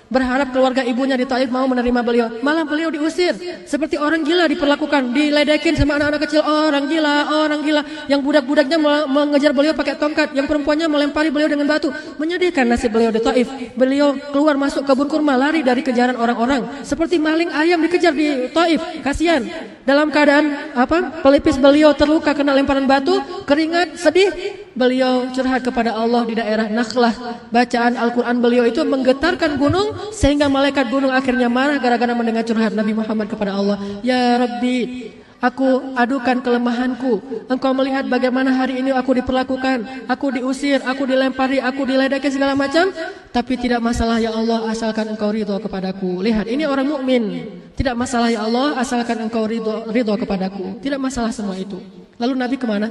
Berharap 0.07 0.55
keluarga 0.55 0.87
ibunya 0.87 1.19
di 1.19 1.27
Taif 1.27 1.51
mau 1.51 1.67
menerima 1.67 1.99
beliau. 1.99 2.27
Malah 2.39 2.63
beliau 2.63 2.87
diusir. 2.87 3.35
Seperti 3.67 3.99
orang 3.99 4.23
gila 4.23 4.47
diperlakukan. 4.47 5.11
Diledekin 5.11 5.75
sama 5.75 5.99
anak-anak 5.99 6.21
kecil. 6.23 6.47
Orang 6.47 6.87
gila, 6.87 7.43
orang 7.43 7.59
gila. 7.59 7.83
Yang 8.07 8.21
budak-budaknya 8.23 8.77
mengejar 9.03 9.51
beliau 9.51 9.75
pakai 9.75 9.99
tongkat. 9.99 10.31
Yang 10.31 10.47
perempuannya 10.47 10.87
melempari 10.87 11.27
beliau 11.27 11.51
dengan 11.51 11.67
batu. 11.67 11.91
Menyedihkan 12.15 12.63
nasib 12.71 12.95
beliau 12.95 13.11
di 13.11 13.19
Taif. 13.19 13.51
Beliau 13.75 14.15
keluar 14.31 14.55
masuk 14.55 14.87
kebun 14.87 15.11
kurma 15.11 15.35
lari 15.35 15.59
dari 15.59 15.83
kejaran 15.83 16.15
orang-orang. 16.15 16.87
Seperti 16.87 17.19
maling 17.19 17.51
ayam 17.51 17.83
dikejar 17.83 18.15
di 18.15 18.47
Taif. 18.55 18.79
Kasihan. 19.03 19.43
Dalam 19.83 20.07
keadaan 20.07 20.71
apa? 20.71 21.19
Pelipis 21.19 21.59
beliau 21.59 21.91
terluka 21.91 22.31
kena 22.31 22.55
lemparan 22.55 22.87
batu. 22.87 23.19
Keringat, 23.43 23.99
sedih. 23.99 24.31
Beliau 24.77 25.25
curhat 25.33 25.65
kepada 25.65 25.97
Allah 25.97 26.21
di 26.29 26.37
daerah 26.37 26.69
Nakhlah. 26.69 27.41
Bacaan 27.49 27.97
Al-Quran 27.97 28.37
beliau 28.37 28.63
itu 28.69 28.85
menggetarkan 28.85 29.57
gunung 29.57 30.13
sehingga 30.13 30.45
malaikat 30.45 30.93
gunung 30.93 31.09
akhirnya 31.09 31.49
marah 31.49 31.81
gara-gara 31.81 32.13
mendengar 32.13 32.45
curhat 32.45 32.77
Nabi 32.77 32.93
Muhammad 32.93 33.25
kepada 33.25 33.57
Allah. 33.57 33.81
Ya 34.05 34.37
Rabbi, 34.37 35.09
Aku 35.37 35.93
adukan 35.93 36.41
kelemahanku. 36.41 37.45
Engkau 37.45 37.69
melihat 37.77 38.09
bagaimana 38.09 38.49
hari 38.49 38.81
ini 38.81 38.89
aku 38.89 39.21
diperlakukan. 39.21 40.09
Aku 40.09 40.33
diusir, 40.33 40.81
aku 40.81 41.05
dilempari, 41.05 41.61
aku 41.61 41.85
diledeki 41.85 42.33
segala 42.33 42.57
macam. 42.57 42.89
Tapi 43.29 43.53
tidak 43.53 43.77
masalah 43.77 44.17
ya 44.17 44.33
Allah 44.33 44.65
asalkan 44.73 45.13
engkau 45.13 45.29
ridho 45.29 45.61
kepadaku. 45.61 46.25
Lihat, 46.25 46.49
ini 46.49 46.65
orang 46.65 46.89
mukmin. 46.89 47.53
Tidak 47.77 47.93
masalah 47.93 48.33
ya 48.33 48.49
Allah 48.49 48.81
asalkan 48.81 49.29
engkau 49.29 49.45
ridho, 49.45 49.85
ridho 49.93 50.17
kepadaku. 50.17 50.81
Tidak 50.81 50.97
masalah 50.97 51.29
semua 51.29 51.53
itu. 51.53 51.77
Lalu 52.17 52.33
Nabi 52.33 52.55
ke 52.57 52.65
mana? 52.65 52.89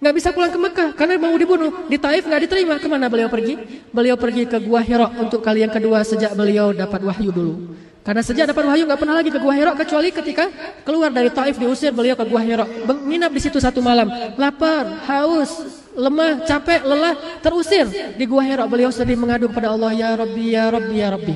Nggak 0.00 0.14
bisa 0.16 0.28
pulang 0.32 0.48
ke 0.48 0.56
Mekah 0.56 0.88
karena 0.96 1.20
mau 1.20 1.36
dibunuh. 1.36 1.84
Di 1.84 2.00
Taif 2.00 2.24
nggak 2.24 2.48
diterima. 2.48 2.74
Ke 2.80 2.88
mana 2.88 3.12
beliau 3.12 3.28
pergi? 3.28 3.60
Beliau 3.92 4.16
pergi 4.16 4.48
ke 4.48 4.56
Gua 4.64 4.80
Hira 4.80 5.12
untuk 5.20 5.44
kali 5.44 5.60
yang 5.60 5.68
kedua 5.68 6.00
sejak 6.00 6.32
beliau 6.32 6.72
dapat 6.72 7.04
wahyu 7.04 7.28
dulu. 7.28 7.76
Karena 8.00 8.24
sejak 8.24 8.48
dapat 8.48 8.64
wahyu 8.64 8.88
nggak 8.88 8.96
pernah 8.96 9.20
lagi 9.20 9.28
ke 9.28 9.36
Gua 9.36 9.52
Hira 9.52 9.76
kecuali 9.76 10.08
ketika 10.08 10.48
keluar 10.88 11.12
dari 11.12 11.28
Taif 11.28 11.60
diusir 11.60 11.92
beliau 11.92 12.16
ke 12.16 12.24
Gua 12.24 12.40
Hira. 12.40 12.64
Menginap 12.64 13.28
di 13.28 13.40
situ 13.44 13.60
satu 13.60 13.84
malam. 13.84 14.08
Lapar, 14.40 15.04
haus, 15.04 15.68
lemah, 15.92 16.48
capek, 16.48 16.80
lelah, 16.80 17.14
terusir 17.44 17.84
di 18.16 18.24
Gua 18.24 18.40
Hira. 18.40 18.64
Beliau 18.64 18.88
sedih 18.88 19.20
mengadu 19.20 19.52
kepada 19.52 19.68
Allah, 19.68 19.92
Ya 19.92 20.16
Rabbi, 20.16 20.44
Ya 20.56 20.64
Rabbi, 20.72 20.96
Ya 20.96 21.08
Rabbi. 21.12 21.34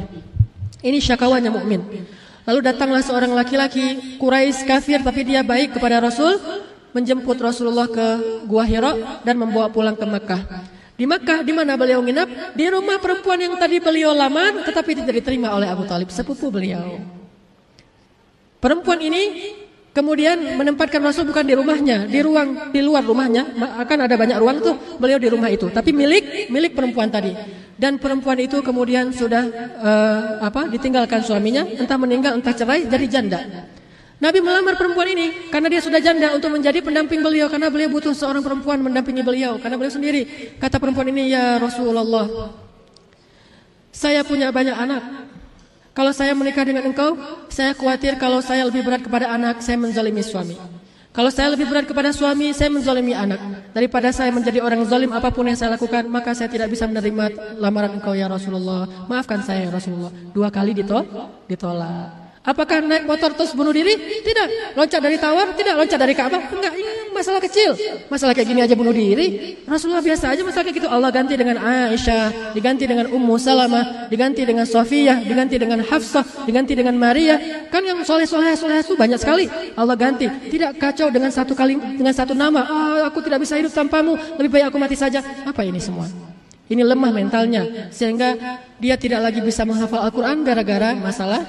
Ini 0.81 0.99
syakawanya 1.05 1.53
mukmin. 1.53 1.85
Lalu 2.49 2.61
datanglah 2.61 3.01
seorang 3.01 3.33
laki-laki 3.33 4.17
Quraisy 4.21 4.69
kafir 4.69 5.01
tapi 5.01 5.25
dia 5.25 5.41
baik 5.41 5.77
kepada 5.77 6.01
Rasul 6.01 6.37
menjemput 6.95 7.37
Rasulullah 7.43 7.91
ke 7.91 8.41
Gua 8.47 8.63
Hira 8.63 9.21
dan 9.27 9.35
membawa 9.37 9.67
pulang 9.69 9.99
ke 9.99 10.07
Mekah. 10.07 10.43
Di 10.95 11.11
Mekah, 11.11 11.43
di 11.43 11.51
mana 11.51 11.75
beliau 11.75 11.99
nginap? 11.99 12.55
Di 12.55 12.71
rumah 12.71 13.03
perempuan 13.03 13.35
yang 13.35 13.59
tadi 13.59 13.83
beliau 13.83 14.15
lamar, 14.15 14.63
tetapi 14.63 15.03
tidak 15.03 15.15
diterima 15.19 15.51
oleh 15.51 15.67
Abu 15.67 15.83
Talib, 15.91 16.07
sepupu 16.07 16.55
beliau. 16.55 17.03
Perempuan 18.63 19.03
ini 19.03 19.51
kemudian 19.91 20.55
menempatkan 20.55 21.03
Rasul 21.03 21.27
bukan 21.27 21.43
di 21.43 21.59
rumahnya, 21.59 22.07
di 22.07 22.23
ruang 22.23 22.71
di 22.71 22.79
luar 22.79 23.03
rumahnya. 23.03 23.59
Akan 23.75 24.07
ada 24.07 24.15
banyak 24.15 24.39
ruang 24.39 24.63
tuh, 24.63 24.79
beliau 25.03 25.19
di 25.19 25.27
rumah 25.27 25.51
itu. 25.51 25.67
Tapi 25.67 25.91
milik 25.91 26.47
milik 26.55 26.79
perempuan 26.79 27.11
tadi. 27.11 27.35
Dan 27.75 27.99
perempuan 27.99 28.39
itu 28.39 28.63
kemudian 28.63 29.11
sudah 29.11 29.43
uh, 29.83 30.47
apa? 30.47 30.71
Ditinggalkan 30.71 31.27
suaminya, 31.27 31.67
entah 31.67 31.99
meninggal, 31.99 32.39
entah 32.39 32.55
cerai, 32.55 32.87
jadi 32.87 33.07
janda. 33.11 33.43
Nabi 34.25 34.41
melamar 34.41 34.73
perempuan 34.81 35.05
ini 35.13 35.53
karena 35.53 35.69
dia 35.69 35.85
sudah 35.85 36.01
janda 36.01 36.33
untuk 36.33 36.49
menjadi 36.49 36.81
pendamping 36.81 37.21
beliau 37.21 37.53
karena 37.53 37.69
beliau 37.69 37.93
butuh 37.93 38.17
seorang 38.17 38.41
perempuan 38.41 38.81
mendampingi 38.81 39.21
beliau 39.21 39.61
karena 39.61 39.77
beliau 39.77 39.93
sendiri 39.93 40.57
kata 40.57 40.81
perempuan 40.81 41.13
ini 41.13 41.29
ya 41.29 41.61
Rasulullah 41.61 42.25
saya 43.93 44.25
punya 44.25 44.49
banyak 44.49 44.73
anak. 44.73 45.03
Kalau 45.93 46.11
saya 46.11 46.33
menikah 46.33 46.65
dengan 46.65 46.89
engkau 46.89 47.21
saya 47.53 47.77
khawatir 47.77 48.17
kalau 48.17 48.41
saya 48.41 48.65
lebih 48.65 48.81
berat 48.81 49.05
kepada 49.05 49.29
anak 49.29 49.61
saya 49.61 49.77
menzalimi 49.77 50.25
suami. 50.25 50.57
Kalau 51.13 51.29
saya 51.29 51.53
lebih 51.53 51.69
berat 51.69 51.85
kepada 51.85 52.09
suami 52.09 52.57
saya 52.57 52.73
menzalimi 52.73 53.13
anak. 53.13 53.39
Daripada 53.77 54.09
saya 54.09 54.33
menjadi 54.33 54.65
orang 54.65 54.89
zalim 54.89 55.13
apa 55.13 55.29
pun 55.37 55.45
yang 55.45 55.55
saya 55.61 55.77
lakukan 55.77 56.09
maka 56.09 56.33
saya 56.33 56.49
tidak 56.49 56.73
bisa 56.73 56.89
menerima 56.89 57.61
lamaran 57.61 58.01
engkau 58.01 58.17
ya 58.17 58.25
Rasulullah. 58.25 58.89
Maafkan 59.05 59.45
saya 59.45 59.69
ya 59.69 59.71
Rasulullah. 59.71 60.11
Dua 60.33 60.49
kali 60.49 60.73
ditolak 60.73 61.07
ditolak 61.45 62.24
Apakah 62.45 62.85
naik 62.85 63.09
motor 63.09 63.33
terus 63.33 63.57
bunuh 63.57 63.73
diri? 63.73 63.97
Tidak. 64.21 64.77
Loncat 64.77 65.01
dari 65.01 65.17
tawar? 65.17 65.57
Tidak. 65.57 65.81
Loncat 65.81 65.97
dari 65.97 66.13
Ka'bah? 66.13 66.53
Enggak. 66.53 66.77
Ini 66.77 67.17
masalah 67.17 67.41
kecil. 67.41 67.73
Masalah 68.13 68.37
kayak 68.37 68.49
gini 68.53 68.61
aja 68.61 68.77
bunuh 68.77 68.93
diri. 68.93 69.57
Rasulullah 69.65 70.05
biasa 70.05 70.29
aja 70.29 70.45
masalah 70.45 70.69
kayak 70.69 70.85
gitu. 70.85 70.89
Allah 70.93 71.09
ganti 71.09 71.41
dengan 71.41 71.57
Aisyah, 71.57 72.53
diganti 72.53 72.85
dengan 72.85 73.09
Ummu 73.09 73.41
Salamah, 73.41 74.13
diganti 74.13 74.45
dengan 74.45 74.69
Sofiyah, 74.69 75.25
diganti 75.25 75.57
dengan 75.57 75.81
Hafsah, 75.89 76.45
diganti 76.45 76.77
dengan 76.77 77.01
Maria. 77.01 77.41
Kan 77.73 77.81
yang 77.81 78.05
soleh 78.05 78.29
soleh 78.29 78.53
soleh 78.61 78.85
itu 78.85 78.93
banyak 78.93 79.17
sekali. 79.17 79.49
Allah 79.73 79.97
ganti. 79.97 80.29
Tidak 80.29 80.77
kacau 80.77 81.09
dengan 81.09 81.33
satu 81.33 81.57
kali 81.57 81.81
dengan 81.97 82.13
satu 82.13 82.37
nama. 82.37 82.61
Oh, 82.69 83.09
aku 83.09 83.25
tidak 83.25 83.41
bisa 83.41 83.57
hidup 83.57 83.73
tanpamu. 83.73 84.21
Lebih 84.37 84.61
baik 84.61 84.65
aku 84.69 84.77
mati 84.77 85.01
saja. 85.01 85.25
Apa 85.49 85.65
ini 85.65 85.81
semua? 85.81 86.13
Ini 86.69 86.81
lemah 86.81 87.09
mentalnya 87.09 87.89
sehingga 87.89 88.37
dia 88.77 89.01
tidak 89.01 89.21
lagi 89.33 89.41
bisa 89.41 89.65
menghafal 89.69 90.01
Al-Quran 90.01 90.45
gara-gara 90.45 90.97
masalah 90.97 91.45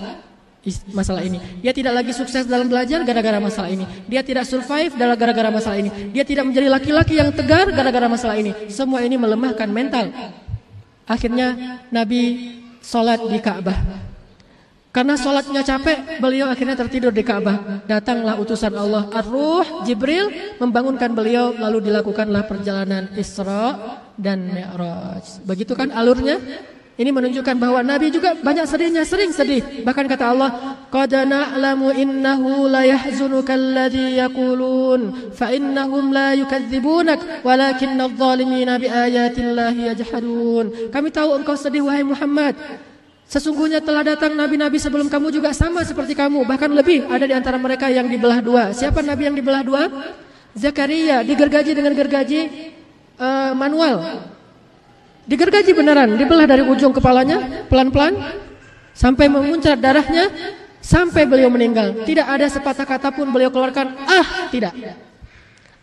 masalah 0.91 1.21
ini. 1.21 1.37
Dia 1.61 1.71
tidak 1.71 1.93
lagi 2.01 2.11
sukses 2.11 2.45
dalam 2.49 2.65
belajar 2.65 3.05
gara-gara 3.05 3.37
masalah 3.37 3.69
ini. 3.69 3.85
Dia 4.09 4.25
tidak 4.25 4.49
survive 4.49 4.97
dalam 4.97 5.13
gara-gara 5.13 5.49
masalah 5.53 5.77
ini. 5.77 5.89
Dia 6.09 6.25
tidak 6.25 6.49
menjadi 6.49 6.67
laki-laki 6.69 7.15
yang 7.21 7.29
tegar 7.33 7.69
gara-gara 7.69 8.07
masalah 8.09 8.35
ini. 8.37 8.51
Semua 8.73 9.05
ini 9.05 9.15
melemahkan 9.15 9.69
mental. 9.69 10.09
Akhirnya 11.05 11.79
Nabi 11.93 12.53
sholat 12.81 13.21
di 13.29 13.37
Ka'bah. 13.37 13.77
Karena 14.95 15.19
sholatnya 15.19 15.59
capek, 15.59 16.23
beliau 16.23 16.47
akhirnya 16.47 16.79
tertidur 16.79 17.11
di 17.11 17.19
Ka'bah. 17.19 17.83
Datanglah 17.83 18.39
utusan 18.39 18.71
Allah 18.73 19.11
Ar-Ruh 19.11 19.83
Jibril 19.83 20.55
membangunkan 20.55 21.11
beliau 21.11 21.51
lalu 21.51 21.91
dilakukanlah 21.91 22.47
perjalanan 22.47 23.11
Isra 23.19 23.75
dan 24.15 24.55
Mi'raj. 24.55 25.43
Begitu 25.43 25.75
kan 25.75 25.91
alurnya? 25.91 26.39
Ini 26.95 27.11
menunjukkan 27.11 27.59
bahwa 27.59 27.83
Nabi 27.83 28.07
juga 28.07 28.39
banyak 28.39 28.63
sedihnya, 28.71 29.03
sering 29.03 29.35
sedih. 29.35 29.83
Bahkan 29.83 30.07
kata 30.07 30.31
Allah, 30.31 30.79
"Qad 30.87 31.11
na'lamu 31.11 31.91
innahu 31.91 32.71
la 32.71 32.87
yahzunuka 32.87 33.51
alladhi 33.51 34.15
yaqulun, 34.15 35.31
fa 35.35 35.51
innahum 35.51 36.15
la 36.15 36.31
yukadzibunak, 36.39 37.43
walakinna 37.43 38.07
adh-dhalimina 38.07 38.79
biayati 38.79 39.43
Allahi 39.43 39.91
yajhadun." 39.91 40.65
Kami 40.87 41.07
tahu 41.11 41.35
engkau 41.35 41.59
sedih 41.59 41.83
wahai 41.83 42.07
Muhammad. 42.07 42.55
Sesungguhnya 43.27 43.83
telah 43.83 44.15
datang 44.15 44.31
nabi-nabi 44.31 44.79
sebelum 44.79 45.11
kamu 45.11 45.35
juga 45.35 45.51
sama 45.51 45.83
seperti 45.83 46.15
kamu, 46.15 46.47
bahkan 46.47 46.71
lebih 46.71 47.11
ada 47.11 47.27
di 47.27 47.35
antara 47.35 47.59
mereka 47.59 47.91
yang 47.91 48.07
dibelah 48.07 48.39
dua. 48.39 48.71
Siapa 48.71 49.03
nabi 49.03 49.27
yang 49.27 49.35
dibelah 49.35 49.67
dua? 49.67 49.91
Zakaria 50.55 51.27
digergaji 51.27 51.75
dengan 51.75 51.91
gergaji 51.91 52.71
uh, 53.19 53.51
manual 53.51 54.31
Digergaji 55.25 55.73
beneran, 55.73 56.13
dibelah 56.21 56.45
dari 56.45 56.61
ujung 56.61 56.93
kepalanya 56.93 57.65
pelan-pelan 57.65 58.13
sampai 58.93 59.25
memuncrat 59.25 59.81
darahnya 59.81 60.29
sampai 60.77 61.25
beliau 61.25 61.49
meninggal. 61.49 62.05
Tidak 62.05 62.25
ada 62.25 62.45
sepatah 62.45 62.85
kata 62.85 63.09
pun 63.09 63.33
beliau 63.33 63.49
keluarkan 63.49 63.97
ah, 64.05 64.49
tidak. 64.53 64.73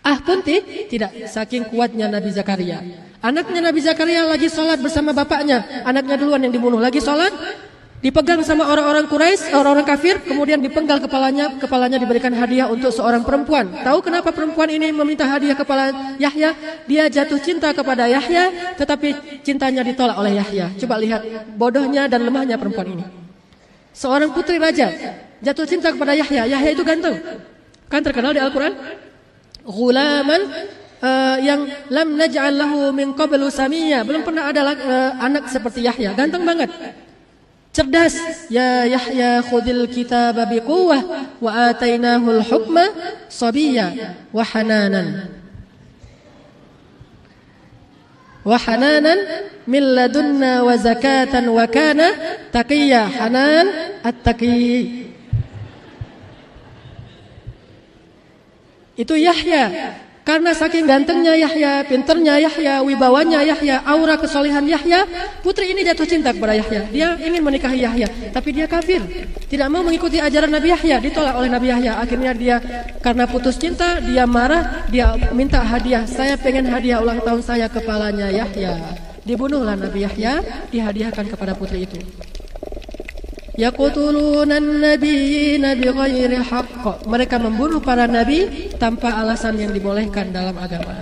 Ah 0.03 0.18
pun 0.18 0.43
tidak 0.43 1.30
saking 1.30 1.66
kuatnya 1.70 2.07
Nabi 2.11 2.30
Zakaria. 2.30 2.82
Anaknya 3.22 3.70
Nabi 3.70 3.78
Zakaria 3.82 4.26
lagi 4.26 4.51
sholat 4.51 4.82
bersama 4.82 5.14
bapaknya. 5.14 5.86
Anaknya 5.86 6.18
duluan 6.18 6.43
yang 6.43 6.51
dibunuh. 6.51 6.82
Lagi 6.82 6.99
sholat, 6.99 7.30
dipegang 8.03 8.42
sama 8.42 8.66
orang-orang 8.66 9.07
Quraisy, 9.07 9.55
orang-orang 9.55 9.86
kafir, 9.86 10.18
kemudian 10.26 10.59
dipenggal 10.59 10.98
kepalanya, 10.98 11.55
kepalanya 11.57 12.03
diberikan 12.03 12.34
hadiah 12.34 12.66
untuk 12.66 12.90
seorang 12.90 13.22
perempuan. 13.22 13.70
Tahu 13.70 14.03
kenapa 14.03 14.34
perempuan 14.34 14.68
ini 14.74 14.90
meminta 14.90 15.22
hadiah 15.22 15.55
kepala 15.55 16.18
Yahya? 16.18 16.53
Dia 16.90 17.07
jatuh 17.07 17.38
cinta 17.38 17.70
kepada 17.70 18.11
Yahya, 18.11 18.74
tetapi 18.74 19.40
cintanya 19.46 19.86
ditolak 19.86 20.18
oleh 20.18 20.34
Yahya. 20.34 20.74
Coba 20.82 20.98
lihat 20.98 21.22
bodohnya 21.55 22.11
dan 22.11 22.26
lemahnya 22.26 22.59
perempuan 22.59 22.90
ini. 22.90 23.05
Seorang 23.94 24.34
putri 24.34 24.59
raja 24.59 24.90
jatuh 25.38 25.64
cinta 25.70 25.94
kepada 25.94 26.18
Yahya. 26.18 26.50
Yahya 26.50 26.70
itu 26.74 26.82
ganteng. 26.82 27.22
Kan 27.86 28.03
terkenal 28.03 28.34
di 28.34 28.42
Al-Qur'an. 28.42 28.74
Ghulaman 29.62 30.42
uh, 30.98 31.38
yang 31.38 31.70
lam 31.86 32.18
naj'al 32.18 32.55
lahu 32.57 32.90
min 32.90 33.14
qablu 33.14 33.46
samiyya. 33.46 34.03
Belum 34.03 34.26
pernah 34.26 34.50
ada 34.50 34.74
uh, 34.74 35.11
anak 35.22 35.46
seperti 35.46 35.86
Yahya. 35.86 36.18
Ganteng 36.18 36.42
banget. 36.42 36.72
Cerdas, 37.73 38.12
ya 38.53 38.85
Yahya 38.85 39.41
khudil 39.49 39.89
kitab 39.89 40.37
biquwwah. 40.37 41.01
Wa 41.41 41.73
atainahu 41.73 42.45
al-hukma 42.45 42.85
sabiyya 43.33 44.20
wa 44.29 44.45
hananan. 44.45 45.33
Wa 48.45 48.61
hananan 48.61 49.16
min 49.64 49.83
ladunna 49.97 50.61
wa 50.61 50.77
zakatan 50.77 51.49
wa 51.49 51.64
kana 51.64 52.12
taqiyya 52.53 53.09
hanan 53.09 53.66
at-taqi. 54.05 55.09
Itu 59.01 59.16
Yahya 59.16 59.97
Karena 60.23 60.55
saking 60.55 60.87
gantengnya 60.87 61.35
Yahya, 61.35 61.83
pinternya 61.83 62.39
Yahya, 62.39 62.79
wibawanya 62.87 63.43
Yahya, 63.43 63.83
aura 63.83 64.14
kesolehan 64.14 64.62
Yahya, 64.70 65.03
putri 65.43 65.75
ini 65.75 65.83
jatuh 65.83 66.07
cinta 66.07 66.31
kepada 66.31 66.55
Yahya. 66.55 66.87
Dia 66.95 67.09
ingin 67.18 67.43
menikahi 67.43 67.83
Yahya, 67.83 68.07
tapi 68.31 68.55
dia 68.55 68.70
kafir. 68.70 69.03
Tidak 69.51 69.66
mau 69.66 69.83
mengikuti 69.83 70.23
ajaran 70.23 70.55
Nabi 70.55 70.70
Yahya, 70.70 71.03
ditolak 71.03 71.35
oleh 71.35 71.51
Nabi 71.51 71.75
Yahya. 71.75 71.99
Akhirnya 71.99 72.33
dia 72.39 72.57
karena 73.03 73.27
putus 73.27 73.59
cinta, 73.59 73.99
dia 73.99 74.23
marah, 74.23 74.87
dia 74.87 75.11
minta 75.35 75.59
hadiah. 75.59 76.07
Saya 76.07 76.39
pengen 76.39 76.70
hadiah 76.70 77.03
ulang 77.03 77.18
tahun 77.18 77.43
saya 77.43 77.66
kepalanya 77.66 78.31
Yahya. 78.31 78.79
Dibunuhlah 79.27 79.75
Nabi 79.75 80.07
Yahya, 80.07 80.39
dihadiahkan 80.70 81.35
kepada 81.35 81.59
putri 81.59 81.83
itu. 81.83 81.99
Yaqtuluna 83.53 84.57
an-nabiyina 84.57 85.76
bighairi 85.76 86.40
haqq. 86.40 87.05
Mereka 87.05 87.36
membunuh 87.36 87.84
para 87.84 88.09
nabi 88.09 88.72
tanpa 88.80 89.12
alasan 89.12 89.61
yang 89.61 89.76
dibolehkan 89.76 90.32
dalam 90.32 90.57
agama. 90.57 90.96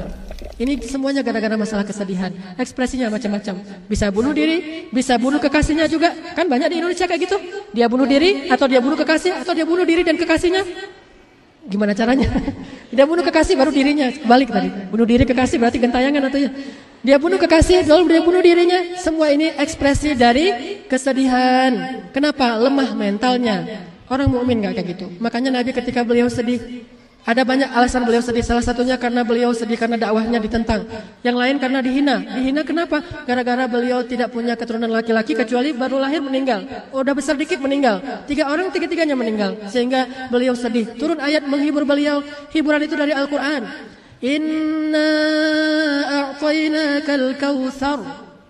Ini 0.61 0.77
semuanya 0.85 1.25
gara-gara 1.25 1.57
masalah 1.57 1.89
kesedihan. 1.89 2.35
Ekspresinya 2.59 3.09
macam-macam. 3.09 3.55
Bisa 3.89 4.13
bunuh 4.13 4.35
diri, 4.37 4.91
bisa 4.93 5.17
bunuh 5.17 5.41
kekasihnya 5.41 5.89
juga. 5.89 6.13
Kan 6.37 6.53
banyak 6.53 6.69
di 6.69 6.77
Indonesia 6.83 7.09
kayak 7.09 7.21
gitu. 7.25 7.37
Dia 7.73 7.89
bunuh 7.89 8.05
diri 8.05 8.51
atau 8.53 8.69
dia 8.69 8.83
bunuh 8.83 8.99
kekasih 8.99 9.41
atau 9.41 9.57
dia 9.57 9.65
bunuh 9.65 9.89
diri 9.89 10.05
dan 10.05 10.21
kekasihnya. 10.21 10.67
Gimana 11.71 11.93
caranya? 11.93 12.27
Dia 12.91 13.07
bunuh 13.07 13.23
kekasih 13.23 13.55
baru 13.55 13.71
dirinya 13.71 14.11
balik 14.27 14.51
tadi. 14.51 14.67
Bunuh 14.91 15.07
diri 15.07 15.23
kekasih 15.23 15.63
berarti 15.63 15.79
gentayangan 15.79 16.27
atau 16.27 16.41
ya? 16.43 16.51
Dia 17.01 17.17
bunuh 17.17 17.41
kekasih 17.41 17.89
lalu 17.89 18.17
dia 18.17 18.21
bunuh 18.21 18.45
dirinya. 18.45 19.01
Semua 19.01 19.33
ini 19.33 19.49
ekspresi 19.57 20.13
dari 20.13 20.53
kesedihan. 20.85 22.05
Kenapa? 22.13 22.61
Lemah 22.61 22.93
mentalnya. 22.93 23.89
Orang 24.11 24.29
mukmin 24.29 24.61
nggak 24.61 24.75
kayak 24.77 24.89
gitu. 24.97 25.07
Makanya 25.17 25.63
Nabi 25.63 25.73
ketika 25.73 26.05
beliau 26.05 26.29
sedih, 26.29 26.85
ada 27.25 27.41
banyak 27.41 27.73
alasan 27.73 28.05
beliau 28.05 28.21
sedih. 28.21 28.45
Salah 28.45 28.61
satunya 28.61 29.01
karena 29.01 29.25
beliau 29.25 29.49
sedih 29.57 29.81
karena 29.81 29.97
dakwahnya 29.97 30.45
ditentang. 30.45 30.85
Yang 31.25 31.37
lain 31.41 31.57
karena 31.57 31.79
dihina. 31.81 32.17
Dihina 32.37 32.63
kenapa? 32.69 33.01
Gara-gara 33.25 33.65
beliau 33.65 34.05
tidak 34.05 34.29
punya 34.29 34.53
keturunan 34.53 34.93
laki-laki 34.93 35.33
kecuali 35.33 35.73
baru 35.73 36.05
lahir 36.05 36.21
meninggal. 36.21 36.69
Oh, 36.93 37.01
udah 37.01 37.17
besar 37.17 37.39
dikit 37.41 37.65
meninggal. 37.65 38.03
Tiga 38.29 38.51
orang 38.53 38.69
tiga-tiganya 38.69 39.17
meninggal. 39.17 39.57
Sehingga 39.73 40.29
beliau 40.29 40.53
sedih. 40.53 40.97
Turun 41.01 41.17
ayat 41.17 41.49
menghibur 41.49 41.89
beliau. 41.89 42.21
Hiburan 42.53 42.85
itu 42.85 42.93
dari 42.93 43.17
Al-Quran. 43.17 43.65
Inna 44.21 45.11
a'tainakal 46.07 47.37
kautsar. 47.41 48.01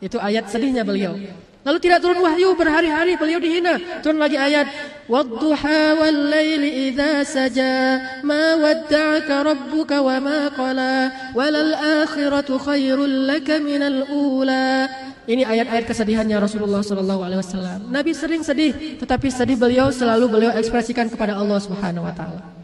Itu 0.03 0.19
ayat 0.19 0.51
sedihnya 0.51 0.83
beliau. 0.83 1.15
Lalu 1.61 1.79
tidak 1.79 2.01
turun 2.01 2.25
wahyu 2.25 2.57
berhari-hari 2.57 3.21
beliau 3.21 3.37
dihina. 3.37 3.77
Turun 4.01 4.17
lagi 4.17 4.41
ayat 4.41 4.67
Wadduha 5.11 5.99
wal 5.99 6.31
laili 6.31 6.89
idza 6.89 7.27
saja 7.27 7.99
ma 8.23 8.55
wadda'aka 8.57 9.43
rabbuka 9.43 9.99
wa 9.99 10.23
ma 10.23 10.49
qala 10.55 11.11
walal 11.35 11.75
akhiratu 12.07 12.57
khairul 12.63 13.27
laka 13.27 13.59
minal 13.59 14.07
ula. 14.09 14.87
Ini 15.27 15.45
ayat-ayat 15.47 15.85
kesedihannya 15.85 16.39
Rasulullah 16.39 16.81
sallallahu 16.81 17.23
alaihi 17.27 17.43
wasallam. 17.43 17.79
Nabi 17.93 18.11
sering 18.17 18.41
sedih, 18.47 18.99
tetapi 19.03 19.29
sedih 19.29 19.59
beliau 19.59 19.93
selalu 19.93 20.27
beliau 20.27 20.53
ekspresikan 20.55 21.11
kepada 21.13 21.37
Allah 21.37 21.59
Subhanahu 21.61 22.07
wa 22.07 22.15
taala. 22.15 22.60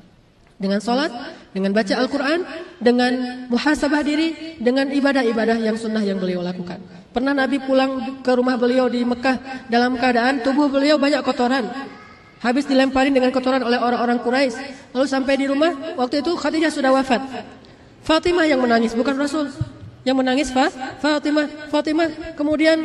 Dengan 0.56 0.80
sholat, 0.80 1.12
dengan 1.52 1.76
baca 1.76 1.94
Al-Quran, 2.00 2.40
dengan 2.80 3.12
muhasabah 3.52 4.00
diri, 4.00 4.56
dengan 4.56 4.88
ibadah-ibadah 4.88 5.60
yang 5.60 5.76
sunnah 5.76 6.00
yang 6.00 6.16
beliau 6.16 6.40
lakukan. 6.40 6.80
Pernah 7.12 7.36
Nabi 7.36 7.60
pulang 7.60 8.20
ke 8.24 8.32
rumah 8.32 8.56
beliau 8.56 8.88
di 8.88 9.04
Mekah 9.04 9.68
dalam 9.68 10.00
keadaan 10.00 10.40
tubuh 10.40 10.72
beliau 10.72 10.96
banyak 10.96 11.20
kotoran. 11.20 11.68
Habis 12.40 12.68
dilemparin 12.68 13.12
dengan 13.12 13.32
kotoran 13.32 13.64
oleh 13.64 13.80
orang-orang 13.80 14.20
Quraisy. 14.20 14.56
Lalu 14.92 15.06
sampai 15.08 15.40
di 15.40 15.48
rumah, 15.48 15.96
waktu 15.96 16.20
itu 16.20 16.36
Khadijah 16.36 16.72
sudah 16.72 16.92
wafat. 16.92 17.20
Fatimah 18.04 18.44
yang 18.44 18.60
menangis, 18.60 18.92
bukan 18.92 19.16
Rasul. 19.16 19.52
Yang 20.06 20.16
menangis 20.22 20.48
Fa, 20.54 20.70
Fatimah, 21.02 21.68
Fatimah 21.72 22.36
kemudian 22.38 22.78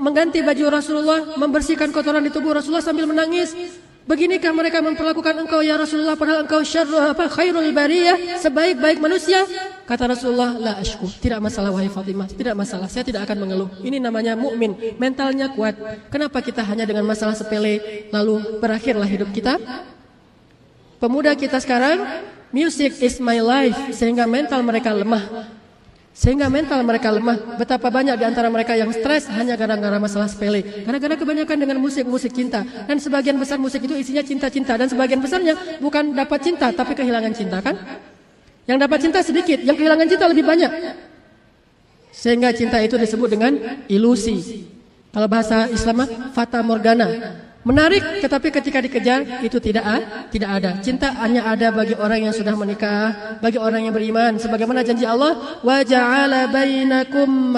mengganti 0.00 0.42
baju 0.42 0.74
Rasulullah, 0.74 1.38
membersihkan 1.38 1.92
kotoran 1.94 2.24
di 2.24 2.32
tubuh 2.34 2.56
Rasulullah 2.56 2.82
sambil 2.82 3.08
menangis. 3.08 3.54
Beginikah 4.02 4.50
mereka 4.50 4.82
memperlakukan 4.82 5.46
engkau 5.46 5.62
ya 5.62 5.78
Rasulullah 5.78 6.18
padahal 6.18 6.42
engkau 6.42 6.58
syarru 6.66 6.98
apa 6.98 7.30
khairul 7.30 7.70
bariyah 7.70 8.42
sebaik-baik 8.42 8.98
manusia? 8.98 9.46
Kata 9.86 10.10
Rasulullah, 10.10 10.58
la 10.58 10.72
ashku. 10.82 11.06
Tidak 11.06 11.38
masalah 11.38 11.70
wahai 11.70 11.86
Fatimah, 11.86 12.26
tidak 12.26 12.58
masalah. 12.58 12.90
Saya 12.90 13.06
tidak 13.06 13.30
akan 13.30 13.46
mengeluh. 13.46 13.70
Ini 13.78 14.02
namanya 14.02 14.34
mukmin, 14.34 14.74
mentalnya 14.98 15.54
kuat. 15.54 15.78
Kenapa 16.10 16.42
kita 16.42 16.66
hanya 16.66 16.82
dengan 16.82 17.06
masalah 17.06 17.38
sepele 17.38 18.08
lalu 18.10 18.58
berakhirlah 18.58 19.06
hidup 19.06 19.30
kita? 19.30 19.54
Pemuda 20.98 21.38
kita 21.38 21.62
sekarang, 21.62 22.02
music 22.50 22.98
is 22.98 23.22
my 23.22 23.38
life 23.38 23.94
sehingga 23.94 24.26
mental 24.26 24.66
mereka 24.66 24.90
lemah. 24.90 25.61
Sehingga 26.12 26.52
mental 26.52 26.84
mereka 26.84 27.08
lemah. 27.08 27.56
Betapa 27.56 27.88
banyak 27.88 28.20
di 28.20 28.24
antara 28.28 28.52
mereka 28.52 28.76
yang 28.76 28.92
stres 28.92 29.32
hanya 29.32 29.56
gara-gara 29.56 29.96
masalah 29.96 30.28
sepele. 30.28 30.84
Gara-gara 30.84 31.16
kebanyakan 31.16 31.56
dengan 31.56 31.80
musik-musik 31.80 32.36
cinta. 32.36 32.60
Dan 32.84 33.00
sebagian 33.00 33.40
besar 33.40 33.56
musik 33.56 33.80
itu 33.80 33.96
isinya 33.96 34.20
cinta-cinta. 34.20 34.76
Dan 34.76 34.92
sebagian 34.92 35.24
besarnya 35.24 35.56
bukan 35.80 36.12
dapat 36.12 36.44
cinta, 36.44 36.68
tapi 36.68 36.92
kehilangan 36.92 37.32
cinta 37.32 37.64
kan? 37.64 37.80
Yang 38.68 38.78
dapat 38.84 38.98
cinta 39.00 39.18
sedikit, 39.24 39.58
yang 39.64 39.74
kehilangan 39.74 40.06
cinta 40.06 40.24
lebih 40.28 40.44
banyak. 40.44 40.70
Sehingga 42.12 42.52
cinta 42.52 42.78
itu 42.84 43.00
disebut 43.00 43.32
dengan 43.32 43.56
ilusi. 43.88 44.68
Kalau 45.16 45.28
bahasa 45.32 45.66
Islam, 45.72 46.04
fata 46.36 46.60
morgana. 46.60 47.08
Menarik, 47.62 48.02
tetapi 48.18 48.50
ketika 48.50 48.82
dikejar 48.82 49.38
itu 49.46 49.62
tidak 49.62 49.86
tidak 50.34 50.50
ada. 50.50 50.70
Cinta 50.82 51.14
hanya 51.22 51.46
ada 51.46 51.70
bagi 51.70 51.94
orang 51.94 52.26
yang 52.26 52.34
sudah 52.34 52.58
menikah, 52.58 53.38
bagi 53.38 53.54
orang 53.54 53.86
yang 53.86 53.94
beriman. 53.94 54.34
Sebagaimana 54.34 54.82
janji 54.82 55.06
Allah, 55.06 55.62
wa 55.62 55.78
ja'ala 55.86 56.50
bainakum. 56.50 57.54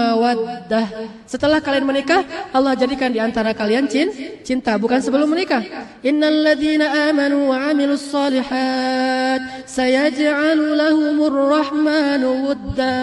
Setelah 1.25 1.65
kalian 1.65 1.89
menikah, 1.89 2.21
Allah 2.53 2.77
jadikan 2.77 3.09
di 3.09 3.17
antara 3.17 3.57
kalian 3.57 3.89
cin, 3.89 4.13
cinta, 4.45 4.77
bukan 4.77 5.01
sebelum 5.01 5.25
menikah. 5.25 5.65
Innal 6.05 6.53
ladzina 6.53 7.09
amanu 7.09 7.49
wa 7.49 7.65
'amilus 7.65 8.05
solihat 8.13 9.65
sayaj'alu 9.65 10.77
lahumur 10.77 11.49
rahmanu 11.49 12.53
wudda. 12.53 12.97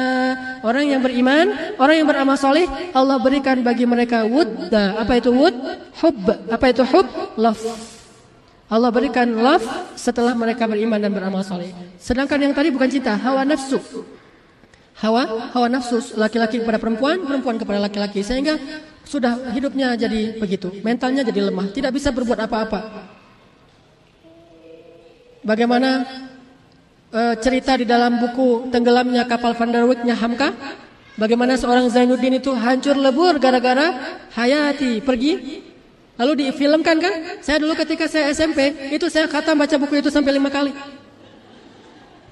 Orang 0.62 0.86
yang 0.86 1.02
beriman, 1.02 1.76
orang 1.82 1.98
yang 1.98 2.06
beramal 2.06 2.38
soleh, 2.38 2.70
Allah 2.94 3.18
berikan 3.18 3.66
bagi 3.66 3.90
mereka 3.90 4.22
wudda. 4.30 5.02
Apa 5.02 5.18
itu 5.18 5.34
wud? 5.34 5.58
Hub. 6.06 6.22
Apa 6.50 6.70
itu 6.70 6.86
hub? 6.92 7.08
Love. 7.40 7.64
Allah 8.72 8.88
berikan 8.88 9.28
love 9.28 9.68
setelah 10.00 10.32
mereka 10.32 10.64
beriman 10.64 10.96
dan 10.96 11.12
beramal 11.12 11.44
soleh. 11.44 11.76
Sedangkan 12.00 12.40
yang 12.40 12.56
tadi 12.56 12.72
bukan 12.72 12.88
cinta, 12.88 13.20
hawa 13.20 13.44
nafsu. 13.44 13.84
Hawa, 14.96 15.52
hawa 15.52 15.68
nafsu 15.68 16.00
laki-laki 16.16 16.64
kepada 16.64 16.80
perempuan, 16.80 17.20
perempuan 17.20 17.60
kepada 17.60 17.84
laki-laki. 17.84 18.24
Sehingga 18.24 18.56
sudah 19.04 19.52
hidupnya 19.52 19.92
jadi 20.00 20.40
begitu. 20.40 20.72
Mentalnya 20.88 21.28
jadi 21.28 21.52
lemah, 21.52 21.68
tidak 21.76 21.92
bisa 22.00 22.16
berbuat 22.16 22.48
apa-apa. 22.48 23.12
Bagaimana 25.44 26.08
uh, 27.12 27.36
cerita 27.44 27.76
di 27.76 27.84
dalam 27.84 28.24
buku 28.24 28.72
tenggelamnya 28.72 29.28
kapal 29.28 29.52
Van 29.52 29.68
der 29.68 29.84
Wijk-nya 29.84 30.16
Hamka? 30.16 30.56
Bagaimana 31.20 31.60
seorang 31.60 31.92
Zainuddin 31.92 32.40
itu 32.40 32.56
hancur 32.56 32.96
lebur 32.96 33.36
gara-gara 33.36 34.16
Hayati 34.32 35.04
pergi 35.04 35.60
Lalu 36.20 36.48
difilmkan 36.48 36.98
kan? 37.00 37.14
Saya 37.40 37.58
dulu 37.64 37.74
ketika 37.74 38.06
saya 38.06 38.30
SMP, 38.36 38.92
itu 38.92 39.08
saya 39.08 39.26
kata 39.32 39.56
baca 39.56 39.76
buku 39.80 40.04
itu 40.04 40.12
sampai 40.12 40.36
lima 40.36 40.52
kali. 40.52 40.76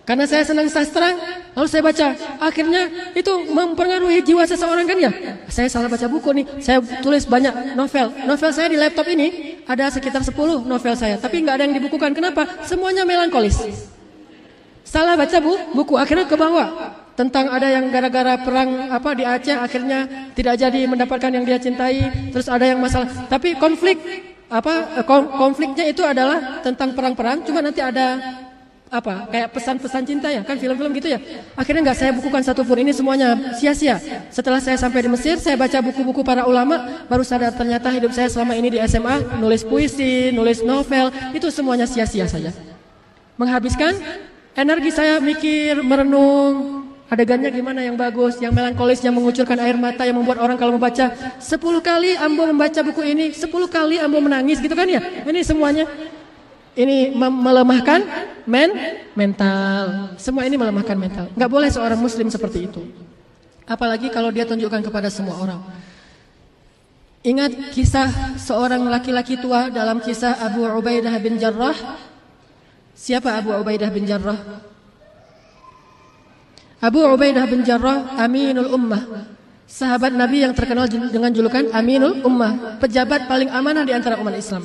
Karena 0.03 0.25
saya 0.25 0.41
senang 0.41 0.65
sastra, 0.65 1.13
lalu 1.53 1.67
saya 1.69 1.85
baca. 1.85 2.07
Akhirnya 2.41 3.13
itu 3.13 3.29
mempengaruhi 3.45 4.25
jiwa 4.25 4.41
seseorang 4.41 4.89
kan 4.89 4.97
ya? 4.97 5.11
Saya 5.53 5.69
salah 5.69 5.85
baca 5.85 6.09
buku 6.09 6.33
nih, 6.33 6.45
saya 6.57 6.81
tulis 7.05 7.29
banyak 7.29 7.77
novel. 7.77 8.09
Novel 8.25 8.49
saya 8.49 8.73
di 8.73 8.77
laptop 8.81 9.05
ini 9.05 9.61
ada 9.69 9.85
sekitar 9.93 10.25
10 10.25 10.65
novel 10.65 10.93
saya, 10.97 11.21
tapi 11.21 11.45
nggak 11.45 11.61
ada 11.61 11.63
yang 11.69 11.77
dibukukan. 11.77 12.17
Kenapa? 12.17 12.65
Semuanya 12.65 13.05
melankolis. 13.05 13.61
Salah 14.81 15.13
baca 15.13 15.37
bu, 15.37 15.53
buku, 15.77 15.93
akhirnya 16.01 16.25
ke 16.25 16.33
bawah 16.33 16.98
tentang 17.19 17.51
ada 17.51 17.67
yang 17.67 17.91
gara-gara 17.91 18.39
perang 18.39 18.87
apa 18.87 19.11
di 19.11 19.27
Aceh 19.27 19.51
akhirnya 19.51 20.31
tidak 20.31 20.55
jadi 20.55 20.87
mendapatkan 20.87 21.27
yang 21.27 21.43
dia 21.43 21.59
cintai 21.59 22.31
terus 22.31 22.47
ada 22.47 22.63
yang 22.63 22.79
masalah. 22.79 23.11
Tapi 23.27 23.59
konflik 23.59 23.99
apa 24.47 25.03
konfliknya 25.35 25.83
itu 25.91 25.99
adalah 25.99 26.63
tentang 26.63 26.95
perang-perang 26.95 27.43
cuma 27.43 27.59
nanti 27.59 27.83
ada 27.83 28.17
apa 28.89 29.29
kayak 29.29 29.53
pesan-pesan 29.53 30.01
cinta 30.07 30.31
ya 30.31 30.47
kan 30.47 30.55
film-film 30.55 30.95
gitu 30.95 31.11
ya. 31.11 31.19
Akhirnya 31.59 31.91
nggak 31.91 31.99
saya 31.99 32.11
bukukan 32.15 32.39
satu 32.39 32.63
pun 32.63 32.79
ini 32.79 32.95
semuanya 32.95 33.35
sia-sia. 33.59 33.99
Setelah 34.31 34.63
saya 34.63 34.79
sampai 34.79 35.03
di 35.03 35.11
Mesir 35.11 35.35
saya 35.43 35.59
baca 35.59 35.75
buku-buku 35.83 36.23
para 36.23 36.47
ulama 36.47 37.03
baru 37.11 37.27
sadar 37.27 37.51
ternyata 37.51 37.91
hidup 37.91 38.15
saya 38.15 38.31
selama 38.31 38.55
ini 38.55 38.79
di 38.79 38.79
SMA 38.87 39.43
nulis 39.43 39.67
puisi 39.67 40.31
nulis 40.31 40.63
novel 40.63 41.11
itu 41.35 41.51
semuanya 41.51 41.83
sia-sia 41.83 42.31
saja. 42.31 42.55
Menghabiskan 43.35 43.91
energi 44.55 44.89
saya 44.95 45.19
mikir 45.19 45.83
merenung 45.83 46.78
Adegannya 47.09 47.49
gimana 47.49 47.81
yang 47.81 47.97
bagus, 47.97 48.37
yang 48.37 48.53
melankolis, 48.53 49.01
yang 49.01 49.17
mengucurkan 49.17 49.57
air 49.57 49.73
mata, 49.73 50.05
yang 50.05 50.13
membuat 50.21 50.37
orang 50.45 50.61
kalau 50.61 50.77
membaca 50.77 51.09
sepuluh 51.41 51.81
kali 51.81 52.13
Ambo 52.13 52.45
membaca 52.45 52.85
buku 52.85 53.01
ini, 53.01 53.33
sepuluh 53.33 53.65
kali 53.65 53.97
Ambo 53.97 54.21
menangis 54.21 54.61
gitu 54.61 54.77
kan 54.77 54.85
ya? 54.85 55.01
Ini 55.25 55.41
semuanya. 55.41 55.89
ini 56.79 57.11
melemahkan 57.17 57.99
men 58.47 58.71
mental. 59.17 60.15
Semua 60.15 60.47
ini 60.47 60.55
melemahkan 60.55 60.95
mental. 60.95 61.25
Nggak 61.35 61.51
boleh 61.51 61.67
seorang 61.67 61.99
muslim 61.99 62.31
seperti 62.31 62.71
itu. 62.71 62.85
Apalagi 63.67 64.07
kalau 64.07 64.31
dia 64.31 64.47
tunjukkan 64.47 64.85
kepada 64.87 65.11
semua 65.11 65.35
orang. 65.43 65.61
Ingat 67.19 67.75
kisah 67.75 68.39
seorang 68.39 68.79
laki-laki 68.87 69.35
tua 69.35 69.67
dalam 69.67 69.99
kisah 69.99 70.39
Abu 70.39 70.63
Ubaidah 70.63 71.11
bin 71.19 71.35
Jarrah. 71.35 71.75
Siapa 72.95 73.35
Abu 73.35 73.51
Ubaidah 73.51 73.91
bin 73.91 74.07
Jarrah? 74.07 74.39
Abu 76.79 77.03
Ubaidah 77.03 77.43
bin 77.43 77.67
Jarrah 77.67 78.15
Aminul 78.15 78.71
Ummah. 78.71 79.27
Sahabat 79.69 80.15
Nabi 80.15 80.41
yang 80.47 80.55
terkenal 80.55 80.87
dengan 80.87 81.29
julukan 81.29 81.69
Aminul 81.75 82.23
Ummah, 82.23 82.79
pejabat 82.79 83.27
paling 83.27 83.51
amanah 83.51 83.83
di 83.83 83.93
antara 83.93 84.17
umat 84.17 84.33
Islam. 84.33 84.63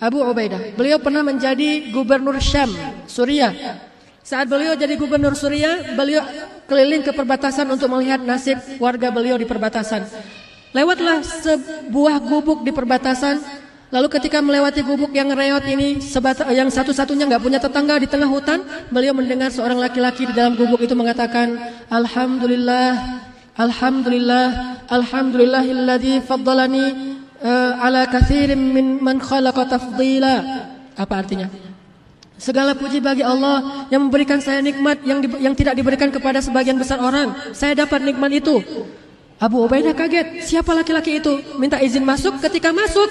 Abu 0.00 0.24
Ubaidah, 0.24 0.74
beliau 0.74 0.96
pernah 0.98 1.20
menjadi 1.20 1.92
gubernur 1.92 2.40
Syam, 2.40 2.72
Suriah. 3.04 3.52
Saat 4.24 4.50
beliau 4.50 4.74
jadi 4.74 4.98
gubernur 4.98 5.36
Suriah, 5.38 5.94
beliau 5.94 6.24
keliling 6.66 7.04
ke 7.04 7.12
perbatasan 7.14 7.68
untuk 7.70 7.92
melihat 7.92 8.18
nasib 8.24 8.58
warga 8.82 9.12
beliau 9.12 9.38
di 9.38 9.46
perbatasan. 9.46 10.08
Lewatlah 10.74 11.22
sebuah 11.22 12.16
gubuk 12.26 12.64
di 12.66 12.72
perbatasan. 12.74 13.38
Lalu 13.86 14.10
ketika 14.18 14.42
melewati 14.42 14.82
gubuk 14.82 15.14
yang 15.14 15.30
reot 15.30 15.62
ini, 15.70 16.02
yang 16.50 16.66
satu-satunya 16.66 17.30
nggak 17.30 17.42
punya 17.42 17.62
tetangga 17.62 18.02
di 18.02 18.10
tengah 18.10 18.26
hutan, 18.26 18.66
beliau 18.90 19.14
mendengar 19.14 19.54
seorang 19.54 19.78
laki-laki 19.78 20.26
di 20.26 20.34
dalam 20.34 20.58
gubuk 20.58 20.82
itu 20.82 20.98
mengatakan, 20.98 21.54
Alhamdulillah, 21.86 23.22
Alhamdulillah, 23.54 24.46
Alhamdulillahilladzi 24.90 26.18
faddalani 26.26 26.84
uh, 27.46 27.78
ala 27.78 28.10
kathirin 28.10 28.58
min 28.58 28.98
man 28.98 29.22
khalaqa 29.22 29.78
tafdila. 29.78 30.34
Apa 30.98 31.22
artinya? 31.22 31.46
Segala 32.36 32.76
puji 32.76 33.00
bagi 33.00 33.22
Allah 33.24 33.86
yang 33.88 34.10
memberikan 34.10 34.42
saya 34.42 34.60
nikmat 34.60 35.00
yang 35.06 35.24
di, 35.24 35.28
yang 35.40 35.54
tidak 35.56 35.78
diberikan 35.78 36.10
kepada 36.10 36.42
sebagian 36.42 36.76
besar 36.76 36.98
orang. 37.00 37.32
Saya 37.54 37.86
dapat 37.86 38.02
nikmat 38.02 38.28
itu. 38.34 38.60
Abu 39.40 39.62
Ubaidah 39.64 39.94
kaget. 39.96 40.44
Siapa 40.44 40.74
laki-laki 40.74 41.22
itu? 41.22 41.32
Minta 41.56 41.80
izin 41.80 42.04
masuk. 42.04 42.36
Ketika 42.40 42.76
masuk, 42.76 43.08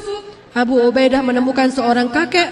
Abu 0.55 0.79
Ubaidah 0.79 1.19
menemukan 1.19 1.67
seorang 1.67 2.07
kakek 2.07 2.47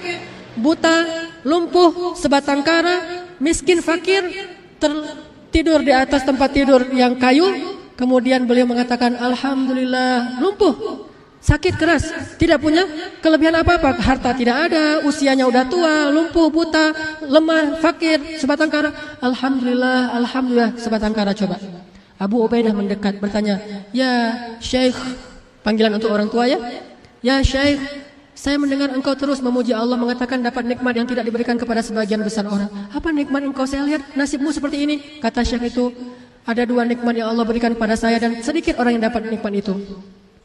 buta, 0.59 1.07
lumpuh, 1.47 2.11
sebatang 2.19 2.59
kara, 2.59 3.25
miskin, 3.39 3.79
fakir, 3.79 4.27
tertidur 4.75 5.79
di 5.79 5.95
atas 5.95 6.27
tempat 6.27 6.51
tidur 6.51 6.83
yang 6.91 7.15
kayu. 7.15 7.47
Kemudian 7.95 8.43
beliau 8.43 8.67
mengatakan, 8.67 9.15
Alhamdulillah, 9.15 10.43
lumpuh. 10.43 11.07
Sakit 11.43 11.75
keras, 11.75 12.07
tidak 12.39 12.63
punya 12.63 12.87
kelebihan 13.19 13.59
apa-apa, 13.59 13.99
harta 13.99 14.31
tidak 14.31 14.71
ada, 14.71 15.03
usianya 15.03 15.43
udah 15.43 15.67
tua, 15.67 16.07
lumpuh, 16.07 16.47
buta, 16.47 16.95
lemah, 17.27 17.83
fakir, 17.83 18.39
sebatang 18.39 18.71
kara. 18.71 19.19
Alhamdulillah, 19.19 20.15
alhamdulillah, 20.23 20.71
sebatang 20.79 21.11
kara 21.11 21.35
coba. 21.35 21.59
Abu 22.15 22.39
Ubaidah 22.47 22.71
mendekat 22.71 23.19
bertanya, 23.19 23.59
"Ya 23.91 24.31
Syekh," 24.63 24.95
panggilan 25.67 25.99
untuk 25.99 26.15
orang 26.15 26.31
tua 26.31 26.47
ya. 26.47 26.63
"Ya 27.23 27.39
Syekh, 27.39 27.79
saya 28.35 28.59
mendengar 28.59 28.91
engkau 28.91 29.15
terus 29.15 29.39
memuji 29.39 29.71
Allah 29.71 29.95
mengatakan 29.95 30.43
dapat 30.43 30.67
nikmat 30.67 30.91
yang 30.91 31.07
tidak 31.07 31.23
diberikan 31.23 31.55
kepada 31.55 31.79
sebagian 31.79 32.19
besar 32.19 32.43
orang. 32.43 32.67
Apa 32.91 33.15
nikmat 33.15 33.47
engkau? 33.47 33.63
Saya 33.63 33.87
lihat 33.87 34.13
nasibmu 34.19 34.51
seperti 34.51 34.83
ini." 34.83 34.95
Kata 35.23 35.39
Syekh 35.41 35.71
itu, 35.71 35.95
"Ada 36.43 36.67
dua 36.67 36.83
nikmat 36.83 37.15
yang 37.15 37.31
Allah 37.31 37.47
berikan 37.47 37.71
pada 37.79 37.95
saya 37.95 38.19
dan 38.19 38.43
sedikit 38.43 38.75
orang 38.75 38.99
yang 38.99 39.07
dapat 39.07 39.31
nikmat 39.31 39.53
itu." 39.55 39.73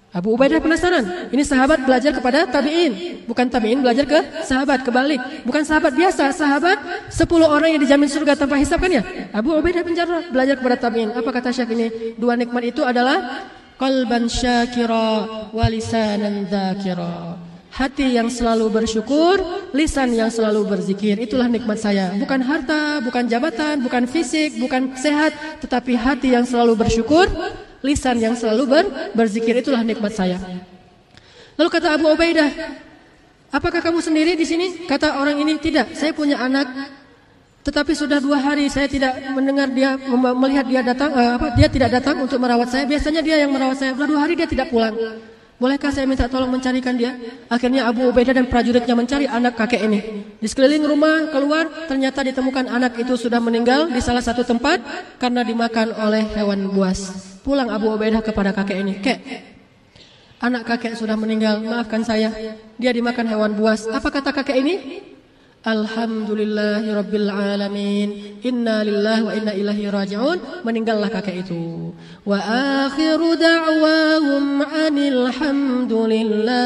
Abu 0.09 0.33
Ubaidah 0.33 0.57
penasaran. 0.57 1.29
Ini 1.29 1.45
sahabat 1.45 1.85
belajar 1.85 2.17
kepada 2.17 2.49
tabi'in. 2.49 3.23
Bukan 3.29 3.45
tabi'in 3.53 3.85
belajar 3.85 4.09
ke 4.09 4.41
sahabat, 4.41 4.81
kebalik. 4.81 5.21
Bukan 5.45 5.69
sahabat 5.69 5.93
biasa, 5.93 6.33
sahabat 6.33 6.81
10 7.13 7.45
orang 7.45 7.77
yang 7.77 7.81
dijamin 7.85 8.09
surga 8.09 8.33
tanpa 8.33 8.57
hisab 8.57 8.81
kan 8.81 8.89
ya? 8.89 9.05
Abu 9.37 9.53
Ubaidah 9.53 9.85
bin 9.85 9.93
Jarrah 9.93 10.25
belajar 10.33 10.57
kepada 10.57 10.81
tabi'in. 10.81 11.13
Apa 11.13 11.29
kata 11.29 11.53
Syekh 11.53 11.77
ini? 11.77 12.17
Dua 12.17 12.41
nikmat 12.41 12.65
itu 12.65 12.81
adalah 12.81 13.53
qalban 13.79 14.27
syakira 14.27 15.49
wa 15.55 15.67
lisanan 15.71 16.45
dzakira. 16.51 17.39
Hati 17.69 18.19
yang 18.19 18.27
selalu 18.27 18.75
bersyukur, 18.75 19.39
lisan 19.71 20.11
yang 20.11 20.35
selalu 20.35 20.67
berzikir. 20.67 21.15
Itulah 21.15 21.47
nikmat 21.47 21.79
saya. 21.79 22.11
Bukan 22.19 22.43
harta, 22.43 22.99
bukan 23.07 23.31
jabatan, 23.31 23.87
bukan 23.87 24.11
fisik, 24.11 24.59
bukan 24.59 24.99
sehat, 24.99 25.31
tetapi 25.63 25.95
hati 25.95 26.35
yang 26.35 26.43
selalu 26.43 26.75
bersyukur, 26.75 27.31
lisan 27.87 28.19
yang 28.19 28.35
selalu 28.35 28.67
ber, 28.67 28.85
berzikir 29.15 29.63
itulah 29.63 29.87
nikmat 29.87 30.11
saya. 30.11 30.43
Lalu 31.55 31.69
kata 31.71 31.95
Abu 31.95 32.11
Ubaidah, 32.11 32.51
apakah 33.55 33.79
kamu 33.79 34.03
sendiri 34.03 34.35
di 34.35 34.43
sini? 34.43 34.89
Kata 34.91 35.23
orang 35.23 35.39
ini 35.39 35.63
tidak, 35.63 35.95
saya 35.95 36.11
punya 36.11 36.43
anak, 36.43 36.67
tetapi 37.69 37.93
sudah 37.93 38.17
dua 38.17 38.41
hari 38.41 38.65
saya 38.73 38.89
tidak 38.89 39.13
mendengar 39.37 39.69
dia 39.69 40.01
melihat 40.33 40.65
dia 40.65 40.81
datang, 40.81 41.13
uh, 41.13 41.37
apa 41.37 41.53
dia 41.53 41.69
tidak 41.69 42.01
datang 42.01 42.17
untuk 42.25 42.41
merawat 42.41 42.73
saya. 42.73 42.89
Biasanya 42.89 43.21
dia 43.21 43.45
yang 43.45 43.53
merawat 43.53 43.77
saya. 43.77 43.93
Sudah 43.93 44.09
dua 44.09 44.21
hari 44.25 44.41
dia 44.41 44.49
tidak 44.49 44.73
pulang. 44.73 44.97
Bolehkah 45.61 45.93
saya 45.93 46.09
minta 46.09 46.31
tolong 46.33 46.49
mencarikan 46.49 46.97
dia? 46.97 47.13
Akhirnya 47.51 47.85
Abu 47.85 48.09
Ubaidah 48.09 48.33
dan 48.33 48.49
prajuritnya 48.49 48.95
mencari 48.97 49.29
anak 49.29 49.59
kakek 49.59 49.85
ini. 49.85 50.01
Di 50.41 50.49
sekeliling 50.49 50.87
rumah 50.87 51.29
keluar, 51.29 51.69
ternyata 51.91 52.25
ditemukan 52.25 52.73
anak 52.73 52.95
itu 52.97 53.19
sudah 53.19 53.43
meninggal 53.43 53.91
di 53.91 54.01
salah 54.01 54.23
satu 54.23 54.47
tempat 54.47 54.81
karena 55.21 55.45
dimakan 55.45 55.93
oleh 55.99 56.25
hewan 56.39 56.73
buas. 56.73 57.11
Pulang 57.45 57.69
Abu 57.69 57.91
Ubaidah 57.91 58.23
kepada 58.25 58.55
kakek 58.55 58.79
ini, 58.81 59.03
kek, 59.03 59.19
anak 60.41 60.63
kakek 60.63 60.95
sudah 60.95 61.19
meninggal, 61.19 61.59
maafkan 61.61 62.07
saya. 62.07 62.31
Dia 62.79 62.95
dimakan 62.95 63.27
hewan 63.27 63.53
buas. 63.59 63.85
Apa 63.91 64.15
kata 64.15 64.31
kakek 64.31 64.57
ini? 64.63 64.75
Alhamdulillahi 65.67 66.87
Rabbil 66.95 67.27
Alamin. 67.27 68.09
Inna 68.47 68.87
lillahi 68.87 69.23
wa 69.27 69.33
inna 69.35 69.53
ilahi 69.59 69.91
raji'un. 69.91 70.63
Meninggallah 70.63 71.11
kakek 71.11 71.43
itu 71.43 71.91
Wa 72.29 72.37
akhiru 72.93 73.41
da'wahum 73.41 74.61
anil 74.61 75.33
hamdulillah 75.33 76.61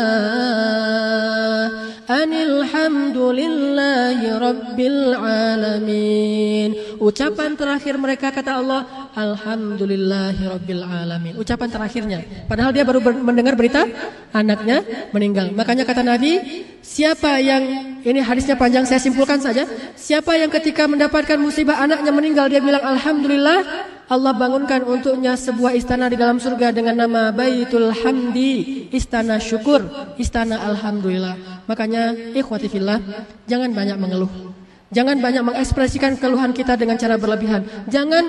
Anil 2.11 2.67
hamdulillahi 2.67 4.27
Rabbil 4.43 5.15
Alamin 5.15 6.75
Ucapan 6.99 7.55
terakhir 7.55 7.95
mereka 7.95 8.35
kata 8.35 8.59
Allah 8.59 9.07
Alhamdulillahi 9.13 10.51
Rabbil 10.51 10.83
Alamin. 10.83 11.37
Ucapan 11.37 11.69
terakhirnya. 11.71 12.25
Padahal 12.51 12.75
dia 12.75 12.83
baru 12.83 12.99
mendengar 13.23 13.55
berita 13.55 13.87
Anaknya 14.35 14.83
meninggal. 15.15 15.55
Makanya 15.55 15.87
kata 15.87 16.03
Nabi 16.03 16.43
Siapa 16.83 17.39
yang 17.39 17.63
Ini 18.03 18.19
hadisnya 18.19 18.59
panjang 18.59 18.83
saya 18.83 18.99
simpulkan 18.99 19.39
saja. 19.39 19.63
Siapa 19.95 20.35
yang 20.35 20.51
ketika 20.51 20.91
mendapatkan 20.91 21.39
musibah 21.39 21.79
anaknya 21.79 22.11
meninggal 22.11 22.51
Dia 22.51 22.59
bilang 22.59 22.83
Alhamdulillah 22.83 23.63
Allah 24.11 24.33
bangunkan 24.35 24.83
untuknya 24.87 25.39
sebuah 25.39 25.75
istana 25.75 26.11
di 26.11 26.19
dalam 26.19 26.39
surga 26.39 26.75
dengan 26.75 27.07
nama 27.07 27.31
Baitul 27.31 27.91
Hamdi, 27.91 28.87
istana 28.95 29.39
syukur, 29.39 29.83
istana 30.19 30.63
alhamdulillah. 30.63 31.65
Makanya 31.67 32.35
ikhwati 32.35 32.67
fillah, 32.71 32.99
jangan 33.47 33.71
banyak 33.75 33.97
mengeluh. 33.99 34.53
Jangan 34.93 35.25
banyak 35.25 35.41
mengekspresikan 35.41 36.21
keluhan 36.21 36.53
kita 36.53 36.77
dengan 36.77 37.01
cara 37.01 37.17
berlebihan. 37.17 37.65
Jangan 37.89 38.29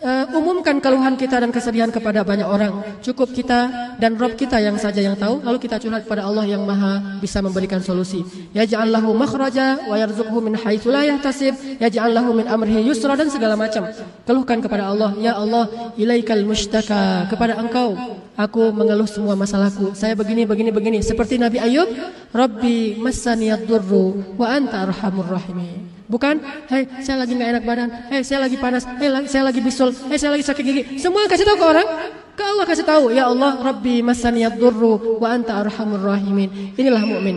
uh, 0.00 0.24
umumkan 0.32 0.80
keluhan 0.80 1.20
kita 1.20 1.36
dan 1.44 1.52
kesedihan 1.52 1.92
kepada 1.92 2.24
banyak 2.24 2.48
orang. 2.48 2.80
Cukup 3.04 3.28
kita 3.36 3.92
dan 4.00 4.16
Rob 4.16 4.32
kita 4.32 4.56
yang 4.56 4.80
saja 4.80 5.04
yang 5.04 5.20
tahu. 5.20 5.44
Lalu 5.44 5.58
kita 5.60 5.76
curhat 5.76 6.08
kepada 6.08 6.24
Allah 6.24 6.48
yang 6.48 6.64
Maha 6.64 7.20
bisa 7.20 7.44
memberikan 7.44 7.84
solusi. 7.84 8.24
Ya 8.56 8.64
ja'allahu 8.64 9.12
makhraja 9.12 9.84
wa 9.84 10.00
yarzuqhu 10.00 10.40
min 10.40 10.56
haitsu 10.56 10.88
la 10.88 11.04
yahtasib. 11.04 11.52
Ya 11.76 11.92
ja'allahu 11.92 12.32
min 12.32 12.48
amrihi 12.48 12.88
yusra 12.88 13.12
dan 13.12 13.28
segala 13.28 13.52
macam. 13.60 13.84
Keluhkan 14.24 14.64
kepada 14.64 14.88
Allah, 14.88 15.12
ya 15.20 15.36
Allah, 15.36 15.92
ilaikal 16.00 16.40
mushtaka. 16.48 17.28
Kepada 17.28 17.60
Engkau 17.60 18.00
aku 18.32 18.72
mengeluh 18.72 19.04
semua 19.04 19.36
masalahku. 19.36 19.92
Saya 19.92 20.16
begini 20.16 20.48
begini 20.48 20.72
begini. 20.72 20.98
Seperti 21.04 21.36
Nabi 21.36 21.60
Ayub, 21.60 21.90
Rabbi 22.32 22.96
massaniyad 22.96 23.68
durru 23.68 24.38
wa 24.40 24.48
anta 24.48 24.88
arhamur 24.88 25.36
rahimin. 25.36 25.97
Bukan, 26.08 26.40
hei 26.72 26.88
saya 27.04 27.20
lagi 27.20 27.36
nggak 27.36 27.50
enak 27.52 27.64
badan, 27.68 27.88
hei 28.08 28.24
saya 28.24 28.48
lagi 28.48 28.56
panas, 28.56 28.88
hei 28.96 29.12
saya 29.28 29.44
lagi 29.44 29.60
bisul, 29.60 29.92
hei 30.08 30.16
saya 30.16 30.32
lagi 30.32 30.44
sakit 30.48 30.64
gigi. 30.64 30.82
Semua 30.96 31.28
kasih 31.28 31.44
tahu 31.44 31.60
ke 31.60 31.66
orang. 31.68 31.88
Ke 32.32 32.42
Allah 32.48 32.64
kasih 32.64 32.86
tahu, 32.88 33.04
ya 33.12 33.28
Allah, 33.28 33.60
Rabbi 33.60 34.00
masaniyad 34.00 34.56
durru 34.56 35.20
wa 35.20 35.28
anta 35.28 35.60
arhamur 35.60 36.00
rahimin. 36.00 36.72
Inilah 36.80 37.04
mukmin. 37.04 37.36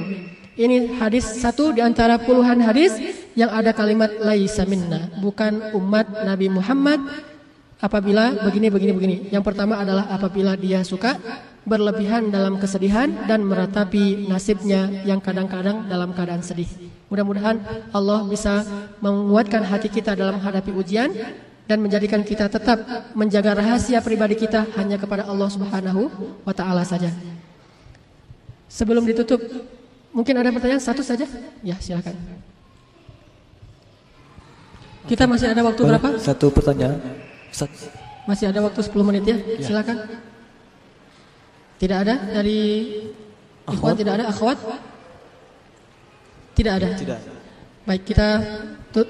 Ini 0.56 1.04
hadis 1.04 1.28
satu 1.42 1.76
di 1.76 1.84
antara 1.84 2.16
puluhan 2.16 2.64
hadis 2.64 2.96
yang 3.36 3.52
ada 3.52 3.76
kalimat 3.76 4.08
laisa 4.24 4.64
minna, 4.64 5.12
bukan 5.20 5.76
umat 5.76 6.24
Nabi 6.24 6.48
Muhammad 6.48 7.00
apabila 7.82 8.40
begini 8.48 8.68
begini 8.72 8.92
begini. 8.96 9.16
Yang 9.36 9.44
pertama 9.52 9.84
adalah 9.84 10.08
apabila 10.14 10.56
dia 10.56 10.86
suka 10.88 11.18
berlebihan 11.62 12.34
dalam 12.34 12.58
kesedihan 12.58 13.10
dan 13.30 13.46
meratapi 13.46 14.26
nasibnya 14.26 14.90
yang 15.06 15.22
kadang-kadang 15.22 15.86
dalam 15.86 16.12
keadaan 16.12 16.42
sedih. 16.42 16.68
Mudah-mudahan 17.08 17.62
Allah 17.94 18.26
bisa 18.26 18.66
menguatkan 19.04 19.62
hati 19.68 19.92
kita 19.92 20.18
dalam 20.18 20.42
menghadapi 20.42 20.72
ujian 20.74 21.12
dan 21.70 21.78
menjadikan 21.78 22.26
kita 22.26 22.50
tetap 22.50 22.82
menjaga 23.14 23.62
rahasia 23.62 24.02
pribadi 24.02 24.36
kita 24.36 24.66
hanya 24.76 24.98
kepada 24.98 25.30
Allah 25.30 25.48
Subhanahu 25.48 26.10
wa 26.42 26.54
taala 26.56 26.82
saja. 26.82 27.14
Sebelum 28.72 29.04
ditutup 29.04 29.44
Mungkin 30.12 30.36
ada 30.36 30.52
pertanyaan 30.52 30.84
satu 30.84 31.00
saja? 31.00 31.24
Ya, 31.64 31.80
silakan. 31.80 32.16
Kita 35.08 35.24
masih 35.24 35.56
ada 35.56 35.64
waktu 35.64 35.82
berapa? 35.88 36.20
Satu 36.20 36.52
pertanyaan. 36.52 37.00
Masih 38.28 38.52
ada 38.52 38.60
waktu 38.60 38.80
10 38.84 39.08
menit 39.08 39.24
ya? 39.24 39.38
Silakan. 39.72 39.98
Tidak 41.82 41.98
ada 41.98 42.16
dari 42.30 42.62
Ikhwan 43.66 43.98
tidak 43.98 44.14
ada 44.22 44.26
akhwat? 44.30 44.58
Tidak 46.54 46.74
ada. 46.78 46.90
Tidak. 46.94 47.20
Baik, 47.82 48.06
kita 48.06 48.28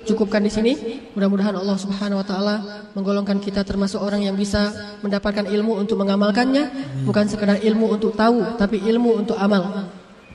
cukupkan 0.07 0.39
di 0.39 0.47
sini. 0.47 0.73
Mudah-mudahan 1.11 1.57
Allah 1.57 1.75
Subhanahu 1.75 2.23
wa 2.23 2.25
taala 2.27 2.55
menggolongkan 2.95 3.43
kita 3.43 3.67
termasuk 3.67 3.99
orang 3.99 4.23
yang 4.23 4.39
bisa 4.39 4.71
mendapatkan 5.03 5.43
ilmu 5.51 5.83
untuk 5.83 5.99
mengamalkannya, 5.99 6.71
bukan 7.03 7.27
sekadar 7.27 7.59
ilmu 7.59 7.91
untuk 7.91 8.15
tahu, 8.15 8.55
tapi 8.55 8.79
ilmu 8.79 9.19
untuk 9.19 9.35
amal. 9.35 9.91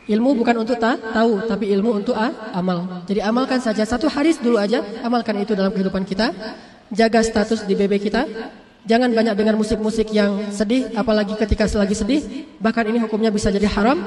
Ilmu 0.07 0.39
bukan 0.39 0.63
untuk 0.63 0.77
ta 0.79 0.95
tahu, 1.01 1.49
tapi 1.49 1.73
ilmu 1.73 2.05
untuk 2.05 2.15
a 2.15 2.53
amal. 2.55 3.03
Jadi 3.09 3.25
amalkan 3.25 3.59
saja 3.59 3.83
satu 3.83 4.07
hadis 4.13 4.39
dulu 4.39 4.61
aja, 4.61 4.85
amalkan 5.03 5.41
itu 5.41 5.57
dalam 5.57 5.73
kehidupan 5.73 6.05
kita. 6.05 6.31
Jaga 6.93 7.25
status 7.25 7.67
di 7.67 7.75
BB 7.75 7.99
kita. 7.99 8.23
Jangan 8.87 9.11
banyak 9.11 9.35
dengar 9.35 9.59
musik-musik 9.59 10.15
yang 10.15 10.55
sedih, 10.55 10.95
apalagi 10.95 11.35
ketika 11.35 11.67
selagi 11.67 11.95
sedih. 11.99 12.23
Bahkan 12.63 12.87
ini 12.87 13.03
hukumnya 13.03 13.35
bisa 13.35 13.51
jadi 13.51 13.67
haram. 13.67 13.99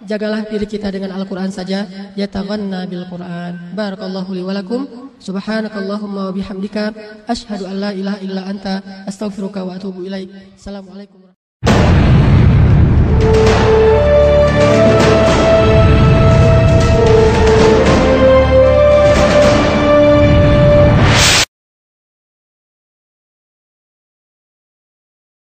Jagalah 0.00 0.48
diri 0.48 0.64
kita 0.64 0.88
dengan 0.88 1.12
Al-Quran 1.12 1.52
saja. 1.52 1.84
Yataghanna 2.16 2.88
bil 2.88 3.04
Quran. 3.10 3.76
Barakallahu 3.76 4.32
li 4.32 4.40
walakum. 4.40 5.12
Subhanakallahumma 5.20 6.30
wa 6.30 6.32
bihamdika. 6.32 6.94
Ashhadu 7.28 7.68
an 7.68 7.76
la 7.84 7.90
ilaha 7.92 8.18
illa 8.24 8.42
anta. 8.48 8.80
Astaghfiruka 9.04 9.60
wa 9.60 9.76
atubu 9.76 10.08
ilaik. 10.08 10.56
Assalamualaikum. 10.56 11.29